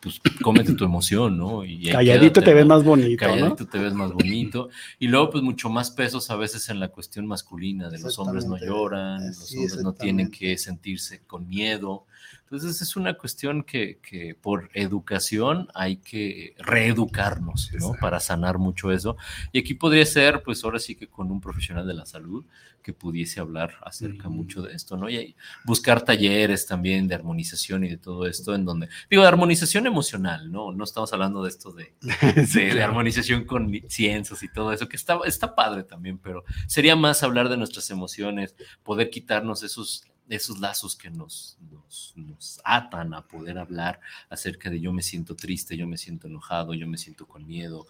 pues 0.00 0.20
cómete 0.42 0.74
tu 0.74 0.84
emoción, 0.84 1.38
¿no? 1.38 1.64
Y 1.64 1.90
calladito 1.90 2.42
te 2.42 2.52
ves 2.52 2.66
más 2.66 2.82
bonito. 2.82 3.24
Calladito 3.24 3.66
te 3.68 3.78
ves 3.78 3.94
más 3.94 4.12
bonito. 4.12 4.70
Y 4.98 5.06
luego, 5.06 5.30
pues 5.30 5.44
mucho 5.44 5.70
más 5.70 5.92
pesos 5.92 6.30
a 6.30 6.36
veces 6.36 6.68
en 6.68 6.80
la 6.80 6.88
cuestión 6.88 7.26
masculina, 7.26 7.88
de 7.90 8.00
los 8.00 8.18
hombres 8.18 8.44
no 8.44 8.58
lloran, 8.58 9.24
los 9.28 9.54
hombres 9.54 9.82
no 9.84 9.92
tienen 9.94 10.32
que 10.32 10.58
sentirse 10.58 11.20
con 11.20 11.48
miedo. 11.48 12.06
Entonces 12.54 12.80
es 12.82 12.94
una 12.94 13.14
cuestión 13.14 13.64
que, 13.64 13.98
que 13.98 14.36
por 14.36 14.70
educación 14.74 15.66
hay 15.74 15.96
que 15.96 16.54
reeducarnos, 16.58 17.72
¿no? 17.80 17.94
Para 18.00 18.20
sanar 18.20 18.58
mucho 18.58 18.92
eso. 18.92 19.16
Y 19.50 19.58
aquí 19.58 19.74
podría 19.74 20.06
ser, 20.06 20.40
pues 20.44 20.62
ahora 20.62 20.78
sí 20.78 20.94
que 20.94 21.08
con 21.08 21.32
un 21.32 21.40
profesional 21.40 21.84
de 21.84 21.94
la 21.94 22.06
salud 22.06 22.44
que 22.80 22.92
pudiese 22.92 23.40
hablar 23.40 23.74
acerca 23.82 24.28
mucho 24.28 24.62
de 24.62 24.74
esto, 24.74 24.96
¿no? 24.96 25.10
Y 25.10 25.34
buscar 25.64 26.02
talleres 26.02 26.66
también 26.66 27.08
de 27.08 27.16
armonización 27.16 27.82
y 27.82 27.88
de 27.88 27.96
todo 27.96 28.26
esto, 28.26 28.54
en 28.54 28.64
donde, 28.64 28.88
digo, 29.10 29.22
de 29.22 29.28
armonización 29.28 29.88
emocional, 29.88 30.52
¿no? 30.52 30.70
No 30.70 30.84
estamos 30.84 31.12
hablando 31.12 31.42
de 31.42 31.48
esto 31.48 31.72
de, 31.72 31.94
de, 32.54 32.82
armonización 32.84 33.46
con 33.46 33.72
ciencias 33.88 34.42
y 34.44 34.52
todo 34.52 34.72
eso, 34.72 34.88
que 34.88 34.96
está, 34.96 35.18
está 35.24 35.56
padre 35.56 35.82
también, 35.82 36.18
pero 36.18 36.44
sería 36.68 36.94
más 36.94 37.24
hablar 37.24 37.48
de 37.48 37.56
nuestras 37.56 37.90
emociones, 37.90 38.54
poder 38.84 39.10
quitarnos 39.10 39.64
esos 39.64 40.04
esos 40.28 40.58
lazos 40.58 40.96
que 40.96 41.10
nos, 41.10 41.58
nos, 41.70 42.12
nos, 42.16 42.60
atan 42.64 43.14
a 43.14 43.22
poder 43.22 43.58
hablar 43.58 44.00
acerca 44.30 44.70
de 44.70 44.80
yo 44.80 44.92
me 44.92 45.02
siento 45.02 45.34
triste, 45.34 45.76
yo 45.76 45.86
me 45.86 45.96
siento 45.96 46.26
enojado, 46.26 46.74
yo 46.74 46.86
me 46.86 46.98
siento 46.98 47.26
con 47.26 47.46
miedo, 47.46 47.86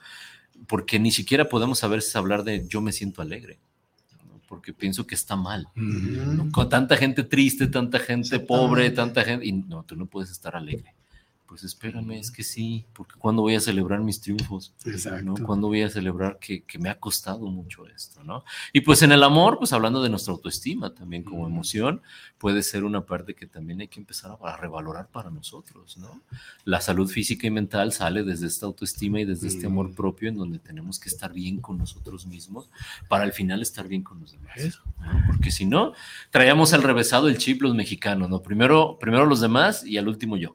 porque 0.67 0.99
ni 0.99 1.11
siquiera 1.11 1.49
podemos 1.49 1.85
a 1.85 1.89
veces 1.89 2.15
hablar 2.17 2.45
de 2.45 2.67
yo 2.69 2.81
me 2.81 2.93
siento 2.93 3.23
alegre 3.23 3.59
porque 4.47 4.73
pienso 4.73 5.07
que 5.07 5.17
está 5.17 5.35
mal. 5.35 5.67
Con 6.53 6.69
tanta 6.69 6.97
gente 6.97 7.25
triste, 7.25 7.67
tanta 7.67 7.99
gente 7.99 8.39
pobre, 8.39 8.91
tanta 8.91 9.25
gente, 9.25 9.47
y 9.47 9.53
no, 9.53 9.83
tú 9.83 9.97
no 9.97 10.07
puedes 10.07 10.31
estar 10.31 10.55
alegre 10.55 10.95
pues 11.47 11.63
espérame, 11.63 12.13
es 12.13 12.31
que 12.31 12.43
sí, 12.43 12.87
porque 12.95 13.15
cuando 13.19 13.43
voy 13.43 13.55
a 13.55 13.61
celebrar 13.61 14.01
mis 14.01 14.21
triunfos, 14.21 14.73
¿no? 15.23 15.35
Cuando 15.35 15.69
voy 15.69 15.83
a 15.83 15.91
celebrar 15.91 16.39
que, 16.39 16.63
que, 16.63 16.79
me 16.79 16.89
ha 16.89 16.99
costado 16.99 17.47
mucho 17.47 17.87
esto, 17.87 18.25
¿no? 18.25 18.45
Y 18.73 18.81
pues 18.81 19.03
en 19.03 19.13
el 19.13 19.23
amor, 19.23 19.59
pues 19.59 19.73
hablando 19.73 20.03
de 20.03 20.09
nuestra 20.09 20.33
autoestima 20.33 20.95
también 20.95 21.23
como 21.23 21.47
emoción, 21.47 22.01
puede 22.39 22.63
ser 22.63 22.85
una 22.85 23.07
parte 23.07 23.35
que 23.35 23.47
también 23.47 23.81
hay 23.81 23.89
que 23.89 24.01
empezar 24.01 24.37
a, 24.43 24.57
revalorar 24.57 25.09
para 25.09 25.31
nosotros, 25.31 25.97
¿no? 25.99 26.23
La 26.65 26.81
salud 26.81 27.09
física 27.09 27.47
y 27.47 27.51
mental 27.51 27.93
sale 27.93 28.23
desde 28.23 28.47
esta 28.47 28.67
autoestima 28.67 29.21
y 29.21 29.25
desde 29.25 29.49
este 29.49 29.67
amor 29.67 29.95
propio 29.95 30.29
en 30.31 30.37
donde 30.37 30.59
tenemos 30.59 30.99
que 30.99 31.09
estar 31.09 31.33
bien 31.33 31.61
con 31.61 31.79
nosotros 31.79 32.27
mismos 32.27 32.71
para 33.09 33.25
al 33.25 33.33
final 33.33 33.63
estar 33.63 33.87
bien 33.87 34.03
con 34.03 34.21
los 34.21 34.33
demás, 34.33 34.81
¿no? 34.99 35.27
Porque 35.27 35.51
si 35.51 35.67
no, 35.67 35.93
traíamos 36.31 36.73
al 36.73 36.83
revésado 36.83 37.29
el 37.29 37.39
chip 37.39 37.63
los 37.63 37.75
mexicanos, 37.75 38.29
¿no? 38.31 38.43
Primero, 38.43 38.99
primero 38.99 39.27
los 39.27 39.41
demás 39.41 39.85
y 39.85 39.99
al 39.99 40.09
último 40.09 40.37
yo. 40.37 40.55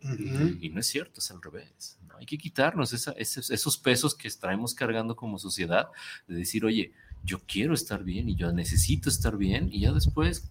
Y 0.62 0.70
no 0.70 0.79
es 0.80 0.88
cierto, 0.88 1.20
es 1.20 1.32
al 1.32 1.42
revés. 1.42 1.98
¿no? 2.08 2.18
Hay 2.18 2.26
que 2.26 2.38
quitarnos 2.38 2.94
esos, 2.94 3.50
esos, 3.50 3.78
pesos 3.78 4.16
que 4.16 4.30
traemos 4.32 4.74
cargando 4.74 5.16
como 5.16 5.40
sociedad, 5.40 5.90
de 6.28 6.36
decir, 6.36 6.66
oye, 6.66 6.92
yo 7.24 7.40
quiero 7.46 7.74
estar 7.74 8.04
bien 8.04 8.30
y 8.30 8.36
yo 8.36 8.52
necesito 8.52 9.10
estar 9.10 9.38
bien 9.38 9.70
y 9.72 9.82
ya 9.82 9.92
después, 9.92 10.50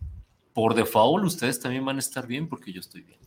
por 0.53 0.75
default, 0.75 1.25
ustedes 1.25 1.61
también 1.61 1.85
van 1.85 1.97
a 1.97 2.01
estar 2.01 2.27
bien 2.27 2.49
porque 2.49 2.73
yo 2.73 2.81
estoy 2.81 3.03
bien. 3.03 3.19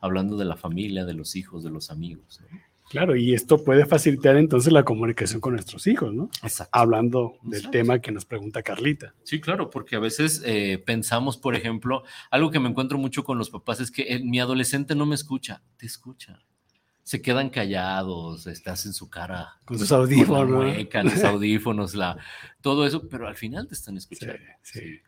Hablando 0.00 0.36
de 0.36 0.46
la 0.46 0.56
familia, 0.56 1.04
de 1.04 1.14
los 1.14 1.36
hijos, 1.36 1.62
de 1.62 1.70
los 1.70 1.90
amigos. 1.90 2.40
¿no? 2.50 2.58
Claro, 2.90 3.14
y 3.14 3.34
esto 3.34 3.62
puede 3.62 3.86
facilitar 3.86 4.36
entonces 4.36 4.72
la 4.72 4.82
comunicación 4.82 5.40
con 5.40 5.52
nuestros 5.52 5.86
hijos, 5.86 6.12
¿no? 6.12 6.28
Exacto. 6.42 6.76
Hablando 6.76 7.34
del 7.42 7.70
tema 7.70 8.00
que 8.00 8.10
nos 8.10 8.24
pregunta 8.24 8.64
Carlita. 8.64 9.14
Sí, 9.22 9.40
claro, 9.40 9.70
porque 9.70 9.94
a 9.94 10.00
veces 10.00 10.42
eh, 10.44 10.82
pensamos, 10.84 11.36
por 11.36 11.54
ejemplo, 11.54 12.02
algo 12.32 12.50
que 12.50 12.58
me 12.58 12.68
encuentro 12.68 12.98
mucho 12.98 13.22
con 13.22 13.38
los 13.38 13.48
papás 13.48 13.78
es 13.78 13.92
que 13.92 14.02
eh, 14.02 14.18
mi 14.18 14.40
adolescente 14.40 14.96
no 14.96 15.06
me 15.06 15.14
escucha, 15.14 15.62
te 15.76 15.86
escucha. 15.86 16.42
Se 17.04 17.22
quedan 17.22 17.50
callados, 17.50 18.48
estás 18.48 18.84
en 18.86 18.92
su 18.92 19.08
cara. 19.08 19.60
Con 19.64 19.78
sus 19.78 19.92
audífonos. 19.92 20.48
Con 20.48 20.50
la 20.50 20.74
mueca, 20.74 21.04
los 21.04 21.22
audífonos, 21.22 21.94
la, 21.94 22.18
todo 22.60 22.84
eso, 22.84 23.08
pero 23.08 23.28
al 23.28 23.36
final 23.36 23.68
te 23.68 23.74
están 23.74 23.98
escuchando. 23.98 24.34
Sí, 24.62 24.80
sí. 24.80 25.00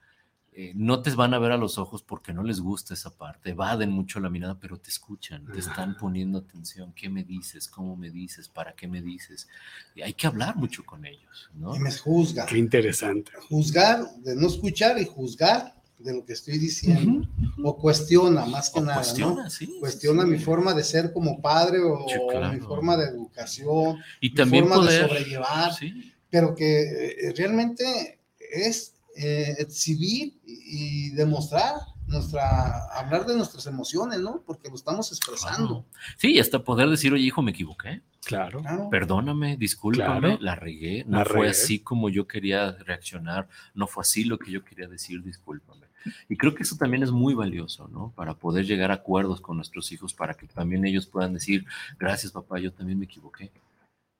Eh, 0.55 0.73
no 0.75 1.01
te 1.01 1.11
van 1.13 1.33
a 1.33 1.39
ver 1.39 1.53
a 1.53 1.57
los 1.57 1.79
ojos 1.79 2.03
porque 2.03 2.35
no 2.35 2.43
les 2.43 2.61
gusta 2.61 2.93
esa 2.93 3.11
parte, 3.11 3.51
evaden 3.51 3.91
mucho 3.91 4.21
la 4.21 4.29
mirada, 4.29 4.59
pero 4.61 4.77
te 4.77 4.91
escuchan, 4.91 5.47
te 5.51 5.61
están 5.61 5.97
poniendo 5.97 6.41
atención. 6.41 6.93
¿Qué 6.93 7.09
me 7.09 7.25
dices? 7.25 7.69
¿Cómo 7.69 7.97
me 7.97 8.11
dices? 8.11 8.49
¿Para 8.51 8.75
qué 8.75 8.87
me 8.87 9.01
dices? 9.01 9.49
Y 9.95 10.03
hay 10.03 10.13
que 10.13 10.27
hablar 10.27 10.55
mucho 10.57 10.85
con 10.85 11.07
ellos, 11.07 11.51
¿no? 11.55 11.75
Y 11.75 11.79
me 11.79 11.91
juzgan. 11.91 12.47
Qué 12.47 12.59
interesante. 12.59 13.33
Juzgar, 13.49 14.05
de 14.19 14.37
no 14.37 14.47
escuchar 14.49 14.99
y 14.99 15.07
juzgar 15.07 15.75
de 16.03 16.13
lo 16.13 16.25
que 16.27 16.35
estoy 16.35 16.59
diciendo. 16.59 17.27
Uh 17.39 17.43
-huh. 17.43 17.63
O 17.65 17.77
cuestiona, 17.79 18.45
más 18.45 18.69
que 18.69 18.81
o 18.81 18.83
nada, 18.83 18.97
cuestiona, 18.97 19.45
¿no? 19.45 19.51
sí, 19.51 19.77
cuestiona 19.81 20.25
sí. 20.25 20.29
mi 20.29 20.39
forma 20.39 20.75
de 20.75 20.85
ser 20.85 21.13
como 21.15 21.41
padre 21.41 21.79
o, 21.79 22.07
Sí, 22.09 22.15
claro. 22.31 22.53
mi 22.53 22.61
forma 22.61 22.97
de 22.99 23.07
educación, 23.07 23.99
Y 24.21 24.29
mi 24.29 24.35
también 24.35 24.65
forma 24.65 24.83
poder, 24.83 25.03
de 25.03 25.09
sobrellevar, 25.09 25.73
sí, 25.73 26.13
pero 26.29 26.55
que 26.55 26.83
eh, 26.83 27.35
realmente 27.37 28.19
es 28.39 28.95
eh, 29.15 29.57
exhibir 29.59 30.41
y, 30.75 31.11
demostrar 31.11 31.75
nuestra, 32.07 32.89
hablar 32.99 33.27
de 33.27 33.37
nuestras 33.37 33.66
emociones, 33.66 34.20
¿no? 34.20 34.43
Porque 34.47 34.68
lo 34.68 34.75
estamos 34.75 35.11
expresando. 35.12 35.85
Sí, 36.16 36.33
y 36.33 36.39
hasta 36.41 36.64
poder 36.64 36.89
decir, 36.89 37.12
oye, 37.12 37.25
hijo, 37.25 37.43
me 37.43 37.51
equivoqué. 37.53 38.01
Claro. 38.25 38.61
Claro. 38.61 38.89
Perdóname, 38.91 39.57
discúlpame, 39.57 40.20
Claro. 40.20 40.39
la 40.41 40.55
regué, 40.55 41.05
no 41.07 41.18
La 41.18 41.25
fue 41.25 41.35
regué. 41.41 41.51
así 41.51 41.79
como 41.81 42.09
yo 42.09 42.27
quería 42.27 42.73
reaccionar, 42.73 43.49
no 43.75 43.87
fue 43.87 44.03
así 44.03 44.25
lo 44.25 44.39
que 44.39 44.51
yo 44.51 44.64
quería 44.64 44.89
decir, 44.89 45.23
discúlpame. 45.23 45.87
Y 46.29 46.37
creo 46.37 46.55
que 46.55 46.62
eso 46.64 46.77
también 46.77 47.03
es 47.03 47.11
muy 47.12 47.35
valioso, 47.35 47.89
¿no? 47.89 48.12
Para 48.16 48.35
poder 48.35 48.64
llegar 48.66 48.91
a 48.91 48.95
acuerdos 48.95 49.41
con 49.41 49.57
nuestros 49.57 49.93
hijos, 49.93 50.14
para 50.14 50.35
que 50.35 50.47
también 50.47 50.85
ellos 50.85 51.07
puedan 51.07 51.33
decir, 51.35 51.64
gracias 51.99 52.33
papá, 52.33 52.59
yo 52.59 52.73
también 52.73 52.99
me 52.99 53.05
equivoqué. 53.05 53.53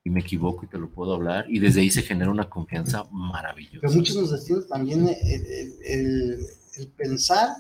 Y 0.05 0.11
me 0.11 0.21
equivoco 0.21 0.65
y 0.65 0.69
te 0.69 0.79
lo 0.79 0.89
puedo 0.91 1.15
hablar. 1.15 1.45
Y 1.49 1.59
desde 1.61 1.81
ahí 1.81 1.91
se 1.91 2.03
genera 2.03 2.31
una 2.31 2.49
confianza 2.51 3.05
maravillosa. 3.13 3.79
Pero 3.81 3.93
muchos 3.93 4.17
nos 4.17 4.31
destinan 4.33 4.67
también 4.67 5.09
el, 5.09 5.17
el- 5.47 5.73
el- 5.85 6.47
el 6.77 6.89
pensar 6.89 7.51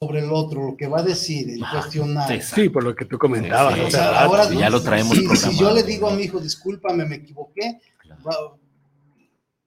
sobre 0.00 0.20
el 0.20 0.30
otro, 0.32 0.70
lo 0.70 0.76
que 0.76 0.86
va 0.86 1.00
a 1.00 1.02
decir, 1.02 1.50
el 1.50 1.62
Ah, 1.64 1.70
cuestionar. 1.80 2.30
exacto. 2.32 2.62
Sí, 2.62 2.68
por 2.68 2.84
lo 2.84 2.94
que 2.94 3.04
tú 3.04 3.18
comentabas. 3.18 3.74
Sí, 3.74 3.80
o 3.80 3.86
O 3.86 3.90
sea, 3.90 4.00
sea, 4.10 4.20
ahora 4.24 4.52
ya 4.52 4.70
lo 4.70 4.82
traemos 4.82 5.16
si, 5.16 5.58
yo 5.58 5.72
le 5.72 5.82
digo 5.82 6.08
a 6.08 6.14
mi 6.14 6.22
hijo, 6.24 6.40
discúlpame, 6.40 7.04
me 7.04 7.16
equivoqué, 7.16 7.80
Claro. 7.98 8.58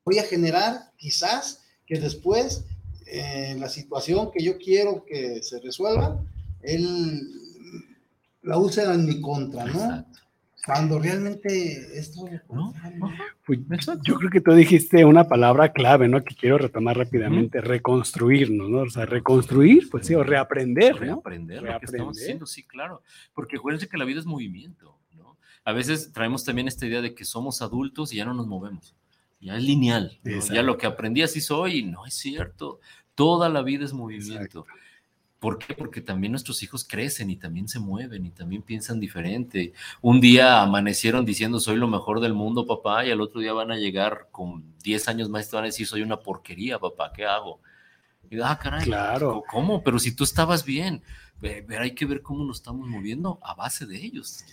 voy 0.05 0.19
a 0.19 0.23
generar 0.23 0.91
quizás 0.97 1.63
que 1.85 1.99
después 1.99 2.65
eh, 3.07 3.55
la 3.59 3.69
situación 3.69 4.31
que 4.31 4.43
yo 4.43 4.57
quiero 4.57 5.03
que 5.05 5.41
se 5.41 5.59
resuelva, 5.59 6.19
él 6.61 7.21
la 8.43 8.57
use 8.57 8.83
en 8.83 9.05
mi 9.05 9.21
contra, 9.21 9.65
¿no? 9.65 9.71
Exacto. 9.71 10.16
Cuando 10.65 10.99
realmente 10.99 11.97
es 11.97 12.11
todo 12.11 12.27
lo 12.49 12.55
¿No? 12.55 12.73
Pues, 13.45 13.59
Exacto. 13.71 14.03
yo 14.05 14.15
creo 14.15 14.29
que 14.29 14.41
tú 14.41 14.51
dijiste 14.51 15.05
una 15.05 15.27
palabra 15.27 15.71
clave, 15.71 16.07
¿no? 16.09 16.23
Que 16.23 16.35
quiero 16.35 16.57
retomar 16.57 16.97
rápidamente, 16.97 17.61
reconstruirnos, 17.61 18.69
¿no? 18.69 18.79
O 18.79 18.89
sea, 18.89 19.05
reconstruir, 19.05 19.87
pues 19.89 20.07
sí, 20.07 20.15
o 20.15 20.23
reaprender, 20.23 20.95
¿no? 20.95 20.99
Reaprender 21.21 21.61
lo 21.61 21.67
que 21.79 21.85
estamos 21.85 21.91
Reaprender. 21.91 22.23
haciendo, 22.23 22.45
sí, 22.45 22.63
claro. 22.63 23.01
Porque 23.33 23.57
acuérdense 23.57 23.87
que 23.87 23.97
la 23.97 24.03
vida 24.05 24.19
es 24.19 24.25
movimiento, 24.25 24.97
¿no? 25.15 25.37
A 25.63 25.71
veces 25.71 26.11
traemos 26.11 26.43
también 26.43 26.67
esta 26.67 26.85
idea 26.85 27.01
de 27.01 27.13
que 27.13 27.23
somos 27.23 27.61
adultos 27.61 28.11
y 28.11 28.17
ya 28.17 28.25
no 28.25 28.33
nos 28.33 28.47
movemos. 28.47 28.95
Ya 29.39 29.55
es 29.55 29.63
lineal. 29.63 30.19
¿no? 30.23 30.31
Ya 30.31 30.37
Exacto. 30.37 30.63
lo 30.63 30.77
que 30.77 30.87
aprendí 30.87 31.21
así 31.21 31.39
soy 31.39 31.83
no 31.83 32.05
es 32.05 32.15
cierto. 32.15 32.79
Toda 33.15 33.47
la 33.49 33.61
vida 33.61 33.85
es 33.85 33.93
movimiento. 33.93 34.65
¿Por 35.39 35.59
qué? 35.59 35.75
Porque 35.75 36.01
también 36.01 36.31
nuestros 36.31 36.63
hijos 36.63 36.83
crecen 36.83 37.29
y 37.29 37.35
también 37.35 37.67
se 37.67 37.79
mueven 37.79 38.25
y 38.25 38.31
también 38.31 38.63
piensan 38.63 38.99
diferente. 38.99 39.73
Un 40.01 40.19
día 40.19 40.61
amanecieron 40.61 41.25
diciendo 41.25 41.59
soy 41.59 41.75
lo 41.77 41.87
mejor 41.87 42.19
del 42.21 42.33
mundo, 42.33 42.65
papá, 42.65 43.05
y 43.05 43.11
al 43.11 43.21
otro 43.21 43.41
día 43.41 43.53
van 43.53 43.71
a 43.71 43.77
llegar 43.77 44.29
con 44.31 44.63
10 44.83 45.07
años 45.09 45.29
más 45.29 45.45
y 45.45 45.49
te 45.49 45.55
van 45.55 45.65
a 45.65 45.67
decir 45.67 45.85
soy 45.85 46.01
una 46.01 46.17
porquería, 46.17 46.79
papá, 46.79 47.11
¿qué 47.15 47.25
hago? 47.25 47.59
Y, 48.29 48.39
ah, 48.41 48.57
caray, 48.61 48.83
Claro. 48.83 49.43
¿cómo? 49.49 49.83
Pero 49.83 49.99
si 49.99 50.13
tú 50.15 50.23
estabas 50.23 50.65
bien, 50.65 51.01
ver, 51.39 51.65
hay 51.79 51.91
que 51.93 52.05
ver 52.05 52.21
cómo 52.21 52.43
nos 52.43 52.57
estamos 52.57 52.87
moviendo 52.87 53.39
a 53.43 53.53
base 53.53 53.85
de 53.85 54.03
ellos. 54.03 54.43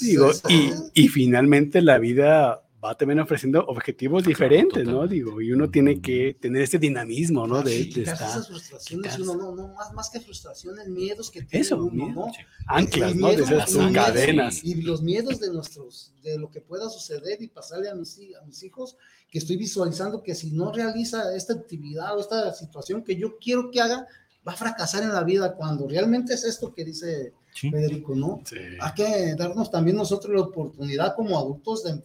Digo, 0.00 0.30
y, 0.48 0.70
y 0.94 1.08
finalmente 1.08 1.82
la 1.82 1.98
vida 1.98 2.62
va 2.82 2.96
también 2.96 3.20
ofreciendo 3.20 3.64
objetivos 3.66 4.24
diferentes, 4.24 4.86
¿no? 4.86 5.06
Digo, 5.06 5.40
y 5.40 5.52
uno 5.52 5.70
tiene 5.70 6.00
que 6.00 6.36
tener 6.40 6.62
ese 6.62 6.78
dinamismo, 6.78 7.46
¿no? 7.46 7.62
De, 7.62 7.70
Sí, 7.70 7.92
de 7.92 8.02
estar 8.02 8.30
esas 8.30 8.48
frustraciones, 8.48 9.18
uno, 9.18 9.34
no, 9.34 9.54
no, 9.54 9.68
más, 9.68 9.92
más 9.92 10.10
que 10.10 10.20
frustraciones, 10.20 10.88
miedos 10.88 11.30
que 11.30 11.42
tiene 11.42 11.62
Eso, 11.62 11.76
uno, 11.76 12.06
miedo. 12.06 12.26
¿no? 12.26 12.32
anclas, 12.66 13.14
Y 13.14 13.18
¿no? 13.18 13.28
De 13.28 13.42
esas 13.42 13.74
miedos, 13.74 13.92
cadenas. 13.92 14.64
Y 14.64 14.82
los 14.82 15.02
miedos 15.02 15.40
de 15.40 15.52
nuestros, 15.52 16.14
de 16.22 16.38
lo 16.38 16.50
que 16.50 16.60
pueda 16.60 16.88
suceder 16.88 17.40
y 17.42 17.48
pasarle 17.48 17.90
a 17.90 17.94
mis, 17.94 18.18
a 18.40 18.44
mis 18.46 18.62
hijos, 18.62 18.96
que 19.30 19.38
estoy 19.38 19.56
visualizando 19.56 20.22
que 20.22 20.34
si 20.34 20.50
no 20.50 20.72
realiza 20.72 21.36
esta 21.36 21.52
actividad 21.52 22.16
o 22.16 22.20
esta 22.20 22.52
situación 22.54 23.04
que 23.04 23.16
yo 23.16 23.36
quiero 23.38 23.70
que 23.70 23.80
haga, 23.80 24.06
va 24.46 24.52
a 24.52 24.56
fracasar 24.56 25.02
en 25.02 25.12
la 25.12 25.22
vida 25.22 25.54
cuando 25.54 25.86
realmente 25.86 26.32
es 26.34 26.44
esto 26.44 26.72
que 26.72 26.84
dice 26.84 27.34
Federico, 27.52 28.14
¿no? 28.14 28.42
Hay 28.80 28.92
que 28.94 29.34
darnos 29.36 29.70
también 29.70 29.96
nosotros 29.96 30.34
la 30.34 30.42
oportunidad 30.42 31.14
como 31.14 31.38
adultos 31.38 31.84
de, 31.84 32.00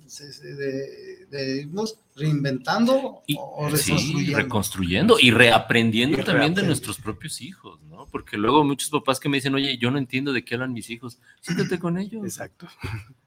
de, 0.55 1.25
de 1.27 1.61
irnos 1.61 1.99
reinventando 2.15 3.23
o 3.37 3.69
reconstruyendo. 3.69 4.37
reconstruyendo 4.37 5.17
y 5.19 5.31
reaprendiendo 5.31 6.23
también 6.23 6.53
de 6.53 6.63
nuestros 6.63 6.97
propios 6.97 7.41
hijos, 7.41 7.81
¿no? 7.83 8.05
Porque 8.07 8.37
luego 8.37 8.63
muchos 8.63 8.89
papás 8.89 9.19
que 9.19 9.29
me 9.29 9.37
dicen, 9.37 9.55
oye, 9.55 9.77
yo 9.77 9.91
no 9.91 9.97
entiendo 9.97 10.33
de 10.33 10.43
qué 10.43 10.55
hablan 10.55 10.73
mis 10.73 10.89
hijos, 10.89 11.19
siéntate 11.41 11.79
con 11.79 11.97
ellos. 11.97 12.23
Exacto. 12.23 12.67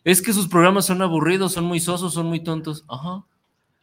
Es 0.04 0.22
que 0.22 0.32
sus 0.32 0.48
programas 0.48 0.86
son 0.86 1.02
aburridos, 1.02 1.52
son 1.52 1.64
muy 1.64 1.80
sosos, 1.80 2.14
son 2.14 2.26
muy 2.26 2.40
tontos. 2.40 2.84
Ajá. 2.88 3.24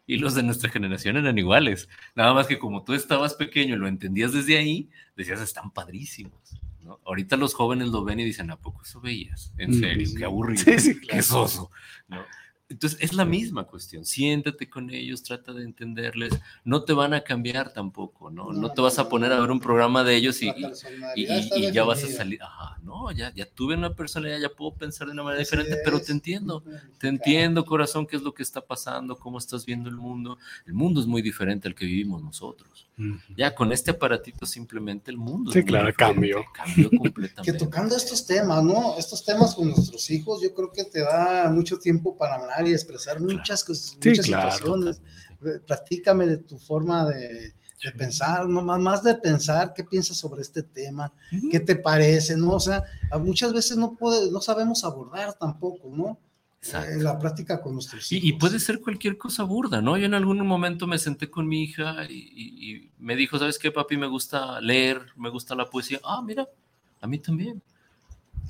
Y 0.08 0.18
los 0.18 0.36
de 0.36 0.44
nuestra 0.44 0.70
generación 0.70 1.18
eran 1.18 1.38
iguales. 1.38 1.90
Nada 2.16 2.34
más 2.34 2.48
que 2.48 2.60
como 2.60 2.84
tú 2.84 2.94
estabas 2.94 3.34
pequeño 3.34 3.76
y 3.76 3.78
lo 3.78 3.88
entendías 3.88 4.34
desde 4.34 4.58
ahí, 4.58 4.90
decías, 5.16 5.42
están 5.42 5.72
padrísimos. 5.72 6.60
¿No? 6.86 7.02
Ahorita 7.06 7.36
los 7.36 7.54
jóvenes 7.54 7.90
lo 7.90 8.04
ven 8.04 8.20
y 8.20 8.24
dicen, 8.24 8.52
¿a 8.52 8.58
poco 8.58 8.84
eso 8.84 9.02
veías? 9.02 9.52
En 9.58 9.74
serio, 9.74 10.08
qué 10.18 10.24
aburrido, 10.24 10.64
qué 10.64 11.22
soso. 11.22 11.72
¿no? 12.08 12.22
Entonces 12.68 12.98
es 13.00 13.14
la 13.14 13.26
misma 13.26 13.66
cuestión, 13.66 14.06
siéntate 14.06 14.68
con 14.68 14.90
ellos, 14.90 15.22
trata 15.22 15.54
de 15.54 15.64
entenderles, 15.64 16.34
no 16.64 16.84
te 16.84 16.94
van 16.94 17.14
a 17.14 17.22
cambiar 17.22 17.72
tampoco, 17.72 18.32
¿no? 18.32 18.54
No, 18.54 18.72
te 18.72 18.82
vas 18.82 18.98
a 18.98 19.08
poner 19.08 19.32
a 19.32 19.40
ver 19.40 19.52
un 19.52 19.60
programa 19.60 20.04
de 20.04 20.16
ellos 20.16 20.42
y, 20.42 20.52
y, 21.16 21.72
ya 21.72 21.84
vas 21.84 22.04
a 22.04 22.08
salir, 22.08 22.42
ajá, 22.42 22.80
no, 22.82 23.12
ya, 23.12 23.32
ya 23.36 23.46
tuve 23.46 23.76
una 23.76 23.94
personalidad, 23.94 24.40
ya 24.40 24.50
puedo 24.50 24.74
pensar 24.74 25.06
de 25.06 25.14
una 25.14 25.22
manera 25.22 25.40
diferente, 25.42 25.78
pero 25.86 26.02
te 26.02 26.12
entiendo, 26.12 26.64
te 26.98 27.08
entiendo 27.08 27.66
corazón, 27.66 28.08
qué 28.08 28.16
es 28.16 28.24
lo 28.24 28.34
que 28.34 28.42
está 28.42 28.62
pasando, 28.62 29.20
cómo 29.20 29.38
estás 29.38 29.64
viendo 29.64 29.88
el 29.88 29.98
mundo, 29.98 30.40
el 30.66 30.74
mundo 30.74 31.00
es 31.02 31.06
muy 31.06 31.22
diferente 31.22 31.68
al 31.68 31.76
que 31.76 31.86
vivimos 31.86 32.24
nosotros. 32.24 32.88
Ya 33.36 33.54
con 33.54 33.74
este 33.74 33.92
aparatito 33.92 34.46
simplemente 34.46 35.12
el 35.12 35.18
mundo. 35.18 35.52
Sí, 35.52 35.64
claro, 35.64 35.94
cambio. 35.94 36.46
Cambió 36.54 36.90
completamente. 36.98 37.52
que 37.52 37.58
tocando 37.58 37.96
estos 37.96 38.26
temas, 38.26 38.64
¿no? 38.64 38.98
Estos 38.98 39.26
temas 39.26 39.54
con 39.54 39.70
nuestros 39.70 40.10
hijos, 40.12 40.42
yo 40.42 40.54
creo 40.54 40.72
que 40.72 40.86
te 40.86 41.02
da 41.02 41.50
mucho 41.50 41.78
tiempo 41.78 42.18
para 42.18 42.36
hablar 42.36 42.65
y 42.70 42.74
expresar 42.74 43.20
muchas, 43.20 43.64
cosas, 43.64 43.98
muchas 44.04 44.26
situaciones. 44.26 45.02
Platícame 45.66 46.28
de 46.28 46.38
tu 46.38 46.58
forma 46.58 47.06
de, 47.06 47.54
pensar, 47.98 48.48
no 48.48 48.62
más, 48.62 49.04
de 49.04 49.16
pensar 49.16 49.74
qué 49.74 49.84
piensas 49.84 50.18
sobre 50.18 50.42
este 50.42 50.64
tema, 50.64 51.12
qué 51.52 51.60
te 51.60 51.76
parece, 51.76 52.36
¿no? 52.36 52.54
O 52.54 52.60
sea, 52.60 52.84
muchas 53.20 53.54
veces 53.54 53.78
no, 53.78 53.96
puede, 53.96 54.32
no 54.32 54.42
sabemos 54.42 54.84
abordar 54.84 55.34
tampoco, 55.34 55.90
¿no? 55.90 56.20
en 56.74 57.04
la 57.04 57.20
práctica 57.20 57.62
con 57.62 57.74
nuestros 57.74 58.12
hijos. 58.12 58.28
Y, 58.28 58.34
puede 58.34 58.60
ser 58.60 58.82
cualquier 58.82 59.18
cosa 59.18 59.44
burda, 59.44 59.82
¿no? 59.82 59.98
Yo 59.98 60.06
en 60.06 60.14
algún 60.14 60.46
momento 60.46 60.88
me 60.88 60.98
senté 60.98 61.30
con 61.30 61.48
mi 61.48 61.64
hija 61.64 62.06
y, 62.10 62.90
me 62.98 63.16
dijo, 63.16 63.38
¿sabes 63.38 63.60
qué, 63.60 63.72
papi? 63.72 63.98
Me 63.98 64.08
gusta 64.08 64.60
leer, 64.62 65.06
me 65.16 65.30
gusta 65.30 65.56
la 65.56 65.70
poesía. 65.70 66.00
Ah, 66.04 66.22
mira, 66.26 66.48
a 67.02 67.08
mí 67.08 67.20
también. 67.20 67.62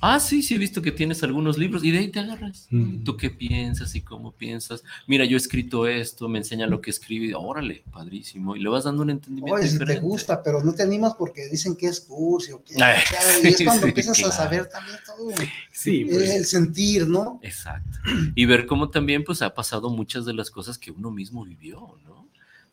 Ah, 0.02 0.20
sí, 0.20 0.44
sí, 0.44 0.56
he 0.56 0.58
visto 0.58 0.82
que 0.82 0.92
tienes 0.92 1.24
algunos 1.24 1.58
libros 1.58 1.84
y 1.84 1.92
de 1.92 2.00
ahí 2.00 2.08
te 2.10 2.20
agarras. 2.20 2.68
Mm. 2.70 3.04
¿Tú 3.04 3.18
qué 3.18 3.30
piensas 3.30 3.96
y 3.96 4.02
cómo 4.02 4.32
piensas? 4.32 4.84
Mira, 5.08 5.26
yo 5.26 5.36
he 5.36 5.40
escrito 5.40 5.88
esto, 5.88 6.28
me 6.28 6.40
enseña 6.40 6.68
lo 6.68 6.82
que 6.82 6.90
escribe, 6.92 7.34
órale, 7.36 7.84
padrísimo. 7.92 8.56
Y 8.56 8.60
le 8.60 8.70
vas 8.70 8.84
dando 8.84 9.04
un 9.04 9.10
entendimiento. 9.10 9.60
Oye, 9.60 9.68
si 9.68 9.80
te 9.80 10.00
gusta, 10.00 10.44
pero 10.44 10.64
no 10.64 10.74
te 10.74 10.84
animas 10.84 11.16
porque 11.18 11.48
dicen 11.48 11.76
que 11.76 11.88
es 11.88 12.02
curso. 12.02 12.64
Que, 12.64 12.76
y 12.76 13.48
es 13.48 13.62
cuando 13.64 13.88
empiezas 13.88 14.24
a 14.24 14.32
saber 14.32 14.68
también 14.68 14.98
todo 15.06 15.30
sí, 15.72 16.06
pues. 16.06 16.30
el 16.30 16.46
sentir, 16.46 17.08
¿no? 17.08 17.40
Exacto. 17.42 18.00
Y 18.36 18.46
ver 18.46 18.66
cómo 18.66 18.90
también 18.90 19.24
pues 19.24 19.42
ha 19.42 19.54
pasado 19.54 19.90
muchas 19.90 20.26
de 20.26 20.34
las 20.34 20.52
cosas 20.52 20.78
que 20.78 20.92
uno 20.92 21.12
mismo 21.12 21.44
vivió, 21.46 21.98
¿no? 22.06 22.25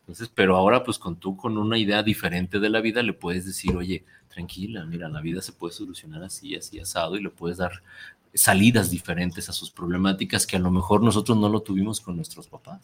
Entonces, 0.03 0.29
pero 0.33 0.57
ahora 0.57 0.83
pues 0.83 0.97
con 0.97 1.15
tú 1.15 1.37
con 1.37 1.57
una 1.57 1.77
idea 1.77 2.03
diferente 2.03 2.59
de 2.59 2.69
la 2.69 2.81
vida 2.81 3.01
le 3.01 3.13
puedes 3.13 3.45
decir, 3.45 3.75
oye, 3.75 4.03
tranquila, 4.27 4.83
mira, 4.85 5.07
la 5.07 5.21
vida 5.21 5.41
se 5.41 5.53
puede 5.53 5.73
solucionar 5.73 6.23
así, 6.23 6.55
así, 6.55 6.79
asado, 6.79 7.15
y 7.15 7.23
le 7.23 7.29
puedes 7.29 7.57
dar 7.57 7.83
salidas 8.33 8.89
diferentes 8.89 9.47
a 9.49 9.53
sus 9.53 9.69
problemáticas 9.69 10.47
que 10.47 10.55
a 10.55 10.59
lo 10.59 10.71
mejor 10.71 11.01
nosotros 11.03 11.37
no 11.37 11.49
lo 11.49 11.61
tuvimos 11.61 12.01
con 12.01 12.15
nuestros 12.15 12.47
papás, 12.47 12.81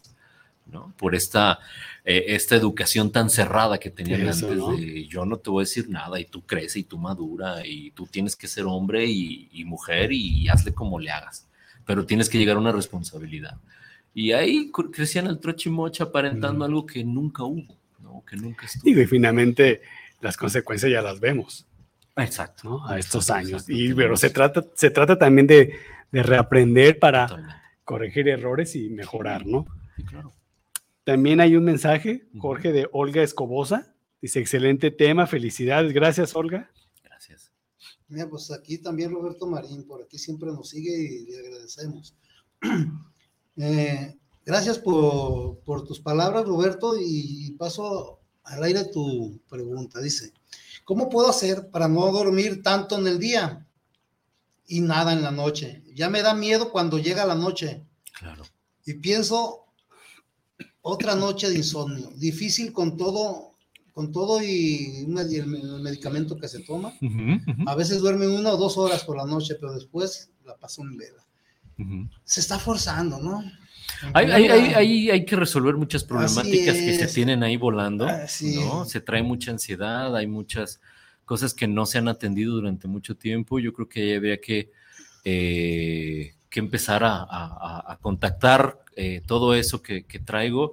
¿no? 0.66 0.94
Por 0.96 1.14
esta, 1.14 1.58
eh, 2.04 2.26
esta 2.28 2.54
educación 2.54 3.10
tan 3.10 3.28
cerrada 3.30 3.78
que 3.78 3.90
tenían 3.90 4.22
antes 4.22 4.40
de 4.40 5.06
yo 5.08 5.26
no 5.26 5.38
te 5.38 5.50
voy 5.50 5.62
a 5.62 5.66
decir 5.66 5.88
nada 5.88 6.20
y 6.20 6.24
tú 6.24 6.42
creces 6.42 6.76
y 6.76 6.84
tú 6.84 6.98
madura 6.98 7.66
y 7.66 7.90
tú 7.90 8.06
tienes 8.06 8.36
que 8.36 8.46
ser 8.46 8.64
hombre 8.66 9.06
y, 9.06 9.64
mujer 9.64 10.12
y, 10.12 10.48
hazle 10.48 10.72
como 10.72 10.98
le 10.98 11.10
hagas, 11.10 11.48
pero 11.84 12.06
tienes 12.06 12.28
que 12.28 12.38
llegar 12.38 12.56
a 12.56 12.60
una 12.60 12.72
responsabilidad. 12.72 13.58
Y 14.14 14.32
ahí 14.32 14.70
crecían 14.92 15.26
el 15.26 15.38
trochimocha 15.38 16.04
aparentando 16.04 16.64
algo 16.64 16.84
que 16.84 17.04
nunca 17.04 17.44
hubo, 17.44 17.78
¿no? 18.00 18.24
Que 18.28 18.36
nunca 18.36 18.66
estuvo. 18.66 18.90
y 18.90 19.06
finalmente 19.06 19.82
las 20.20 20.36
consecuencias 20.36 20.90
ya 20.90 21.02
las 21.02 21.20
vemos. 21.20 21.66
Exacto. 22.16 22.84
A 22.86 22.98
estos 22.98 23.30
años. 23.30 23.64
y 23.68 23.94
pero 23.94 24.16
se 24.16 24.30
trata, 24.30 24.64
se 24.74 24.90
trata 24.90 25.18
también 25.18 25.46
de, 25.46 25.74
de 26.10 26.22
reaprender 26.22 26.98
para 26.98 27.62
corregir 27.84 28.28
errores 28.28 28.76
y 28.76 28.90
mejorar, 28.90 29.46
¿no? 29.46 29.66
Sí, 29.96 30.04
claro. 30.04 30.34
También 31.04 31.40
hay 31.40 31.56
un 31.56 31.64
mensaje, 31.64 32.28
Jorge, 32.38 32.72
de 32.72 32.88
Olga 32.92 33.22
Escobosa. 33.22 33.94
Dice, 34.20 34.40
excelente 34.40 34.90
tema, 34.90 35.26
felicidades. 35.26 35.92
Gracias, 35.92 36.36
Olga. 36.36 36.70
Gracias. 37.02 37.52
Mira, 38.08 38.28
pues 38.28 38.50
aquí 38.52 38.78
también 38.78 39.12
Roberto 39.12 39.46
Marín, 39.46 39.86
por 39.86 40.02
aquí 40.02 40.18
siempre 40.18 40.50
nos 40.50 40.68
sigue 40.68 40.92
y 40.92 41.30
le 41.30 41.38
agradecemos. 41.38 42.14
Eh, 43.60 44.16
gracias 44.44 44.78
por, 44.78 45.58
por, 45.60 45.86
tus 45.86 46.00
palabras, 46.00 46.46
Roberto, 46.46 46.94
y 46.98 47.52
paso 47.52 48.20
al 48.44 48.64
aire 48.64 48.84
tu 48.86 49.40
pregunta. 49.48 50.00
Dice, 50.00 50.32
¿cómo 50.84 51.08
puedo 51.08 51.28
hacer 51.28 51.70
para 51.70 51.88
no 51.88 52.10
dormir 52.10 52.62
tanto 52.62 52.98
en 52.98 53.06
el 53.06 53.18
día 53.18 53.66
y 54.66 54.80
nada 54.80 55.12
en 55.12 55.22
la 55.22 55.30
noche? 55.30 55.84
Ya 55.94 56.08
me 56.08 56.22
da 56.22 56.34
miedo 56.34 56.72
cuando 56.72 56.98
llega 56.98 57.26
la 57.26 57.34
noche. 57.34 57.84
Claro. 58.18 58.44
Y 58.86 58.94
pienso 58.94 59.66
otra 60.82 61.14
noche 61.14 61.48
de 61.48 61.56
insomnio. 61.56 62.10
Difícil 62.16 62.72
con 62.72 62.96
todo, 62.96 63.56
con 63.92 64.10
todo 64.12 64.42
y, 64.42 65.06
el 65.06 65.46
medicamento 65.82 66.36
que 66.36 66.48
se 66.48 66.60
toma. 66.60 66.92
A 67.66 67.74
veces 67.74 68.00
duerme 68.00 68.26
una 68.26 68.52
o 68.52 68.56
dos 68.56 68.78
horas 68.78 69.04
por 69.04 69.16
la 69.16 69.26
noche, 69.26 69.56
pero 69.60 69.74
después 69.74 70.30
la 70.44 70.56
paso 70.56 70.82
en 70.82 70.96
vela. 70.96 71.26
Se 72.24 72.40
está 72.40 72.58
forzando, 72.58 73.18
¿no? 73.18 73.44
Hay, 74.14 74.30
hay, 75.10 75.24
que 75.24 75.36
resolver 75.36 75.76
muchas 75.76 76.04
problemáticas 76.04 76.74
que 76.74 76.94
se 76.94 77.06
tienen 77.08 77.42
ahí 77.42 77.56
volando, 77.56 78.06
¿no? 78.06 78.84
Se 78.84 79.00
trae 79.00 79.22
mucha 79.22 79.50
ansiedad, 79.50 80.14
hay 80.16 80.26
muchas 80.26 80.80
cosas 81.24 81.54
que 81.54 81.68
no 81.68 81.86
se 81.86 81.98
han 81.98 82.08
atendido 82.08 82.54
durante 82.54 82.88
mucho 82.88 83.16
tiempo. 83.16 83.58
Yo 83.58 83.72
creo 83.72 83.88
que 83.88 84.16
habría 84.16 84.40
que, 84.40 84.70
eh, 85.24 86.34
que 86.48 86.60
empezar 86.60 87.02
a, 87.04 87.98
contactar 88.00 88.80
eh, 88.96 89.22
todo 89.26 89.54
eso 89.54 89.82
que, 89.82 90.04
que 90.04 90.18
traigo 90.18 90.72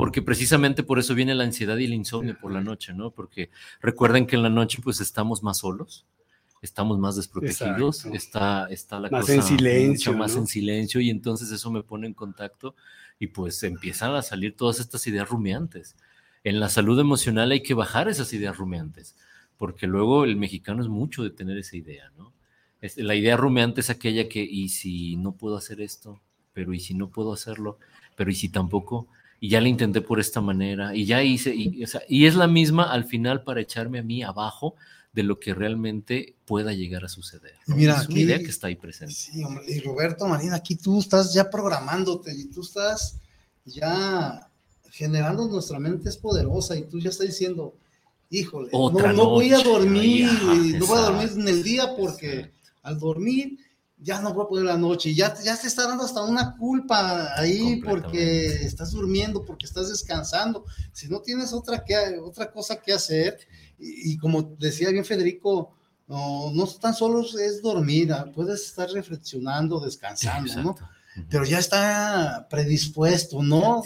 porque 0.00 0.22
precisamente 0.22 0.82
por 0.82 0.98
eso 0.98 1.14
viene 1.14 1.34
la 1.34 1.44
ansiedad 1.44 1.76
y 1.76 1.84
el 1.84 1.92
insomnio 1.92 2.34
por 2.40 2.52
la 2.52 2.62
noche, 2.62 2.94
¿no? 2.94 3.10
Porque 3.10 3.50
recuerden 3.82 4.26
que 4.26 4.34
en 4.34 4.42
la 4.42 4.48
noche 4.48 4.78
pues 4.82 4.98
estamos 5.02 5.42
más 5.42 5.58
solos, 5.58 6.06
estamos 6.62 6.98
más 6.98 7.16
desprotegidos, 7.16 8.04
está, 8.06 8.66
está 8.70 9.00
la 9.00 9.08
más 9.08 9.22
cosa 9.22 9.34
en 9.34 9.42
silencio, 9.42 10.12
mucho 10.12 10.18
más 10.18 10.36
en 10.36 10.46
silencio 10.46 11.00
y 11.00 11.10
entonces 11.10 11.50
eso 11.50 11.70
me 11.70 11.82
pone 11.82 12.06
en 12.06 12.14
contacto 12.14 12.74
y 13.18 13.28
pues 13.28 13.62
empiezan 13.62 14.14
a 14.14 14.22
salir 14.22 14.56
todas 14.56 14.80
estas 14.80 15.06
ideas 15.06 15.28
rumiantes. 15.28 15.96
En 16.44 16.60
la 16.60 16.68
salud 16.68 16.98
emocional 16.98 17.50
hay 17.50 17.62
que 17.62 17.74
bajar 17.74 18.08
esas 18.08 18.32
ideas 18.32 18.56
rumiantes, 18.56 19.16
porque 19.56 19.86
luego 19.86 20.24
el 20.24 20.36
mexicano 20.36 20.82
es 20.82 20.88
mucho 20.88 21.22
de 21.22 21.30
tener 21.30 21.58
esa 21.58 21.76
idea, 21.76 22.10
¿no? 22.16 22.32
la 22.96 23.14
idea 23.14 23.36
rumiante 23.36 23.82
es 23.82 23.90
aquella 23.90 24.26
que, 24.26 24.42
¿y 24.42 24.70
si 24.70 25.16
no 25.16 25.32
puedo 25.32 25.58
hacer 25.58 25.82
esto? 25.82 26.18
Pero 26.54 26.72
¿y 26.72 26.80
si 26.80 26.94
no 26.94 27.10
puedo 27.10 27.34
hacerlo? 27.34 27.78
Pero 28.16 28.30
¿y 28.30 28.34
si 28.34 28.48
tampoco? 28.48 29.06
Y 29.38 29.50
ya 29.50 29.60
le 29.60 29.68
intenté 29.68 30.00
por 30.00 30.18
esta 30.18 30.40
manera, 30.40 30.94
y 30.94 31.04
ya 31.04 31.22
hice, 31.22 31.54
y, 31.54 31.84
y 32.08 32.26
es 32.26 32.34
la 32.36 32.46
misma 32.46 32.84
al 32.84 33.04
final 33.04 33.42
para 33.42 33.60
echarme 33.60 33.98
a 33.98 34.02
mí 34.02 34.22
abajo 34.22 34.76
de 35.12 35.22
lo 35.22 35.40
que 35.40 35.54
realmente 35.54 36.36
pueda 36.44 36.72
llegar 36.72 37.04
a 37.04 37.08
suceder. 37.08 37.54
Mira, 37.66 38.00
es 38.00 38.08
una 38.08 38.20
idea 38.20 38.38
que 38.38 38.46
está 38.46 38.68
ahí 38.68 38.76
presente. 38.76 39.14
Sí, 39.14 39.42
hombre, 39.42 39.64
y 39.66 39.80
Roberto 39.80 40.26
Marina, 40.26 40.56
aquí 40.56 40.76
tú 40.76 41.00
estás 41.00 41.34
ya 41.34 41.50
programándote 41.50 42.32
y 42.32 42.44
tú 42.46 42.62
estás 42.62 43.18
ya 43.64 44.48
generando 44.90 45.48
nuestra 45.48 45.78
mente 45.78 46.08
es 46.08 46.16
poderosa 46.16 46.76
y 46.76 46.82
tú 46.82 47.00
ya 47.00 47.10
estás 47.10 47.26
diciendo, 47.26 47.74
híjole, 48.28 48.70
no, 48.72 48.90
voy 48.90 49.52
a 49.52 49.58
dormir, 49.58 50.28
no 50.78 50.86
voy 50.86 50.98
a 50.98 51.02
dormir 51.02 51.30
en 51.36 51.48
el 51.48 51.62
día 51.62 51.96
porque 51.96 52.52
al 52.82 52.98
dormir 52.98 53.58
ya 54.02 54.20
no 54.20 54.32
voy 54.32 54.44
a 54.44 54.48
poder 54.48 54.64
la 54.64 54.78
noche, 54.78 55.14
ya, 55.14 55.34
ya 55.42 55.56
te 55.60 55.66
está 55.66 55.86
dando 55.86 56.04
hasta 56.04 56.22
una 56.22 56.56
culpa 56.56 57.38
ahí 57.38 57.80
porque 57.84 58.46
estás 58.46 58.92
durmiendo, 58.92 59.44
porque 59.44 59.66
estás 59.66 59.90
descansando. 59.90 60.64
Si 60.92 61.08
no 61.08 61.20
tienes 61.20 61.52
otra, 61.52 61.84
que, 61.84 61.96
otra 62.22 62.50
cosa 62.50 62.80
que 62.80 62.92
hacer, 62.92 63.38
y, 63.78 64.16
como 64.18 64.42
decía 64.58 64.90
bien 64.90 65.04
Federico, 65.04 65.74
no, 66.08 66.50
no 66.52 66.66
tan 66.66 66.94
solo 66.94 67.20
es 67.20 67.62
dormir, 67.62 68.12
ah, 68.12 68.30
puedes 68.34 68.64
estar 68.64 68.90
reflexionando, 68.90 69.80
descansando, 69.80 70.62
¿no? 70.62 70.76
Pero 71.28 71.44
ya 71.44 71.58
está 71.58 72.46
predispuesto, 72.48 73.42
¿no? 73.42 73.82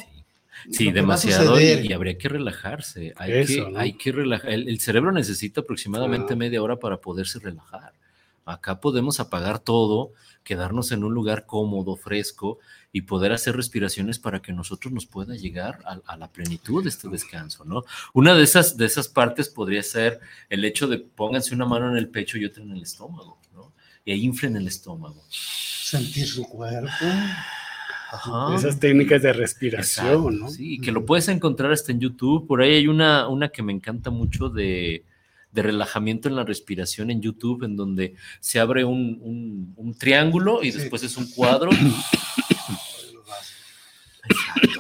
Sí. 0.71 0.93
demasiado 0.93 1.61
y, 1.61 1.93
habría 1.93 2.17
que 2.17 2.29
relajarse. 2.29 3.13
Hay, 3.17 3.45
que, 3.45 3.73
hay 3.77 3.93
que 3.95 4.13
relajar. 4.13 4.51
El, 4.51 4.81
cerebro 4.81 5.13
necesita 5.13 5.63
aproximadamente 5.63 6.37
media 6.37 6.63
hora 6.63 6.77
para 6.77 6.99
poderse 6.99 7.39
relajar. 7.39 7.93
Acá 8.45 8.81
podemos 8.81 9.21
apagar 9.21 9.59
todo, 9.59 10.13
quedarnos 10.43 10.93
en 10.93 11.03
un 11.03 11.15
lugar 11.15 11.47
cómodo, 11.47 11.97
fresco 11.97 12.59
y 12.93 13.03
poder 13.03 13.33
hacer 13.33 13.57
respiraciones 13.57 14.19
para 14.19 14.43
que 14.43 14.53
nosotros 14.53 14.93
nos 14.93 15.07
pueda 15.07 15.35
llegar 15.35 15.81
a, 15.85 16.17
la 16.17 16.29
plenitud 16.29 16.83
de 16.83 16.91
este 16.91 17.09
descanso, 17.09 17.65
¿no? 17.65 17.85
Una 18.13 18.35
de 18.35 18.45
esas, 18.45 18.77
de 18.77 18.85
esas 18.85 19.09
partes 19.09 19.49
podría 19.49 19.83
ser 19.83 20.21
el 20.49 20.65
hecho 20.65 20.87
de 20.87 20.99
pónganse 20.99 21.55
una 21.55 21.65
mano 21.65 21.91
en 21.91 21.97
el 21.97 22.09
pecho 22.09 22.39
y 22.39 22.45
otra 22.45 22.63
en 22.63 22.73
el 22.73 22.83
estómago, 22.83 23.39
¿no? 23.55 23.73
Y 24.05 24.13
ahí 24.13 24.25
inflen 24.25 24.57
el 24.57 24.69
estómago. 24.69 25.25
Sentir 25.31 26.27
su 26.27 26.45
cuerpo. 26.45 26.91
Esas 28.55 28.79
técnicas 28.79 29.23
de 29.23 29.33
respiración, 29.33 30.39
¿no? 30.39 30.51
Sí, 30.51 30.79
que 30.79 30.93
lo 30.93 31.05
puedes 31.05 31.29
encontrar 31.29 31.73
hasta 31.73 31.91
en 31.91 32.01
YouTube. 32.01 32.47
Por 32.47 32.63
ahí 32.63 32.75
hay 32.75 32.87
una, 32.87 33.27
una 33.29 33.49
que 33.49 33.63
me 33.63 33.73
encanta 33.73 34.11
mucho 34.11 34.51
de, 34.51 35.05
relajamiento 35.63 36.29
en 36.29 36.37
la 36.37 36.45
respiración 36.45 37.11
en 37.11 37.21
YouTube, 37.21 37.65
en 37.65 37.77
donde 37.77 38.15
se 38.41 38.61
abre 38.61 38.85
un, 38.85 39.97
triángulo 39.99 40.63
y 40.63 40.71
después 40.71 41.03
es 41.03 41.17
un 41.17 41.31
cuadro. 41.31 41.71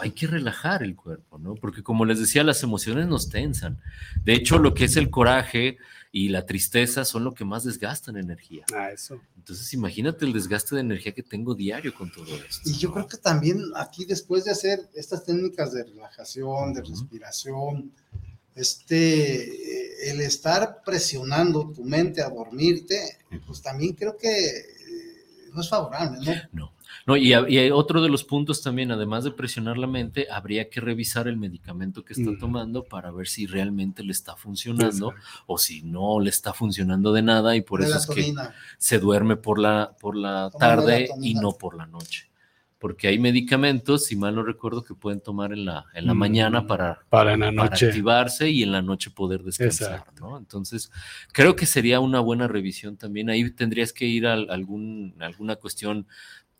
hay 0.00 0.10
que 0.10 0.26
relajar 0.26 0.82
el 0.82 0.96
cuerpo, 0.96 1.38
¿no? 1.38 1.54
Porque 1.54 1.82
como 1.82 2.04
les 2.04 2.18
decía, 2.18 2.44
las 2.44 2.62
emociones 2.62 3.06
nos 3.06 3.30
tensan. 3.30 3.80
De 4.22 4.34
hecho, 4.34 4.58
lo 4.58 4.74
que 4.74 4.84
es 4.84 4.96
el 4.96 5.10
coraje 5.10 5.78
y 6.12 6.28
la 6.28 6.46
tristeza 6.46 7.04
son 7.04 7.24
lo 7.24 7.34
que 7.34 7.44
más 7.44 7.64
desgastan 7.64 8.16
energía. 8.16 8.64
Ah, 8.72 8.92
eso. 8.92 9.20
Entonces, 9.36 9.72
imagínate 9.74 10.24
el 10.24 10.32
desgaste 10.32 10.74
de 10.74 10.82
energía 10.82 11.12
que 11.12 11.22
tengo 11.22 11.54
diario 11.54 11.92
con 11.94 12.12
todo 12.12 12.36
esto. 12.36 12.70
Y 12.70 12.74
yo 12.74 12.92
creo 12.92 13.08
que 13.08 13.16
también 13.16 13.60
aquí, 13.74 14.04
después 14.04 14.44
de 14.44 14.52
hacer 14.52 14.88
estas 14.94 15.24
técnicas 15.24 15.72
de 15.72 15.84
relajación, 15.84 16.72
de 16.72 16.82
respiración, 16.82 17.90
este, 18.54 20.10
el 20.10 20.20
estar 20.20 20.82
presionando 20.84 21.72
tu 21.74 21.84
mente 21.84 22.22
a 22.22 22.28
dormirte, 22.28 23.18
pues 23.46 23.62
también 23.62 23.94
creo 23.94 24.16
que 24.16 24.28
eh, 24.28 24.64
no 25.52 25.60
es 25.60 25.68
favorable, 25.68 26.18
¿no? 26.24 26.34
No. 26.52 26.74
No, 27.06 27.18
y, 27.18 27.34
y, 27.34 27.70
otro 27.70 28.00
de 28.00 28.08
los 28.08 28.24
puntos 28.24 28.62
también, 28.62 28.90
además 28.90 29.24
de 29.24 29.30
presionar 29.30 29.76
la 29.76 29.86
mente, 29.86 30.26
habría 30.30 30.70
que 30.70 30.80
revisar 30.80 31.28
el 31.28 31.36
medicamento 31.36 32.02
que 32.02 32.14
está 32.14 32.30
tomando 32.38 32.84
para 32.84 33.10
ver 33.10 33.26
si 33.26 33.46
realmente 33.46 34.02
le 34.02 34.12
está 34.12 34.36
funcionando 34.36 35.12
o 35.46 35.58
si 35.58 35.82
no 35.82 36.18
le 36.20 36.30
está 36.30 36.54
funcionando 36.54 37.12
de 37.12 37.20
nada 37.20 37.56
y 37.56 37.60
por 37.60 37.82
eso 37.82 37.98
es 37.98 38.06
que 38.06 38.34
se 38.78 38.98
duerme 38.98 39.36
por 39.36 39.58
la, 39.58 39.94
por 40.00 40.16
la 40.16 40.50
tarde 40.58 41.10
y 41.20 41.34
no 41.34 41.52
por 41.52 41.76
la 41.76 41.86
noche. 41.86 42.30
Porque 42.84 43.08
hay 43.08 43.18
medicamentos, 43.18 44.04
si 44.04 44.14
mal 44.14 44.34
no 44.34 44.42
recuerdo, 44.42 44.84
que 44.84 44.92
pueden 44.92 45.22
tomar 45.22 45.54
en 45.54 45.64
la, 45.64 45.86
en 45.94 46.06
la 46.06 46.12
mañana 46.12 46.60
mm, 46.60 46.66
para, 46.66 46.98
para, 47.08 47.34
la 47.34 47.50
noche. 47.50 47.86
activarse 47.86 48.50
y 48.50 48.62
en 48.62 48.72
la 48.72 48.82
noche 48.82 49.10
poder 49.10 49.42
descansar. 49.42 50.04
¿no? 50.20 50.36
Entonces, 50.36 50.90
creo 51.32 51.56
que 51.56 51.64
sería 51.64 52.00
una 52.00 52.20
buena 52.20 52.46
revisión 52.46 52.98
también. 52.98 53.30
Ahí 53.30 53.50
tendrías 53.52 53.94
que 53.94 54.04
ir 54.04 54.26
a 54.26 54.34
algún, 54.34 55.14
alguna 55.20 55.56
cuestión 55.56 56.06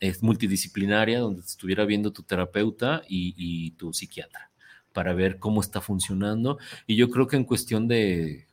es 0.00 0.22
multidisciplinaria, 0.22 1.18
donde 1.20 1.42
estuviera 1.42 1.84
viendo 1.84 2.10
tu 2.10 2.22
terapeuta 2.22 3.02
y, 3.06 3.72
tu 3.72 3.92
psiquiatra 3.92 4.50
para 4.94 5.12
ver 5.12 5.38
cómo 5.38 5.60
está 5.60 5.82
funcionando. 5.82 6.56
Y 6.86 6.96
yo 6.96 7.10
creo 7.10 7.26
que 7.26 7.36
en 7.36 7.44
cuestión 7.44 7.86
de 7.86 8.48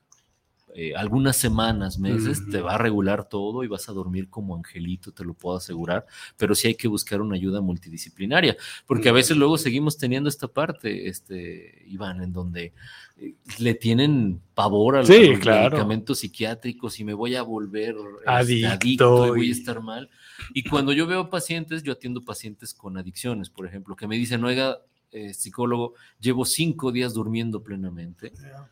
eh, 0.74 0.94
algunas 0.96 1.36
semanas, 1.36 2.00
meses, 2.00 2.50
te 2.50 2.62
va 2.62 2.76
a 2.76 2.78
regular 2.78 3.28
todo 3.28 3.64
y 3.64 3.68
vas 3.68 3.90
a 3.90 3.94
dormir 3.94 4.30
como 4.30 4.56
angelito, 4.56 5.12
te 5.12 5.26
lo 5.26 5.34
puedo 5.34 5.58
asegurar, 5.58 6.06
pero 6.38 6.56
sí 6.56 6.68
hay 6.68 6.76
que 6.76 6.88
buscar 6.88 7.22
una 7.22 7.36
ayuda 7.36 7.62
multidisciplinaria, 7.62 8.56
porque 8.86 9.10
a 9.10 9.12
veces 9.12 9.36
luego 9.36 9.58
seguimos 9.58 9.98
teniendo 9.98 10.30
esta 10.30 10.48
parte, 10.48 11.08
este, 11.08 11.84
Iván, 11.88 12.22
en 12.22 12.32
donde 12.32 12.74
eh, 13.18 13.36
le 13.60 13.74
tienen 13.74 14.42
pavor 14.54 14.96
a 14.96 15.00
los, 15.00 15.10
medicamentos 15.10 16.20
psiquiátricos 16.20 17.00
y 17.00 17.04
me 17.04 17.14
voy 17.14 17.36
a 17.36 17.42
volver 17.42 17.96
este, 18.40 18.66
adicto, 18.66 19.28
y 19.28 19.30
voy 19.30 19.50
a 19.50 19.52
estar 19.52 19.82
mal. 19.82 20.10
Y 20.54 20.64
cuando 20.64 20.94
yo 20.94 21.06
veo 21.06 21.30
pacientes, 21.30 21.84
yo 21.84 21.94
atiendo 21.94 22.24
pacientes 22.24 22.74
con 22.74 22.98
adicciones, 22.98 23.50
por 23.50 23.66
ejemplo, 23.68 23.96
que 23.96 24.08
me 24.08 24.16
dicen, 24.16 24.44
oiga, 24.44 24.80
eh, 25.12 25.34
psicólogo, 25.34 25.94
llevo 26.20 26.46
cinco 26.46 26.92
días 26.92 27.14
durmiendo 27.14 27.62
plenamente, 27.62 28.32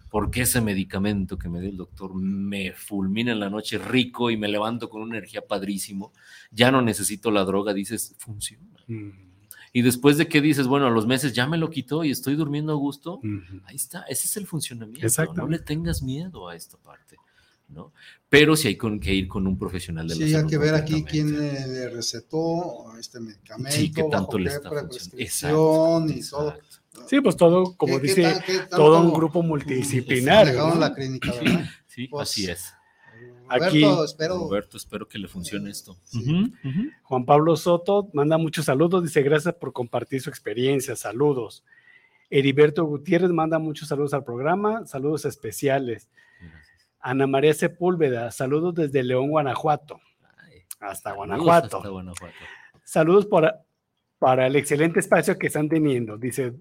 porque 0.09 0.41
ese 0.41 0.61
medicamento 0.61 1.37
que 1.37 1.49
me 1.49 1.59
dio 1.59 1.69
el 1.69 1.77
doctor 1.77 2.15
me 2.15 2.71
fulmina 2.71 3.31
en 3.31 3.39
la 3.39 3.49
noche 3.49 3.77
rico 3.77 4.31
y 4.31 4.37
me 4.37 4.47
levanto 4.47 4.89
con 4.89 5.01
una 5.01 5.17
energía 5.17 5.45
padrísimo, 5.45 6.13
ya 6.51 6.71
no 6.71 6.81
necesito 6.81 7.29
la 7.29 7.43
droga, 7.43 7.73
dices, 7.73 8.15
funciona. 8.17 8.63
Y 9.73 9.81
después 9.81 10.17
de 10.17 10.27
que 10.27 10.41
dices, 10.41 10.65
bueno, 10.67 10.87
a 10.87 10.91
los 10.91 11.05
meses 11.05 11.33
ya 11.33 11.45
me 11.45 11.57
lo 11.57 11.69
quitó 11.69 12.03
y 12.03 12.11
estoy 12.11 12.35
durmiendo 12.35 12.71
a 12.71 12.75
gusto, 12.75 13.19
ahí 13.65 13.75
está, 13.75 14.03
ese 14.03 14.27
es 14.27 14.37
el 14.37 14.47
funcionamiento. 14.47 15.05
No 15.35 15.47
le 15.47 15.59
tengas 15.59 16.01
miedo 16.01 16.47
a 16.47 16.55
esta 16.55 16.77
parte. 16.77 17.17
¿no? 17.69 17.93
Pero 18.29 18.55
sí 18.55 18.67
hay 18.67 18.77
que 18.77 19.13
ir 19.13 19.27
con 19.27 19.47
un 19.47 19.57
profesional 19.57 20.07
de 20.07 20.13
la 20.13 20.19
salud. 20.19 20.29
Sí, 20.29 20.35
hay 20.35 20.45
que 20.45 20.57
ver 20.59 20.75
aquí 20.75 21.03
quién 21.03 21.37
le 21.37 21.89
recetó 21.89 22.95
este 22.99 23.19
medicamento, 23.19 23.75
sí, 23.75 23.91
qué 23.91 24.03
tanto 24.03 24.37
le 24.37 24.51
está 24.51 24.69
funcionando. 24.69 26.13
y 26.13 26.21
todo. 26.29 26.57
Sí, 27.07 27.21
pues 27.21 27.35
todo, 27.35 27.75
como 27.75 27.99
dice, 27.99 28.41
todo 28.69 29.01
un 29.01 29.13
grupo 29.13 29.41
multidisciplinario. 29.41 30.75
la 30.75 30.93
clínica, 30.93 31.33
Sí, 31.87 32.07
pues, 32.07 32.29
así 32.29 32.49
es. 32.49 32.73
Aquí, 33.47 33.83
espero. 34.05 34.37
Roberto, 34.37 34.77
espero 34.77 35.07
que 35.07 35.17
le 35.17 35.27
funcione 35.27 35.71
esto. 35.71 35.97
Juan 37.03 37.25
Pablo 37.25 37.55
Soto 37.55 38.09
manda 38.13 38.37
muchos 38.37 38.65
saludos, 38.65 39.03
dice 39.03 39.23
gracias 39.23 39.55
por 39.55 39.73
compartir 39.73 40.21
su 40.21 40.29
experiencia, 40.29 40.95
saludos. 40.95 41.63
Heriberto 42.29 42.85
Gutiérrez 42.85 43.31
manda 43.31 43.57
muchos 43.57 43.87
saludos 43.87 44.13
al 44.13 44.23
programa, 44.23 44.85
saludos 44.85 45.25
especiales. 45.25 46.07
Ana 46.99 47.27
María 47.27 47.53
Sepúlveda, 47.53 48.31
saludos 48.31 48.75
desde 48.75 49.03
León, 49.03 49.29
Guanajuato. 49.29 49.99
hasta, 50.79 51.89
Guanajuato. 51.89 52.37
Saludos 52.83 53.25
para, 53.25 53.61
para 54.17 54.47
el 54.47 54.55
excelente 54.55 54.99
espacio 54.99 55.37
que 55.37 55.47
están 55.47 55.69
teniendo. 55.69 56.17
Dice, 56.17 56.53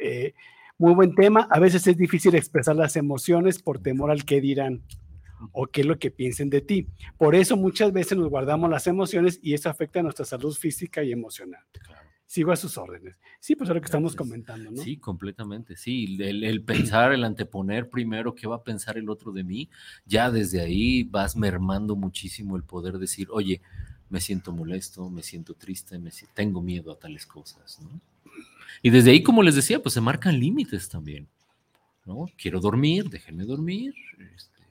eh, 0.00 0.34
muy 0.76 0.94
buen 0.94 1.14
tema. 1.14 1.48
A 1.50 1.58
veces 1.58 1.86
es 1.86 1.96
difícil 1.96 2.34
expresar 2.34 2.76
las 2.76 2.96
emociones 2.96 3.62
por 3.62 3.80
temor 3.80 4.10
al 4.10 4.24
que 4.24 4.40
dirán 4.40 4.82
o 5.52 5.66
qué 5.66 5.82
es 5.82 5.86
lo 5.86 5.98
que 5.98 6.10
piensen 6.10 6.50
de 6.50 6.60
ti. 6.60 6.88
Por 7.16 7.34
eso 7.34 7.56
muchas 7.56 7.92
veces 7.92 8.18
nos 8.18 8.28
guardamos 8.28 8.68
las 8.70 8.86
emociones 8.86 9.38
y 9.42 9.54
eso 9.54 9.70
afecta 9.70 10.00
a 10.00 10.02
nuestra 10.02 10.24
salud 10.24 10.54
física 10.54 11.02
y 11.02 11.12
emocional. 11.12 11.62
Claro 11.72 12.07
sigo 12.28 12.52
a 12.52 12.56
sus 12.56 12.76
órdenes. 12.76 13.16
Sí, 13.40 13.56
pues 13.56 13.70
es 13.70 13.74
lo 13.74 13.80
que 13.80 13.86
estamos 13.86 14.14
comentando, 14.14 14.70
¿no? 14.70 14.82
Sí, 14.82 14.98
completamente, 14.98 15.76
sí. 15.76 16.18
El, 16.20 16.62
pensar, 16.62 17.12
el 17.12 17.24
anteponer 17.24 17.88
primero 17.88 18.34
qué 18.34 18.46
va 18.46 18.56
a 18.56 18.62
pensar 18.62 18.98
el 18.98 19.08
otro 19.08 19.32
de 19.32 19.42
mí, 19.42 19.70
ya 20.04 20.30
desde 20.30 20.60
ahí 20.60 21.04
vas 21.04 21.36
mermando 21.36 21.96
muchísimo 21.96 22.56
el 22.56 22.64
poder 22.64 22.98
decir, 22.98 23.28
oye, 23.30 23.62
me 24.10 24.20
siento 24.20 24.52
molesto, 24.52 25.08
me 25.08 25.22
siento 25.22 25.54
triste, 25.54 25.98
me 25.98 26.10
tengo 26.34 26.60
miedo 26.60 26.92
a 26.92 26.98
tales 26.98 27.24
cosas, 27.26 27.80
¿no? 27.80 27.98
Y 28.82 28.90
desde 28.90 29.10
ahí, 29.10 29.22
como 29.22 29.42
les 29.42 29.54
decía, 29.54 29.82
pues 29.82 29.94
se 29.94 30.00
marcan 30.02 30.38
límites 30.38 30.90
también, 30.90 31.26
¿no? 32.04 32.26
Quiero 32.36 32.60
dormir, 32.60 33.08
déjenme 33.08 33.44
dormir, 33.44 33.94
este, 34.36 34.62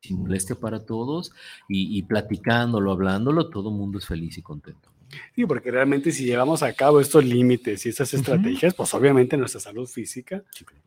sin 0.00 0.18
molestia 0.18 0.56
para 0.56 0.84
todos, 0.84 1.30
y, 1.68 1.96
y 1.96 2.02
platicándolo, 2.02 2.90
hablándolo, 2.90 3.50
todo 3.50 3.70
el 3.70 3.76
mundo 3.76 3.98
es 3.98 4.06
feliz 4.06 4.36
y 4.36 4.42
contento. 4.42 4.93
Sí, 5.34 5.46
porque 5.46 5.70
realmente 5.70 6.12
si 6.12 6.24
llevamos 6.24 6.62
a 6.62 6.72
cabo 6.72 7.00
estos 7.00 7.24
límites 7.24 7.86
y 7.86 7.88
estas 7.88 8.12
estrategias, 8.14 8.74
pues 8.74 8.92
obviamente 8.94 9.36
nuestra 9.36 9.60
salud 9.60 9.86
física 9.86 10.42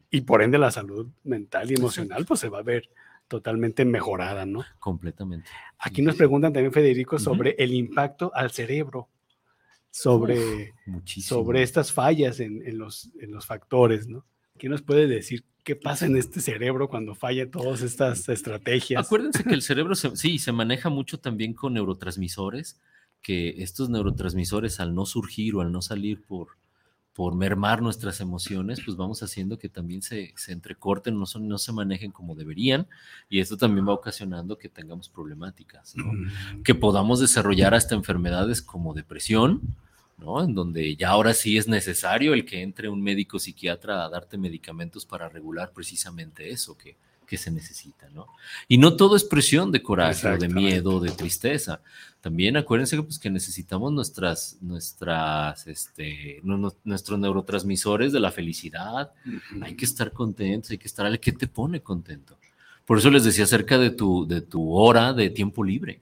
y 0.09 0.21
por 0.21 0.41
ende 0.41 0.57
la 0.57 0.71
salud 0.71 1.07
mental 1.23 1.71
y 1.71 1.75
emocional, 1.75 2.25
pues 2.25 2.39
se 2.39 2.49
va 2.49 2.59
a 2.59 2.63
ver 2.63 2.89
totalmente 3.27 3.85
mejorada, 3.85 4.45
¿no? 4.45 4.63
Completamente. 4.79 5.49
Aquí 5.79 6.01
nos 6.01 6.15
preguntan 6.15 6.53
también, 6.53 6.71
Federico, 6.71 7.19
sobre 7.19 7.55
el 7.57 7.73
impacto 7.73 8.31
al 8.33 8.51
cerebro, 8.51 9.09
sobre, 9.89 10.73
sobre 11.05 11.61
estas 11.61 11.91
fallas 11.91 12.39
en, 12.39 12.77
los, 12.77 13.11
en 13.19 13.31
los 13.31 13.45
factores, 13.45 14.07
¿no? 14.07 14.25
¿Qué 14.57 14.69
nos 14.69 14.81
puede 14.81 15.07
decir 15.07 15.43
qué 15.63 15.75
pasa 15.75 16.05
en 16.05 16.15
este 16.15 16.39
cerebro 16.39 16.87
cuando 16.87 17.13
fallan 17.13 17.51
todas 17.51 17.81
estas 17.81 18.27
estrategias? 18.29 19.05
Acuérdense 19.05 19.43
que 19.43 19.53
el 19.53 19.61
cerebro 19.61 19.95
sí 19.95 20.39
se 20.39 20.51
maneja 20.51 20.89
mucho 20.89 21.19
también 21.19 21.53
con 21.53 21.73
neurotransmisores 21.73 22.79
que 23.27 23.61
estos 23.61 23.89
neurotransmisores 23.89 24.79
al 24.79 24.95
no 24.95 25.05
surgir 25.05 25.55
o 25.55 25.59
al 25.59 25.69
no 25.69 25.81
salir 25.81 26.23
por, 26.23 26.51
por 27.11 27.35
mermar 27.35 27.81
nuestras 27.81 28.21
emociones, 28.21 28.79
pues 28.85 28.95
vamos 28.95 29.21
haciendo 29.21 29.59
que 29.59 29.67
también 29.67 30.01
se, 30.01 30.33
se 30.37 30.53
entrecorten, 30.53 31.19
no, 31.19 31.25
son, 31.25 31.45
no 31.49 31.57
se 31.57 31.73
manejen 31.73 32.13
como 32.13 32.35
deberían, 32.35 32.87
y 33.27 33.41
esto 33.41 33.57
también 33.57 33.85
va 33.85 33.91
ocasionando 33.91 34.57
que 34.57 34.69
tengamos 34.69 35.09
problemáticas, 35.09 35.93
mm. 35.97 36.61
que 36.61 36.73
podamos 36.73 37.19
desarrollar 37.19 37.73
hasta 37.73 37.95
enfermedades 37.95 38.61
como 38.61 38.93
depresión, 38.93 39.59
¿no? 40.17 40.41
En 40.41 40.55
donde 40.55 40.95
ya 40.95 41.09
ahora 41.09 41.33
sí 41.33 41.57
es 41.57 41.67
necesario 41.67 42.33
el 42.33 42.45
que 42.45 42.61
entre 42.61 42.87
un 42.87 43.01
médico 43.01 43.39
psiquiatra 43.39 44.05
a 44.05 44.09
darte 44.09 44.37
medicamentos 44.37 45.05
para 45.05 45.27
regular 45.27 45.73
precisamente 45.73 46.49
eso, 46.49 46.77
que, 46.77 46.95
que 47.27 47.37
se 47.37 47.51
necesita, 47.51 48.09
¿no? 48.09 48.27
Y 48.67 48.77
no 48.77 48.95
todo 48.95 49.15
es 49.15 49.25
presión 49.25 49.71
de 49.71 49.83
coraje 49.83 50.27
o 50.27 50.37
de 50.37 50.47
miedo, 50.47 50.99
de 51.01 51.11
tristeza. 51.11 51.81
También 52.21 52.55
acuérdense 52.55 52.95
que, 52.95 53.03
pues, 53.03 53.19
que 53.19 53.29
necesitamos 53.29 53.91
nuestras, 53.91 54.57
nuestras, 54.61 55.67
este, 55.67 56.41
nuestros 56.41 57.19
neurotransmisores 57.19 58.13
de 58.13 58.21
la 58.21 58.31
felicidad. 58.31 59.11
Hay 59.61 59.75
que 59.75 59.85
estar 59.85 60.11
contentos, 60.13 60.71
hay 60.71 60.77
que 60.77 60.87
estar, 60.87 61.19
¿qué 61.19 61.33
te 61.33 61.47
pone 61.47 61.81
contento? 61.81 62.37
Por 62.85 62.97
eso 62.97 63.09
les 63.11 63.25
decía 63.25 63.43
acerca 63.43 63.77
de 63.77 63.89
tu, 63.89 64.25
de 64.25 64.39
tu 64.39 64.73
hora 64.73 65.11
de 65.11 65.29
tiempo 65.29 65.63
libre. 65.63 66.01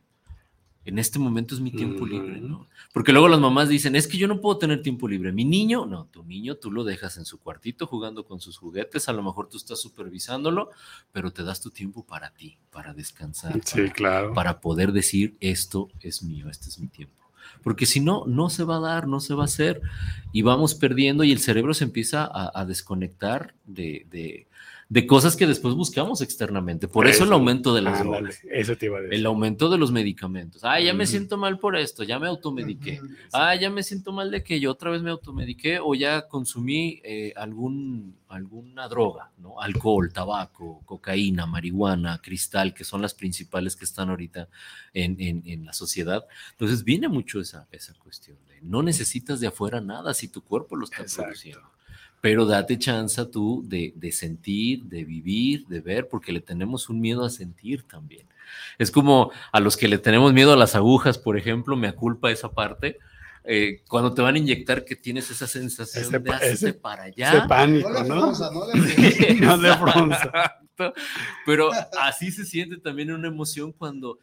En 0.85 0.99
este 0.99 1.17
momento 1.17 1.55
es 1.55 1.61
mi 1.61 1.71
tiempo 1.71 2.05
libre, 2.05 2.39
¿no? 2.39 2.67
Porque 2.93 3.11
luego 3.11 3.27
las 3.27 3.39
mamás 3.39 3.67
dicen, 3.67 3.95
es 3.95 4.07
que 4.07 4.17
yo 4.17 4.27
no 4.27 4.39
puedo 4.39 4.59
tener 4.59 4.83
tiempo 4.83 5.07
libre. 5.07 5.31
Mi 5.31 5.43
niño, 5.43 5.87
no, 5.87 6.05
tu 6.05 6.23
niño 6.23 6.55
tú 6.55 6.71
lo 6.71 6.83
dejas 6.83 7.17
en 7.17 7.25
su 7.25 7.39
cuartito 7.39 7.87
jugando 7.87 8.23
con 8.23 8.39
sus 8.39 8.57
juguetes, 8.57 9.09
a 9.09 9.13
lo 9.13 9.23
mejor 9.23 9.49
tú 9.49 9.57
estás 9.57 9.81
supervisándolo, 9.81 10.69
pero 11.11 11.33
te 11.33 11.43
das 11.43 11.59
tu 11.59 11.71
tiempo 11.71 12.05
para 12.05 12.29
ti, 12.29 12.57
para 12.71 12.93
descansar. 12.93 13.59
Sí, 13.65 13.81
para, 13.81 13.93
claro. 13.93 14.33
Para 14.33 14.61
poder 14.61 14.91
decir, 14.91 15.35
esto 15.39 15.89
es 16.01 16.21
mío, 16.21 16.49
este 16.49 16.69
es 16.69 16.79
mi 16.79 16.87
tiempo. 16.87 17.15
Porque 17.63 17.87
si 17.87 17.99
no, 17.99 18.25
no 18.27 18.51
se 18.51 18.63
va 18.63 18.77
a 18.77 18.81
dar, 18.81 19.07
no 19.07 19.19
se 19.19 19.33
va 19.33 19.43
a 19.43 19.45
hacer 19.45 19.81
y 20.31 20.43
vamos 20.43 20.75
perdiendo 20.75 21.23
y 21.23 21.31
el 21.31 21.39
cerebro 21.39 21.73
se 21.73 21.85
empieza 21.85 22.23
a, 22.23 22.51
a 22.53 22.65
desconectar 22.65 23.55
de, 23.65 24.05
de, 24.11 24.47
de 24.87 25.07
cosas 25.07 25.35
que 25.35 25.47
después 25.47 25.73
buscamos 25.73 26.21
externamente. 26.21 26.87
Por 26.87 27.07
eso, 27.07 27.23
el 27.23 27.31
aumento 27.33 27.73
de 27.73 27.81
las 27.81 27.99
drogas. 28.19 28.39
Eso 28.51 28.77
te 28.77 28.85
iba 28.85 28.99
a 28.99 29.01
decir. 29.01 29.17
El 29.17 29.25
aumento 29.25 29.69
de 29.69 29.79
los 29.79 29.91
medicamentos. 29.91 30.63
Ah, 30.63 30.79
ya 30.79 30.93
me 30.93 31.05
siento 31.07 31.37
mal 31.37 31.57
por 31.57 31.75
esto, 31.75 32.03
ya 32.03 32.19
me 32.19 32.27
automediqué. 32.27 32.99
Ah, 33.33 33.55
ya 33.55 33.69
me 33.71 33.81
siento 33.81 34.11
mal 34.11 34.29
de 34.29 34.43
que 34.43 34.59
yo 34.59 34.69
otra 34.71 34.91
vez 34.91 35.01
me 35.01 35.09
automediqué 35.09 35.79
o 35.81 35.95
ya 35.95 36.27
consumí 36.27 37.01
eh, 37.03 37.33
algún, 37.35 38.15
alguna 38.27 38.87
droga, 38.87 39.31
¿no? 39.39 39.59
Alcohol, 39.59 40.13
tabaco, 40.13 40.81
cocaína, 40.85 41.47
marihuana, 41.47 42.19
cristal, 42.21 42.73
que 42.75 42.83
son 42.83 43.01
las 43.01 43.15
principales 43.15 43.75
que 43.75 43.85
están 43.85 44.09
ahorita 44.11 44.49
en, 44.93 45.15
en- 45.19 45.41
en 45.47 45.65
la 45.65 45.73
sociedad. 45.73 46.25
Entonces 46.51 46.83
viene 46.83 47.07
mucho 47.07 47.39
esa, 47.39 47.67
esa 47.71 47.93
cuestión 47.95 48.37
de 48.47 48.61
no 48.61 48.83
necesitas 48.83 49.39
de 49.39 49.47
afuera 49.47 49.81
nada 49.81 50.13
si 50.13 50.27
tu 50.27 50.41
cuerpo 50.41 50.75
lo 50.75 50.85
está 50.85 50.97
produciendo. 51.23 51.61
Pero 52.25 52.47
date 52.47 52.79
chance 52.79 53.23
tú 53.27 53.63
de, 53.67 53.93
de 53.95 54.11
sentir, 54.11 54.83
de 54.85 55.03
vivir, 55.03 55.67
de 55.67 55.79
ver, 55.79 56.07
porque 56.07 56.31
le 56.31 56.39
tenemos 56.41 56.89
un 56.89 56.99
miedo 56.99 57.23
a 57.23 57.29
sentir 57.29 57.83
también. 57.83 58.25
Es 58.79 58.89
como 58.89 59.29
a 59.51 59.59
los 59.59 59.77
que 59.77 59.87
le 59.87 59.99
tenemos 59.99 60.33
miedo 60.33 60.51
a 60.51 60.55
las 60.55 60.73
agujas, 60.73 61.19
por 61.19 61.37
ejemplo, 61.37 61.75
me 61.75 61.87
aculpa 61.87 62.31
esa 62.31 62.49
parte. 62.51 62.97
eh, 63.43 63.83
cuando 63.87 64.11
te 64.11 64.23
van 64.23 64.33
a 64.33 64.39
inyectar, 64.39 64.83
que 64.83 64.95
tienes 64.95 65.29
esa 65.29 65.45
sensación 65.45 66.05
Ese 66.05 66.17
de 66.17 66.31
hazte 66.31 66.51
ese- 66.53 66.73
para 66.73 67.03
allá. 67.03 67.29
ese 67.37 67.47
pánico, 67.47 67.89
No 67.91 68.01
le 68.01 68.09
¿no? 68.09 68.21
frunza, 68.21 68.49
no 68.51 68.65
le. 68.73 69.35
No 69.39 69.57
le. 69.57 69.69
Pero 71.45 71.69
así 72.01 72.31
se 72.31 72.43
siente 72.43 72.77
también 72.77 73.11
una 73.11 73.27
emoción 73.27 73.71
cuando 73.71 74.17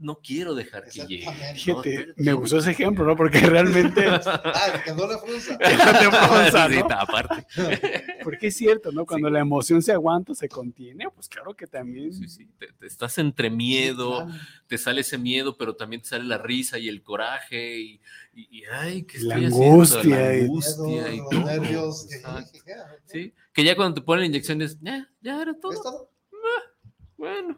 no 0.00 0.16
quiero 0.22 0.54
dejar 0.54 0.84
que 0.88 1.06
llegue. 1.06 1.26
¿no? 1.66 1.82
Me 2.16 2.32
gustó 2.32 2.58
ese 2.58 2.70
ejemplo, 2.72 3.04
¿no? 3.04 3.14
Porque 3.16 3.38
realmente. 3.40 4.04
Ah, 4.26 4.72
que. 4.74 4.90
Que 4.90 4.96
no 4.96 5.06
te 5.08 5.18
frunza, 5.18 6.68
Sí, 6.68 6.76
¿no? 6.78 6.86
aparte. 6.90 7.46
Porque 8.24 8.48
es 8.48 8.56
cierto, 8.56 8.90
¿no? 8.92 9.06
Cuando 9.06 9.30
la 9.30 9.40
emoción 9.40 9.82
se 9.82 9.92
aguanta, 9.92 10.34
se 10.34 10.48
contiene, 10.48 11.08
pues 11.14 11.28
claro 11.28 11.54
que 11.54 11.66
también. 11.66 12.10
Te- 12.58 12.72
te 12.72 12.86
estás 12.86 13.16
entre 13.18 13.48
miedo, 13.50 14.26
te 14.66 14.76
sale 14.78 15.00
ese 15.02 15.16
miedo, 15.18 15.56
pero 15.56 15.74
también 15.76 16.02
te 16.02 16.08
sale 16.08 16.24
la 16.24 16.38
risa 16.38 16.78
y 16.78 16.88
el 16.88 17.02
coraje 17.02 17.78
y, 17.78 18.00
y- 18.34 18.58
y, 18.60 18.64
ay, 18.72 19.04
¿qué 19.04 19.18
La 19.20 19.36
estoy 19.36 19.46
angustia 19.46 19.98
haciendo? 20.00 20.16
La 20.16 20.36
y- 20.36 20.40
angustia 20.42 21.12
y 21.12 21.16
Los 21.18 21.28
todo. 21.30 21.44
nervios. 21.44 22.08
Sí, 23.06 23.34
que 23.52 23.64
ya 23.64 23.74
cuando 23.76 23.94
te 23.96 24.02
ponen 24.02 24.26
inyecciones, 24.26 24.78
ya, 24.80 25.08
ya 25.20 25.42
era 25.42 25.54
todo. 25.54 26.08
Ah, 26.32 26.72
bueno. 27.16 27.56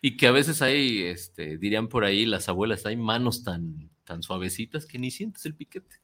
Y 0.00 0.16
que 0.16 0.26
a 0.26 0.32
veces 0.32 0.62
hay, 0.62 1.02
este, 1.02 1.58
dirían 1.58 1.88
por 1.88 2.04
ahí 2.04 2.26
las 2.26 2.48
abuelas, 2.48 2.86
hay 2.86 2.96
manos 2.96 3.42
tan, 3.44 3.90
tan 4.04 4.22
suavecitas 4.22 4.86
que 4.86 4.98
ni 4.98 5.10
sientes 5.10 5.44
el 5.46 5.54
piquete. 5.54 5.96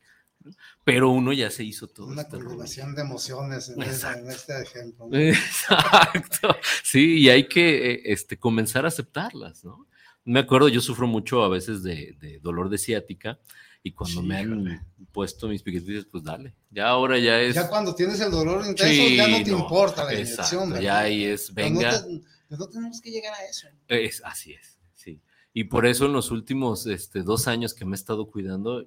¿no? 0.45 0.51
Pero 0.85 1.11
uno 1.11 1.33
ya 1.33 1.51
se 1.51 1.65
hizo 1.65 1.89
todo. 1.89 2.07
Una 2.07 2.23
este 2.23 2.39
combinación 2.39 2.95
de 2.95 3.03
emociones 3.03 3.69
en, 3.71 3.83
ese- 3.83 4.09
en 4.19 4.31
este 4.31 4.63
ejemplo. 4.63 5.09
¿no? 5.11 5.17
Exacto. 5.19 6.57
Sí, 6.83 7.19
y 7.21 7.29
hay 7.29 7.49
que 7.49 7.93
eh, 7.93 8.03
este, 8.07 8.39
comenzar 8.39 8.85
a 8.85 8.89
aceptarlas, 8.89 9.65
¿no? 9.65 9.87
Me 10.25 10.41
acuerdo, 10.41 10.69
yo 10.69 10.81
sufro 10.81 11.07
mucho 11.07 11.43
a 11.43 11.49
veces 11.49 11.83
de, 11.83 12.15
de 12.21 12.39
dolor 12.41 12.69
de 12.69 12.77
ciática 12.79 13.39
y 13.83 13.93
cuando 13.93 14.23
me 14.23 14.37
han 14.37 14.87
puesto 15.11 15.49
mis 15.49 15.63
piquetes, 15.63 16.05
pues 16.05 16.23
dale. 16.23 16.55
Ya 16.71 16.89
ahora 16.89 17.19
ya 17.19 17.41
es. 17.41 17.55
Ya 17.55 17.67
cuando 17.69 17.95
tienes 17.95 18.21
el 18.21 18.31
dolor 18.31 18.67
intenso, 18.67 18.85
Sí, 18.93 19.17
ya 19.17 19.27
no 19.27 19.39
te 19.43 19.51
no, 19.53 19.59
importa 19.61 20.05
la 20.05 20.13
exacto, 20.13 20.43
inyección. 20.43 20.69
¿verdad? 20.71 20.83
ya 20.83 20.99
ahí 20.99 21.25
es, 21.25 21.51
Pero 21.55 21.71
no 21.71 21.79
venga. 21.79 22.03
te- 22.05 22.21
pero 22.49 22.59
no 22.61 22.68
tenemos 22.68 23.01
que 23.01 23.11
llegar 23.11 23.34
a 23.34 23.44
eso. 23.44 23.68
Es, 23.88 24.22
así 24.24 24.53
es, 24.55 24.78
sí. 24.94 25.20
Y 25.53 25.64
por 25.64 25.86
eso 25.86 26.07
en 26.07 26.12
los 26.12 26.30
últimos 26.30 26.86
este, 26.86 27.22
dos 27.22 27.49
años 27.49 27.74
que 27.74 27.84
me 27.84 27.92
he 27.92 27.94
estado 27.99 28.26
cuidando, 28.30 28.84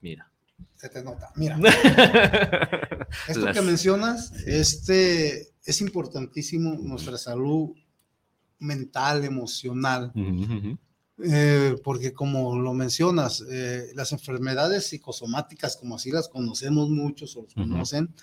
mira. 0.00 0.30
Se 0.74 0.88
te 0.88 1.02
nota. 1.04 1.30
Mira, 1.36 1.56
esto 3.28 3.40
Las- 3.44 3.56
que 3.56 3.62
mencionas, 3.62 4.32
este, 4.46 5.48
es 5.64 5.80
importantísimo 5.80 6.74
nuestra 6.80 7.16
salud 7.18 7.70
mental, 8.58 9.24
emocional, 9.24 10.10
ujú. 10.14 10.76
Eh, 11.24 11.76
porque 11.82 12.12
como 12.12 12.58
lo 12.58 12.72
mencionas, 12.74 13.44
eh, 13.50 13.90
las 13.94 14.12
enfermedades 14.12 14.86
psicosomáticas, 14.86 15.76
como 15.76 15.96
así 15.96 16.12
las 16.12 16.28
conocemos 16.28 16.88
muchos 16.90 17.36
o 17.36 17.42
los 17.42 17.56
Ujú, 17.56 17.68
conocen, 17.68 18.14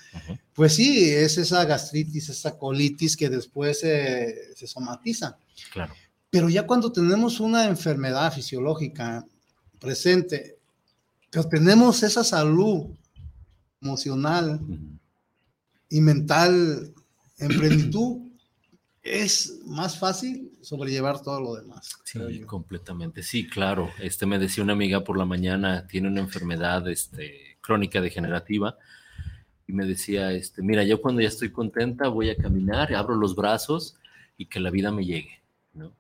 pues 0.54 0.76
sí, 0.76 1.10
es 1.10 1.38
esa 1.38 1.66
gastritis, 1.66 2.30
esa 2.30 2.58
colitis 2.58 3.18
que 3.18 3.30
después 3.30 3.84
eh, 3.84 4.54
se 4.56 4.68
somatiza. 4.68 5.38
Claro. 5.74 5.94
Pero 6.30 6.50
ya 6.50 6.66
cuando 6.66 6.92
tenemos 6.92 7.40
una 7.40 7.66
enfermedad 7.66 8.34
fisiológica 8.34 9.26
presente, 9.80 10.58
pero 11.30 11.48
tenemos 11.50 12.02
esa 12.02 12.24
salud 12.24 12.88
emocional 13.82 14.60
y 15.90 16.00
mental 16.00 16.94
en 17.40 17.48
plenitud, 17.50 18.22
es 19.04 19.60
más 19.66 20.00
fácil 20.00 20.55
sobrellevar 20.66 21.22
todo 21.22 21.40
lo 21.40 21.56
demás. 21.56 22.00
Sí, 22.04 22.42
completamente. 22.42 23.24
Sí, 23.24 23.48
claro. 23.48 23.92
Este 24.00 24.26
me 24.26 24.40
decía 24.40 24.64
una 24.64 24.74
amiga 24.74 25.04
por 25.04 25.18
la 25.18 25.26
mañana, 25.26 25.88
tiene 25.88 26.08
una 26.08 26.22
enfermedad 26.22 26.88
este, 26.90 27.58
crónica 27.62 28.02
degenerativa, 28.02 28.78
y 29.68 29.74
me 29.74 29.86
decía, 29.86 30.32
este, 30.32 30.62
mira, 30.62 30.84
yo 30.84 31.02
cuando 31.02 31.22
ya 31.22 31.28
estoy 31.28 31.52
contenta 31.52 32.08
voy 32.08 32.30
a 32.30 32.38
caminar, 32.38 32.94
abro 32.94 33.16
los 33.16 33.36
brazos 33.36 33.96
y 34.38 34.46
que 34.46 34.60
la 34.60 34.70
vida 34.70 34.92
me 34.92 35.06
llegue, 35.06 35.42
¿no? 35.74 35.94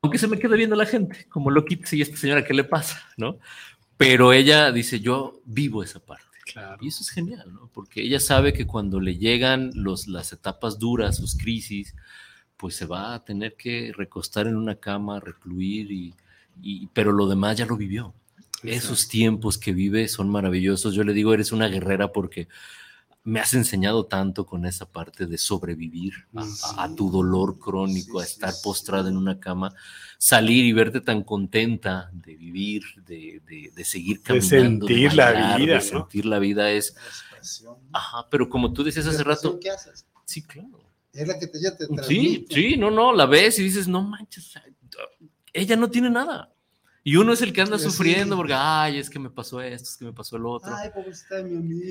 Aunque 0.00 0.18
se 0.18 0.28
me 0.28 0.38
quede 0.38 0.56
viendo 0.56 0.76
la 0.76 0.86
gente, 0.86 1.26
como 1.28 1.50
loquita, 1.50 1.88
y 1.96 2.02
esta 2.02 2.16
señora, 2.16 2.44
¿qué 2.44 2.54
le 2.54 2.64
pasa? 2.64 3.00
¿no? 3.16 3.38
Pero 3.96 4.32
ella 4.32 4.70
dice, 4.72 5.00
yo 5.00 5.40
vivo 5.44 5.82
esa 5.82 6.00
parte. 6.00 6.24
Y 6.80 6.88
eso 6.88 7.02
es 7.02 7.10
genial, 7.10 7.52
¿no? 7.52 7.70
Porque 7.72 8.02
ella 8.02 8.20
sabe 8.20 8.52
que 8.52 8.66
cuando 8.66 9.00
le 9.00 9.16
llegan 9.16 9.70
los, 9.74 10.06
las 10.06 10.32
etapas 10.32 10.78
duras, 10.78 11.16
sus 11.16 11.36
crisis, 11.36 11.94
pues 12.56 12.76
se 12.76 12.86
va 12.86 13.14
a 13.14 13.24
tener 13.24 13.54
que 13.56 13.92
recostar 13.96 14.46
en 14.46 14.56
una 14.56 14.76
cama, 14.76 15.20
recluir, 15.20 15.90
y, 15.92 16.14
y- 16.62 16.86
pero 16.88 17.12
lo 17.12 17.28
demás 17.28 17.56
ya 17.58 17.66
lo 17.66 17.76
vivió. 17.76 18.14
Esos 18.62 19.08
tiempos 19.08 19.58
que 19.58 19.72
vive 19.72 20.08
son 20.08 20.30
maravillosos. 20.30 20.94
Yo 20.94 21.04
le 21.04 21.12
digo, 21.12 21.34
eres 21.34 21.52
una 21.52 21.68
guerrera 21.68 22.12
porque 22.12 22.48
me 23.24 23.40
has 23.40 23.54
enseñado 23.54 24.04
tanto 24.06 24.44
con 24.46 24.66
esa 24.66 24.86
parte 24.86 25.26
de 25.26 25.38
sobrevivir 25.38 26.12
a, 26.34 26.42
a- 26.42 26.84
a 26.84 26.94
tu 26.94 27.10
dolor 27.10 27.58
crónico, 27.58 28.20
a 28.20 28.24
estar 28.24 28.52
postrada 28.62 29.08
en 29.08 29.16
una 29.16 29.40
cama, 29.40 29.74
salir 30.18 30.64
y 30.64 30.72
verte 30.72 31.00
tan 31.00 31.22
contenta 31.24 32.10
de 32.12 32.36
vivir, 32.36 32.82
de, 33.06 33.40
de- 33.46 33.72
de 33.74 33.84
seguir 33.84 34.18
De 34.18 34.24
caminando, 34.24 34.86
sentir 34.86 35.14
la 35.14 35.32
bailar, 35.32 35.60
vida, 35.60 35.74
de 35.74 35.80
¿no? 35.80 35.82
sentir 35.82 36.26
la 36.26 36.38
vida 36.38 36.70
es... 36.70 36.94
Ajá, 37.92 38.26
pero 38.30 38.48
como 38.48 38.72
tú 38.72 38.82
decías 38.84 39.06
hace 39.06 39.24
rato, 39.24 39.58
¿Qué 39.60 39.70
haces? 39.70 40.06
sí, 40.24 40.42
claro. 40.42 40.83
Es 41.14 41.28
la 41.28 41.38
que 41.38 41.46
te, 41.46 41.58
ella 41.58 41.76
te 41.76 41.86
Sí, 42.04 42.46
sí, 42.50 42.76
no, 42.76 42.90
no, 42.90 43.12
la 43.12 43.26
ves 43.26 43.58
y 43.58 43.62
dices, 43.64 43.86
no 43.88 44.02
manches, 44.02 44.52
ella 45.52 45.76
no 45.76 45.88
tiene 45.90 46.10
nada. 46.10 46.50
Y 47.06 47.16
uno 47.16 47.34
es 47.34 47.42
el 47.42 47.52
que 47.52 47.60
anda 47.60 47.78
Sí, 47.78 47.84
sí. 47.84 47.90
sufriendo 47.90 48.34
porque, 48.34 48.54
ay, 48.56 48.98
es 48.98 49.10
que 49.10 49.18
me 49.18 49.28
pasó 49.30 49.60
esto, 49.60 49.88
es 49.90 49.96
que 49.98 50.06
me 50.06 50.12
pasó 50.12 50.36
el 50.36 50.46
otro. 50.46 50.74
Ay, 50.74 50.90
pobrecita 50.92 51.42
mi 51.42 51.54
amigo. 51.56 51.82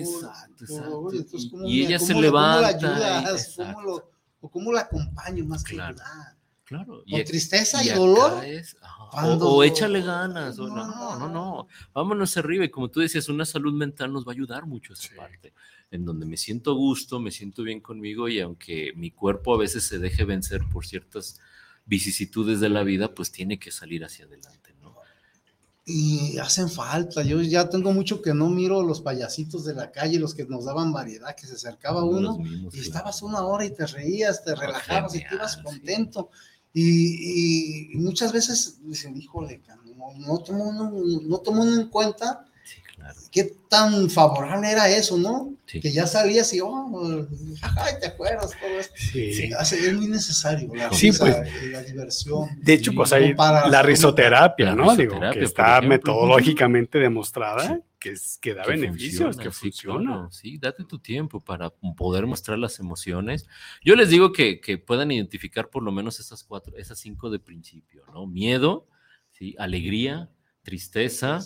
Exacto, 0.00 0.64
exacto. 0.64 0.98
Oye, 1.00 1.18
entonces, 1.18 1.50
¿cómo 1.50 1.68
Y 1.68 1.80
me- 1.82 1.86
ella 1.86 1.98
se 1.98 2.06
cómo 2.14 2.20
le- 2.22 2.28
cómo 2.28 2.38
la 2.40 2.60
levanta 2.72 2.86
y- 2.86 3.02
ayudas? 3.26 3.54
¿Cómo 3.56 3.82
lo- 3.82 4.10
o 4.40 4.50
cómo 4.50 4.72
la 4.72 4.80
acompaño 4.80 5.44
más 5.44 5.62
que 5.62 5.74
Claro. 5.74 5.90
ayudar? 5.94 6.36
Claro. 6.64 7.04
Con 7.08 7.20
ac- 7.20 7.26
tristeza 7.26 7.84
y 7.84 7.90
acá 7.90 7.98
dolor. 7.98 8.44
es, 8.44 8.76
ajá, 8.82 9.36
o, 9.36 9.62
échale 9.62 10.00
ganas. 10.02 10.58
o 10.58 10.66
no, 10.66 11.16
no, 11.18 11.28
no. 11.28 11.68
Vámonos 11.92 12.36
arriba. 12.38 12.64
Y 12.64 12.70
como 12.70 12.88
tú 12.90 13.00
decías, 13.00 13.28
una 13.28 13.44
salud 13.44 13.72
mental 13.72 14.12
nos 14.12 14.26
va 14.26 14.32
a 14.32 14.34
ayudar 14.34 14.66
mucho 14.66 14.94
esa 14.94 15.14
parte. 15.14 15.52
En 15.90 16.04
donde 16.04 16.26
me 16.26 16.36
siento 16.36 16.74
gusto, 16.74 17.20
me 17.20 17.30
siento 17.30 17.62
bien 17.62 17.80
conmigo 17.80 18.28
y 18.28 18.40
aunque 18.40 18.92
mi 18.96 19.10
cuerpo 19.10 19.54
a 19.54 19.58
veces 19.58 19.84
se 19.86 19.98
deje 19.98 20.24
vencer 20.24 20.62
por 20.72 20.84
ciertas 20.84 21.38
vicisitudes 21.84 22.60
de 22.60 22.68
la 22.68 22.82
vida, 22.82 23.14
pues 23.14 23.30
tiene 23.30 23.58
que 23.58 23.70
salir 23.70 24.04
hacia 24.04 24.24
adelante, 24.24 24.74
¿no? 24.82 24.96
Y 25.84 26.36
hacen 26.38 26.68
falta. 26.68 27.22
Yo 27.22 27.40
ya 27.40 27.68
tengo 27.70 27.92
mucho 27.92 28.20
que 28.20 28.34
no 28.34 28.50
miro 28.50 28.82
los 28.82 29.00
payasitos 29.00 29.64
de 29.64 29.74
la 29.74 29.92
calle, 29.92 30.18
los 30.18 30.34
que 30.34 30.44
nos 30.44 30.64
daban 30.64 30.92
variedad, 30.92 31.36
que 31.36 31.46
se 31.46 31.54
acercaba 31.54 32.02
uno 32.02 32.38
mismos, 32.38 32.74
y 32.74 32.78
claro. 32.78 32.88
estabas 32.88 33.22
una 33.22 33.44
hora 33.46 33.64
y 33.64 33.70
te 33.70 33.86
reías, 33.86 34.42
te 34.44 34.56
relajabas 34.56 35.14
y 35.14 35.20
te 35.20 35.34
ibas 35.34 35.54
genial, 35.54 35.72
contento. 35.72 36.30
Y, 36.72 37.92
y 37.94 37.96
muchas 37.98 38.32
veces 38.32 38.80
dicen, 38.84 39.16
híjole, 39.16 39.62
no, 39.96 40.12
no 40.18 40.38
tomó 40.38 40.64
uno, 40.64 40.92
no 41.22 41.38
tomó 41.38 41.62
uno 41.62 41.80
en 41.80 41.88
cuenta 41.88 42.45
qué 43.30 43.52
tan 43.68 44.08
favorable 44.08 44.70
era 44.70 44.88
eso, 44.88 45.18
¿no? 45.18 45.54
Que 45.66 45.92
ya 45.92 46.06
salías 46.06 46.52
y, 46.54 46.60
oh, 46.60 47.26
ay, 47.62 47.94
te 48.00 48.06
acuerdas, 48.06 48.52
todo 48.60 48.78
esto. 48.78 48.94
Sí. 48.96 49.50
Es 49.50 49.94
muy 49.94 50.08
necesario 50.08 50.72
la, 50.74 50.92
sí, 50.92 51.10
pues, 51.12 51.36
la 51.70 51.82
diversión. 51.82 52.48
De 52.62 52.74
hecho, 52.74 52.92
pues 52.92 53.12
hay 53.12 53.34
la 53.34 53.82
risoterapia, 53.82 54.74
¿no? 54.74 54.94
Digo, 54.96 55.18
que 55.32 55.44
está 55.44 55.80
metodológicamente 55.80 56.98
demostrada 56.98 57.80
que, 57.98 58.10
es, 58.10 58.38
que 58.40 58.54
da 58.54 58.64
beneficios, 58.64 59.36
que 59.36 59.50
funciona. 59.50 60.28
sí, 60.30 60.58
date 60.58 60.84
tu 60.84 60.98
tiempo 60.98 61.40
para 61.40 61.70
poder 61.70 62.26
mostrar 62.26 62.58
las 62.58 62.78
emociones. 62.78 63.48
Yo 63.84 63.96
les 63.96 64.10
digo 64.10 64.32
que, 64.32 64.60
que 64.60 64.78
puedan 64.78 65.10
identificar 65.10 65.68
por 65.68 65.82
lo 65.82 65.92
menos 65.92 66.20
esas 66.20 66.44
cuatro, 66.44 66.76
esas 66.76 66.98
cinco 66.98 67.30
de 67.30 67.38
principio, 67.38 68.04
¿no? 68.12 68.26
Miedo, 68.26 68.86
¿sí? 69.32 69.54
alegría, 69.58 70.30
tristeza, 70.62 71.40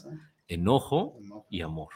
enojo 0.51 1.19
y 1.49 1.63
amor. 1.63 1.89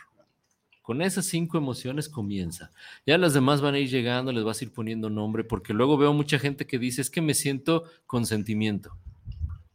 Con 0.80 1.02
esas 1.02 1.26
cinco 1.26 1.56
emociones 1.58 2.08
comienza. 2.08 2.70
Ya 3.06 3.16
las 3.18 3.32
demás 3.34 3.60
van 3.60 3.74
a 3.74 3.78
ir 3.78 3.88
llegando, 3.88 4.32
les 4.32 4.44
vas 4.44 4.60
a 4.60 4.64
ir 4.64 4.72
poniendo 4.72 5.08
nombre, 5.10 5.42
porque 5.42 5.72
luego 5.72 5.96
veo 5.96 6.12
mucha 6.12 6.38
gente 6.38 6.66
que 6.66 6.78
dice, 6.78 7.00
es 7.00 7.10
que 7.10 7.20
me 7.20 7.34
siento 7.34 7.84
con 8.06 8.26
sentimiento. 8.26 8.96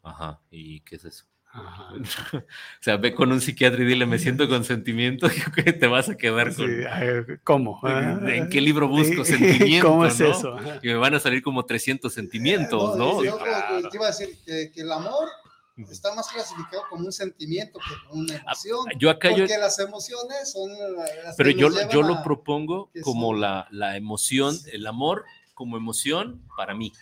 Ajá, 0.04 0.40
¿y 0.52 0.82
qué 0.82 0.96
es 0.96 1.06
eso? 1.06 1.26
o 1.54 2.80
sea, 2.80 2.98
ve 2.98 3.16
con 3.16 3.32
un 3.32 3.42
psiquiatra 3.42 3.82
y 3.82 3.86
dile, 3.88 4.06
me 4.06 4.20
siento 4.20 4.48
con 4.48 4.64
sentimiento, 4.64 5.28
que 5.56 5.74
te 5.74 5.88
vas 5.88 6.10
a 6.10 6.16
quedar 6.16 6.54
con... 6.56 6.70
¿Cómo? 7.44 7.82
¿En, 8.28 8.48
qué 8.50 8.62
libro 8.62 8.88
busco 8.88 9.26
sentimiento? 9.26 9.88
¿Cómo 9.88 10.06
es 10.06 10.20
eso? 10.20 10.58
Y 10.84 10.90
me 10.90 10.96
van 10.96 11.16
a 11.16 11.20
salir 11.20 11.42
como 11.42 11.66
300 11.66 12.14
sentimientos, 12.14 12.98
¿no? 12.98 13.24
Yo, 13.24 13.38
te 13.90 13.98
iba 13.98 14.06
a 14.06 14.12
decir 14.12 14.38
que 14.46 14.72
el 14.76 14.92
amor 14.92 15.28
está 15.90 16.14
más 16.14 16.28
clasificado 16.28 16.84
como 16.90 17.06
un 17.06 17.12
sentimiento 17.12 17.80
que 17.80 18.08
como 18.08 18.22
una 18.22 18.36
ah, 18.36 18.42
emoción. 18.46 18.86
Yo 18.98 19.10
acá 19.10 19.30
porque 19.30 19.58
las 19.58 19.80
emociones 19.80 20.52
son 20.52 20.72
las 20.72 21.36
Pero 21.36 21.50
yo, 21.52 21.70
yo 21.90 22.02
lo 22.02 22.24
propongo 22.24 22.92
como 23.04 23.34
la, 23.34 23.68
la, 23.72 23.98
emoción, 23.98 24.58
el 24.72 24.86
amor 24.88 25.26
como 25.54 25.78
emoción 25.78 26.42
para 26.58 26.74
mí, 26.74 26.94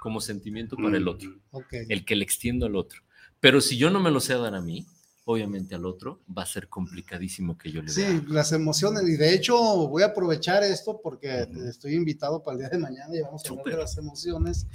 como 0.00 0.20
sentimiento 0.20 0.76
para 0.76 0.96
el 0.96 1.08
otro, 1.08 1.30
el 1.70 2.04
que 2.04 2.16
le 2.16 2.24
extiendo 2.24 2.66
al 2.66 2.76
otro. 2.76 3.02
Pero 3.40 3.60
si 3.60 3.76
yo 3.76 3.90
no 3.90 4.00
me 4.00 4.10
lo 4.10 4.20
sé 4.20 4.34
dar 4.34 4.54
a 4.54 4.60
mí, 4.60 4.86
obviamente 5.30 5.74
al 5.74 5.84
otro, 5.84 6.22
va 6.26 6.44
a 6.44 6.46
ser 6.46 6.70
complicadísimo 6.70 7.58
que 7.58 7.70
yo 7.70 7.82
le 7.82 7.90
Sí, 7.90 8.22
las 8.28 8.52
emociones, 8.52 9.06
y 9.06 9.18
de 9.18 9.34
hecho 9.34 9.58
voy 9.86 10.02
a 10.02 10.06
aprovechar 10.06 10.62
esto 10.62 11.00
porque 11.02 11.46
estoy 11.68 11.96
invitado 11.96 12.42
para 12.42 12.54
el 12.54 12.60
día 12.60 12.70
de 12.70 12.78
mañana 12.78 13.14
y 13.14 13.20
vamos 13.20 13.44
a 13.44 13.50
hablar 13.50 13.66
de 13.66 13.76
las 13.76 13.98
emociones 13.98 14.66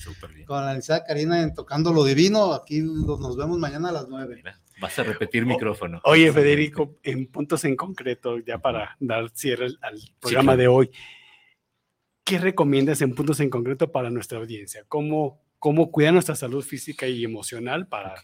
con 0.46 0.64
la 0.64 0.74
licenciada 0.74 1.06
Karina 1.06 1.42
en 1.42 1.56
Tocando 1.56 1.92
lo 1.92 2.04
Divino. 2.04 2.54
Aquí 2.54 2.82
nos 2.84 3.36
vemos 3.36 3.58
mañana 3.58 3.90
a 3.90 3.94
las 3.94 4.08
nueve. 4.08 4.44
vas 4.80 5.00
a 5.00 5.04
repetir 5.04 5.44
micrófono. 5.44 6.00
Oye, 6.04 6.32
Federico, 6.32 7.00
en 7.02 7.26
puntos 7.32 7.66
en 7.66 7.76
concreto, 7.76 8.38
ya 8.38 8.60
para 8.60 8.96
dar 9.00 9.32
cierre 9.34 9.70
al 9.82 10.00
programa 10.20 10.56
de 10.56 10.68
hoy, 10.68 10.92
¿qué 12.24 12.38
recomiendas 12.38 13.02
en 13.02 13.16
puntos 13.16 13.40
en 13.40 13.50
concreto 13.50 13.92
para 13.92 14.12
nuestra 14.12 14.38
audiencia? 14.38 14.86
¿Cómo, 14.88 15.42
cómo 15.58 15.90
cuidar 15.90 16.14
nuestra 16.14 16.36
salud 16.36 16.64
física 16.64 17.08
y 17.08 17.24
emocional 17.24 17.88
para 17.88 18.22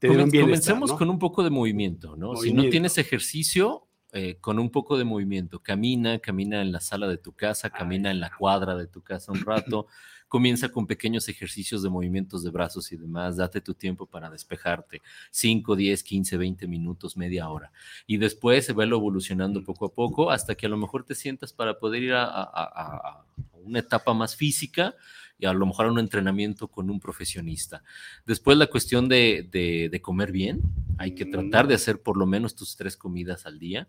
comencemos 0.00 0.92
con 0.92 1.10
un 1.10 1.18
poco 1.18 1.42
de 1.42 1.50
movimiento, 1.50 2.16
¿no? 2.16 2.36
Si 2.36 2.52
no 2.52 2.68
tienes 2.68 2.98
ejercicio, 2.98 3.88
eh, 4.12 4.38
con 4.40 4.58
un 4.58 4.70
poco 4.70 4.96
de 4.96 5.04
movimiento, 5.04 5.62
camina, 5.62 6.18
camina 6.18 6.62
en 6.62 6.72
la 6.72 6.80
sala 6.80 7.08
de 7.08 7.18
tu 7.18 7.32
casa, 7.32 7.68
camina 7.68 8.10
en 8.10 8.20
la 8.20 8.30
cuadra 8.30 8.74
de 8.74 8.86
tu 8.86 9.02
casa 9.02 9.32
un 9.32 9.40
rato, 9.44 9.86
comienza 10.28 10.70
con 10.70 10.86
pequeños 10.86 11.28
ejercicios 11.28 11.82
de 11.82 11.90
movimientos 11.90 12.42
de 12.42 12.50
brazos 12.50 12.90
y 12.92 12.96
demás, 12.96 13.36
date 13.36 13.60
tu 13.60 13.74
tiempo 13.74 14.06
para 14.06 14.30
despejarte, 14.30 15.02
5, 15.30 15.76
10, 15.76 16.02
15, 16.02 16.36
20 16.38 16.66
minutos, 16.68 17.18
media 17.18 17.50
hora. 17.50 17.70
Y 18.06 18.16
después 18.16 18.64
se 18.64 18.72
va 18.72 18.84
evolucionando 18.84 19.62
poco 19.62 19.86
a 19.86 19.92
poco 19.92 20.30
hasta 20.30 20.54
que 20.54 20.66
a 20.66 20.70
lo 20.70 20.78
mejor 20.78 21.04
te 21.04 21.14
sientas 21.14 21.52
para 21.52 21.78
poder 21.78 22.02
ir 22.02 22.14
a 22.14 23.24
una 23.64 23.80
etapa 23.80 24.14
más 24.14 24.36
física 24.36 24.94
y 25.38 25.46
a 25.46 25.52
lo 25.52 25.66
mejor 25.66 25.86
a 25.86 25.92
un 25.92 25.98
entrenamiento 25.98 26.68
con 26.68 26.90
un 26.90 26.98
profesionista. 27.00 27.82
Después 28.26 28.58
la 28.58 28.66
cuestión 28.66 29.08
de, 29.08 30.00
comer 30.02 30.32
bien, 30.32 30.62
hay 30.98 31.14
que 31.14 31.24
tratar 31.24 31.68
de 31.68 31.74
hacer 31.74 32.02
por 32.02 32.16
lo 32.16 32.26
menos 32.26 32.54
tus 32.54 32.76
tres 32.76 32.96
comidas 32.96 33.46
al 33.46 33.58
día. 33.58 33.88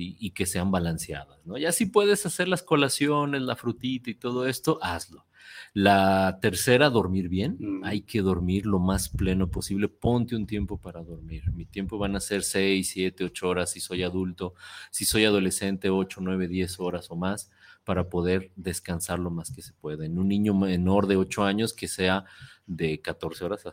y 0.00 0.30
que 0.30 0.46
sean 0.46 0.70
balanceadas, 0.70 1.44
¿no? 1.44 1.58
Ya 1.58 1.72
si 1.72 1.86
puedes 1.86 2.24
hacer 2.24 2.46
las 2.46 2.62
colaciones, 2.62 3.42
la 3.42 3.56
frutita 3.56 4.10
y 4.10 4.14
todo 4.14 4.46
esto, 4.46 4.78
hazlo. 4.80 5.26
La 5.74 6.38
tercera, 6.40 6.88
dormir 6.88 7.28
bien. 7.28 7.56
Mm. 7.58 7.84
Hay 7.84 8.02
que 8.02 8.20
dormir 8.20 8.64
lo 8.64 8.78
más 8.78 9.08
pleno 9.08 9.50
posible. 9.50 9.88
Ponte 9.88 10.36
un 10.36 10.46
tiempo 10.46 10.78
para 10.80 11.02
dormir. 11.02 11.50
Mi 11.52 11.66
tiempo 11.66 11.98
van 11.98 12.14
a 12.14 12.20
ser 12.20 12.44
seis, 12.44 12.90
siete, 12.90 13.24
ocho 13.24 13.48
horas 13.48 13.72
si 13.72 13.80
soy 13.80 14.04
adulto. 14.04 14.54
Si 14.92 15.04
soy 15.04 15.24
adolescente, 15.24 15.90
ocho, 15.90 16.20
nueve, 16.22 16.46
diez 16.46 16.78
horas 16.78 17.10
o 17.10 17.16
más 17.16 17.50
para 17.88 18.10
poder 18.10 18.52
descansar 18.54 19.18
lo 19.18 19.30
más 19.30 19.50
que 19.50 19.62
se 19.62 19.72
pueda. 19.72 20.04
En 20.04 20.18
un 20.18 20.28
niño 20.28 20.52
menor 20.52 21.06
de 21.06 21.16
8 21.16 21.44
años 21.44 21.72
que 21.72 21.88
sea 21.88 22.26
de 22.68 23.00
14 23.00 23.44
horas 23.46 23.64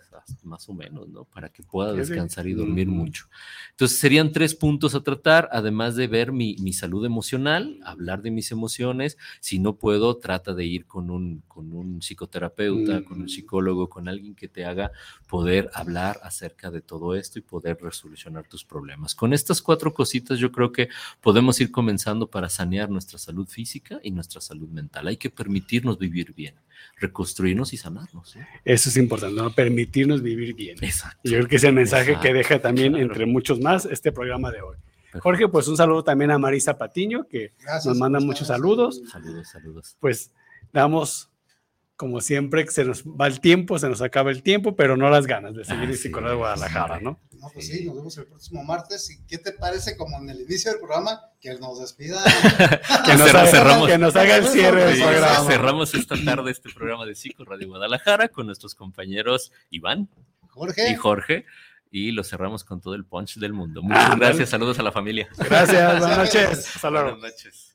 más 0.43 0.69
o 0.69 0.73
menos, 0.73 1.09
¿no? 1.09 1.25
Para 1.25 1.49
que 1.49 1.61
pueda 1.61 1.91
descansar 1.91 2.47
y 2.47 2.53
dormir 2.53 2.87
mucho. 2.87 3.27
Entonces 3.71 3.99
serían 3.99 4.31
tres 4.31 4.55
puntos 4.55 4.95
a 4.95 5.03
tratar, 5.03 5.49
además 5.51 5.97
de 5.97 6.07
ver 6.07 6.31
mi, 6.31 6.55
salud 6.71 7.05
emocional, 7.05 7.77
hablar 7.83 8.21
de 8.21 8.31
mis 8.31 8.51
emociones. 8.51 9.17
Si 9.41 9.59
no 9.59 9.75
puedo, 9.75 10.17
trata 10.17 10.53
de 10.53 10.65
ir 10.65 10.85
con 10.85 11.09
un, 11.09 11.43
con 11.47 11.73
un 11.73 12.01
psicoterapeuta, 12.01 13.03
con 13.03 13.21
un 13.21 13.29
psicólogo, 13.29 13.89
con 13.89 14.07
alguien 14.07 14.33
que 14.33 14.47
te 14.47 14.65
haga 14.65 14.91
poder 15.27 15.69
hablar 15.73 16.17
acerca 16.23 16.71
de 16.71 16.81
todo 16.81 17.15
esto 17.15 17.37
y 17.37 17.41
poder 17.41 17.77
resolucionar 17.81 18.47
tus 18.47 18.63
problemas. 18.63 19.13
Con 19.13 19.33
estas 19.33 19.61
cuatro 19.61 19.93
cositas 19.93 20.39
yo 20.39 20.53
creo 20.53 20.71
que 20.71 20.87
podemos 21.19 21.59
ir 21.59 21.69
comenzando 21.69 22.29
para 22.29 22.47
sanear 22.47 22.89
nuestra 22.89 23.19
salud 23.19 23.47
física 23.47 23.99
y 24.01 24.11
nuestra 24.11 24.39
salud 24.39 24.69
mental. 24.69 25.07
Hay 25.07 25.17
que 25.17 25.29
permitirnos 25.29 25.99
vivir 25.99 26.33
bien 26.33 26.55
reconstruirnos 26.97 27.73
y 27.73 27.77
sanarnos. 27.77 28.37
Eso 28.63 28.89
es 28.89 28.97
importante, 28.97 29.35
¿no? 29.35 29.51
permitirnos 29.51 30.21
vivir 30.21 30.53
bien. 30.55 30.77
Exacto. 30.81 31.19
yo 31.23 31.37
creo 31.37 31.47
que 31.47 31.55
es 31.57 31.63
el 31.63 31.73
mensaje 31.73 32.17
que 32.21 32.33
deja 32.33 32.59
también, 32.59 32.95
entre 32.95 33.25
muchos 33.25 33.59
más, 33.59 33.85
este 33.85 34.11
programa 34.11 34.51
de 34.51 34.61
hoy. 34.61 34.77
Jorge, 35.19 35.47
pues 35.47 35.67
un 35.67 35.77
saludo 35.77 36.03
también 36.03 36.31
a 36.31 36.37
Marisa 36.37 36.77
Patiño, 36.77 37.27
que 37.27 37.53
nos 37.85 37.97
manda 37.97 38.19
muchos 38.19 38.47
saludos. 38.47 39.01
Saludos, 39.09 39.47
saludos. 39.47 39.97
Pues 39.99 40.31
damos 40.73 41.29
como 41.95 42.19
siempre, 42.19 42.67
se 42.67 42.83
nos 42.83 43.03
va 43.03 43.27
el 43.27 43.39
tiempo, 43.39 43.79
se 43.79 43.87
nos 43.87 44.01
acaba 44.01 44.31
el 44.31 44.43
tiempo, 44.43 44.75
pero 44.75 44.97
no 44.97 45.09
las 45.09 45.27
ganas 45.27 45.55
de 45.55 45.63
seguir 45.63 45.89
en 45.89 45.97
Psicología 45.97 46.31
de 46.31 46.37
Guadalajara, 46.37 46.99
¿no? 46.99 47.21
No, 47.39 47.49
pues 47.53 47.67
sí, 47.67 47.85
nos 47.85 47.95
vemos 47.95 48.17
el 48.17 48.25
próximo 48.25 48.63
martes. 48.63 49.09
¿Y 49.09 49.25
qué 49.25 49.37
te 49.37 49.53
parece, 49.53 49.95
como 49.95 50.17
en 50.17 50.29
el 50.29 50.41
inicio 50.41 50.71
del 50.71 50.79
programa, 50.79 51.21
que 51.39 51.53
nos 51.55 51.79
despida? 51.79 52.21
que, 53.05 53.13
nos 53.13 53.33
haga, 53.33 53.45
cerramos, 53.47 53.87
que 53.87 53.97
nos 53.97 54.15
haga 54.15 54.37
el 54.37 54.47
cierre 54.47 54.85
del 54.85 55.01
programa. 55.01 55.45
Cerramos 55.45 55.93
esta 55.93 56.15
tarde 56.23 56.51
este 56.51 56.69
programa 56.69 57.05
de 57.05 57.15
Psico 57.15 57.45
Radio 57.45 57.67
Guadalajara 57.67 58.27
con 58.27 58.47
nuestros 58.47 58.75
compañeros 58.75 59.53
Iván 59.69 60.09
Jorge. 60.49 60.91
y 60.91 60.95
Jorge. 60.95 61.45
Y 61.91 62.11
lo 62.11 62.25
cerramos 62.25 62.65
con 62.65 62.81
todo 62.81 62.95
el 62.95 63.05
punch 63.05 63.37
del 63.37 63.53
mundo. 63.53 63.81
Muchas 63.81 64.17
gracias, 64.17 64.49
saludos 64.49 64.79
a 64.79 64.83
la 64.83 64.91
familia. 64.91 65.29
Gracias, 65.37 65.99
buenas 65.99 66.17
noches. 66.17 66.75
Hasta 66.75 66.89
luego. 66.89 67.11
Buenas 67.11 67.31
noches. 67.31 67.74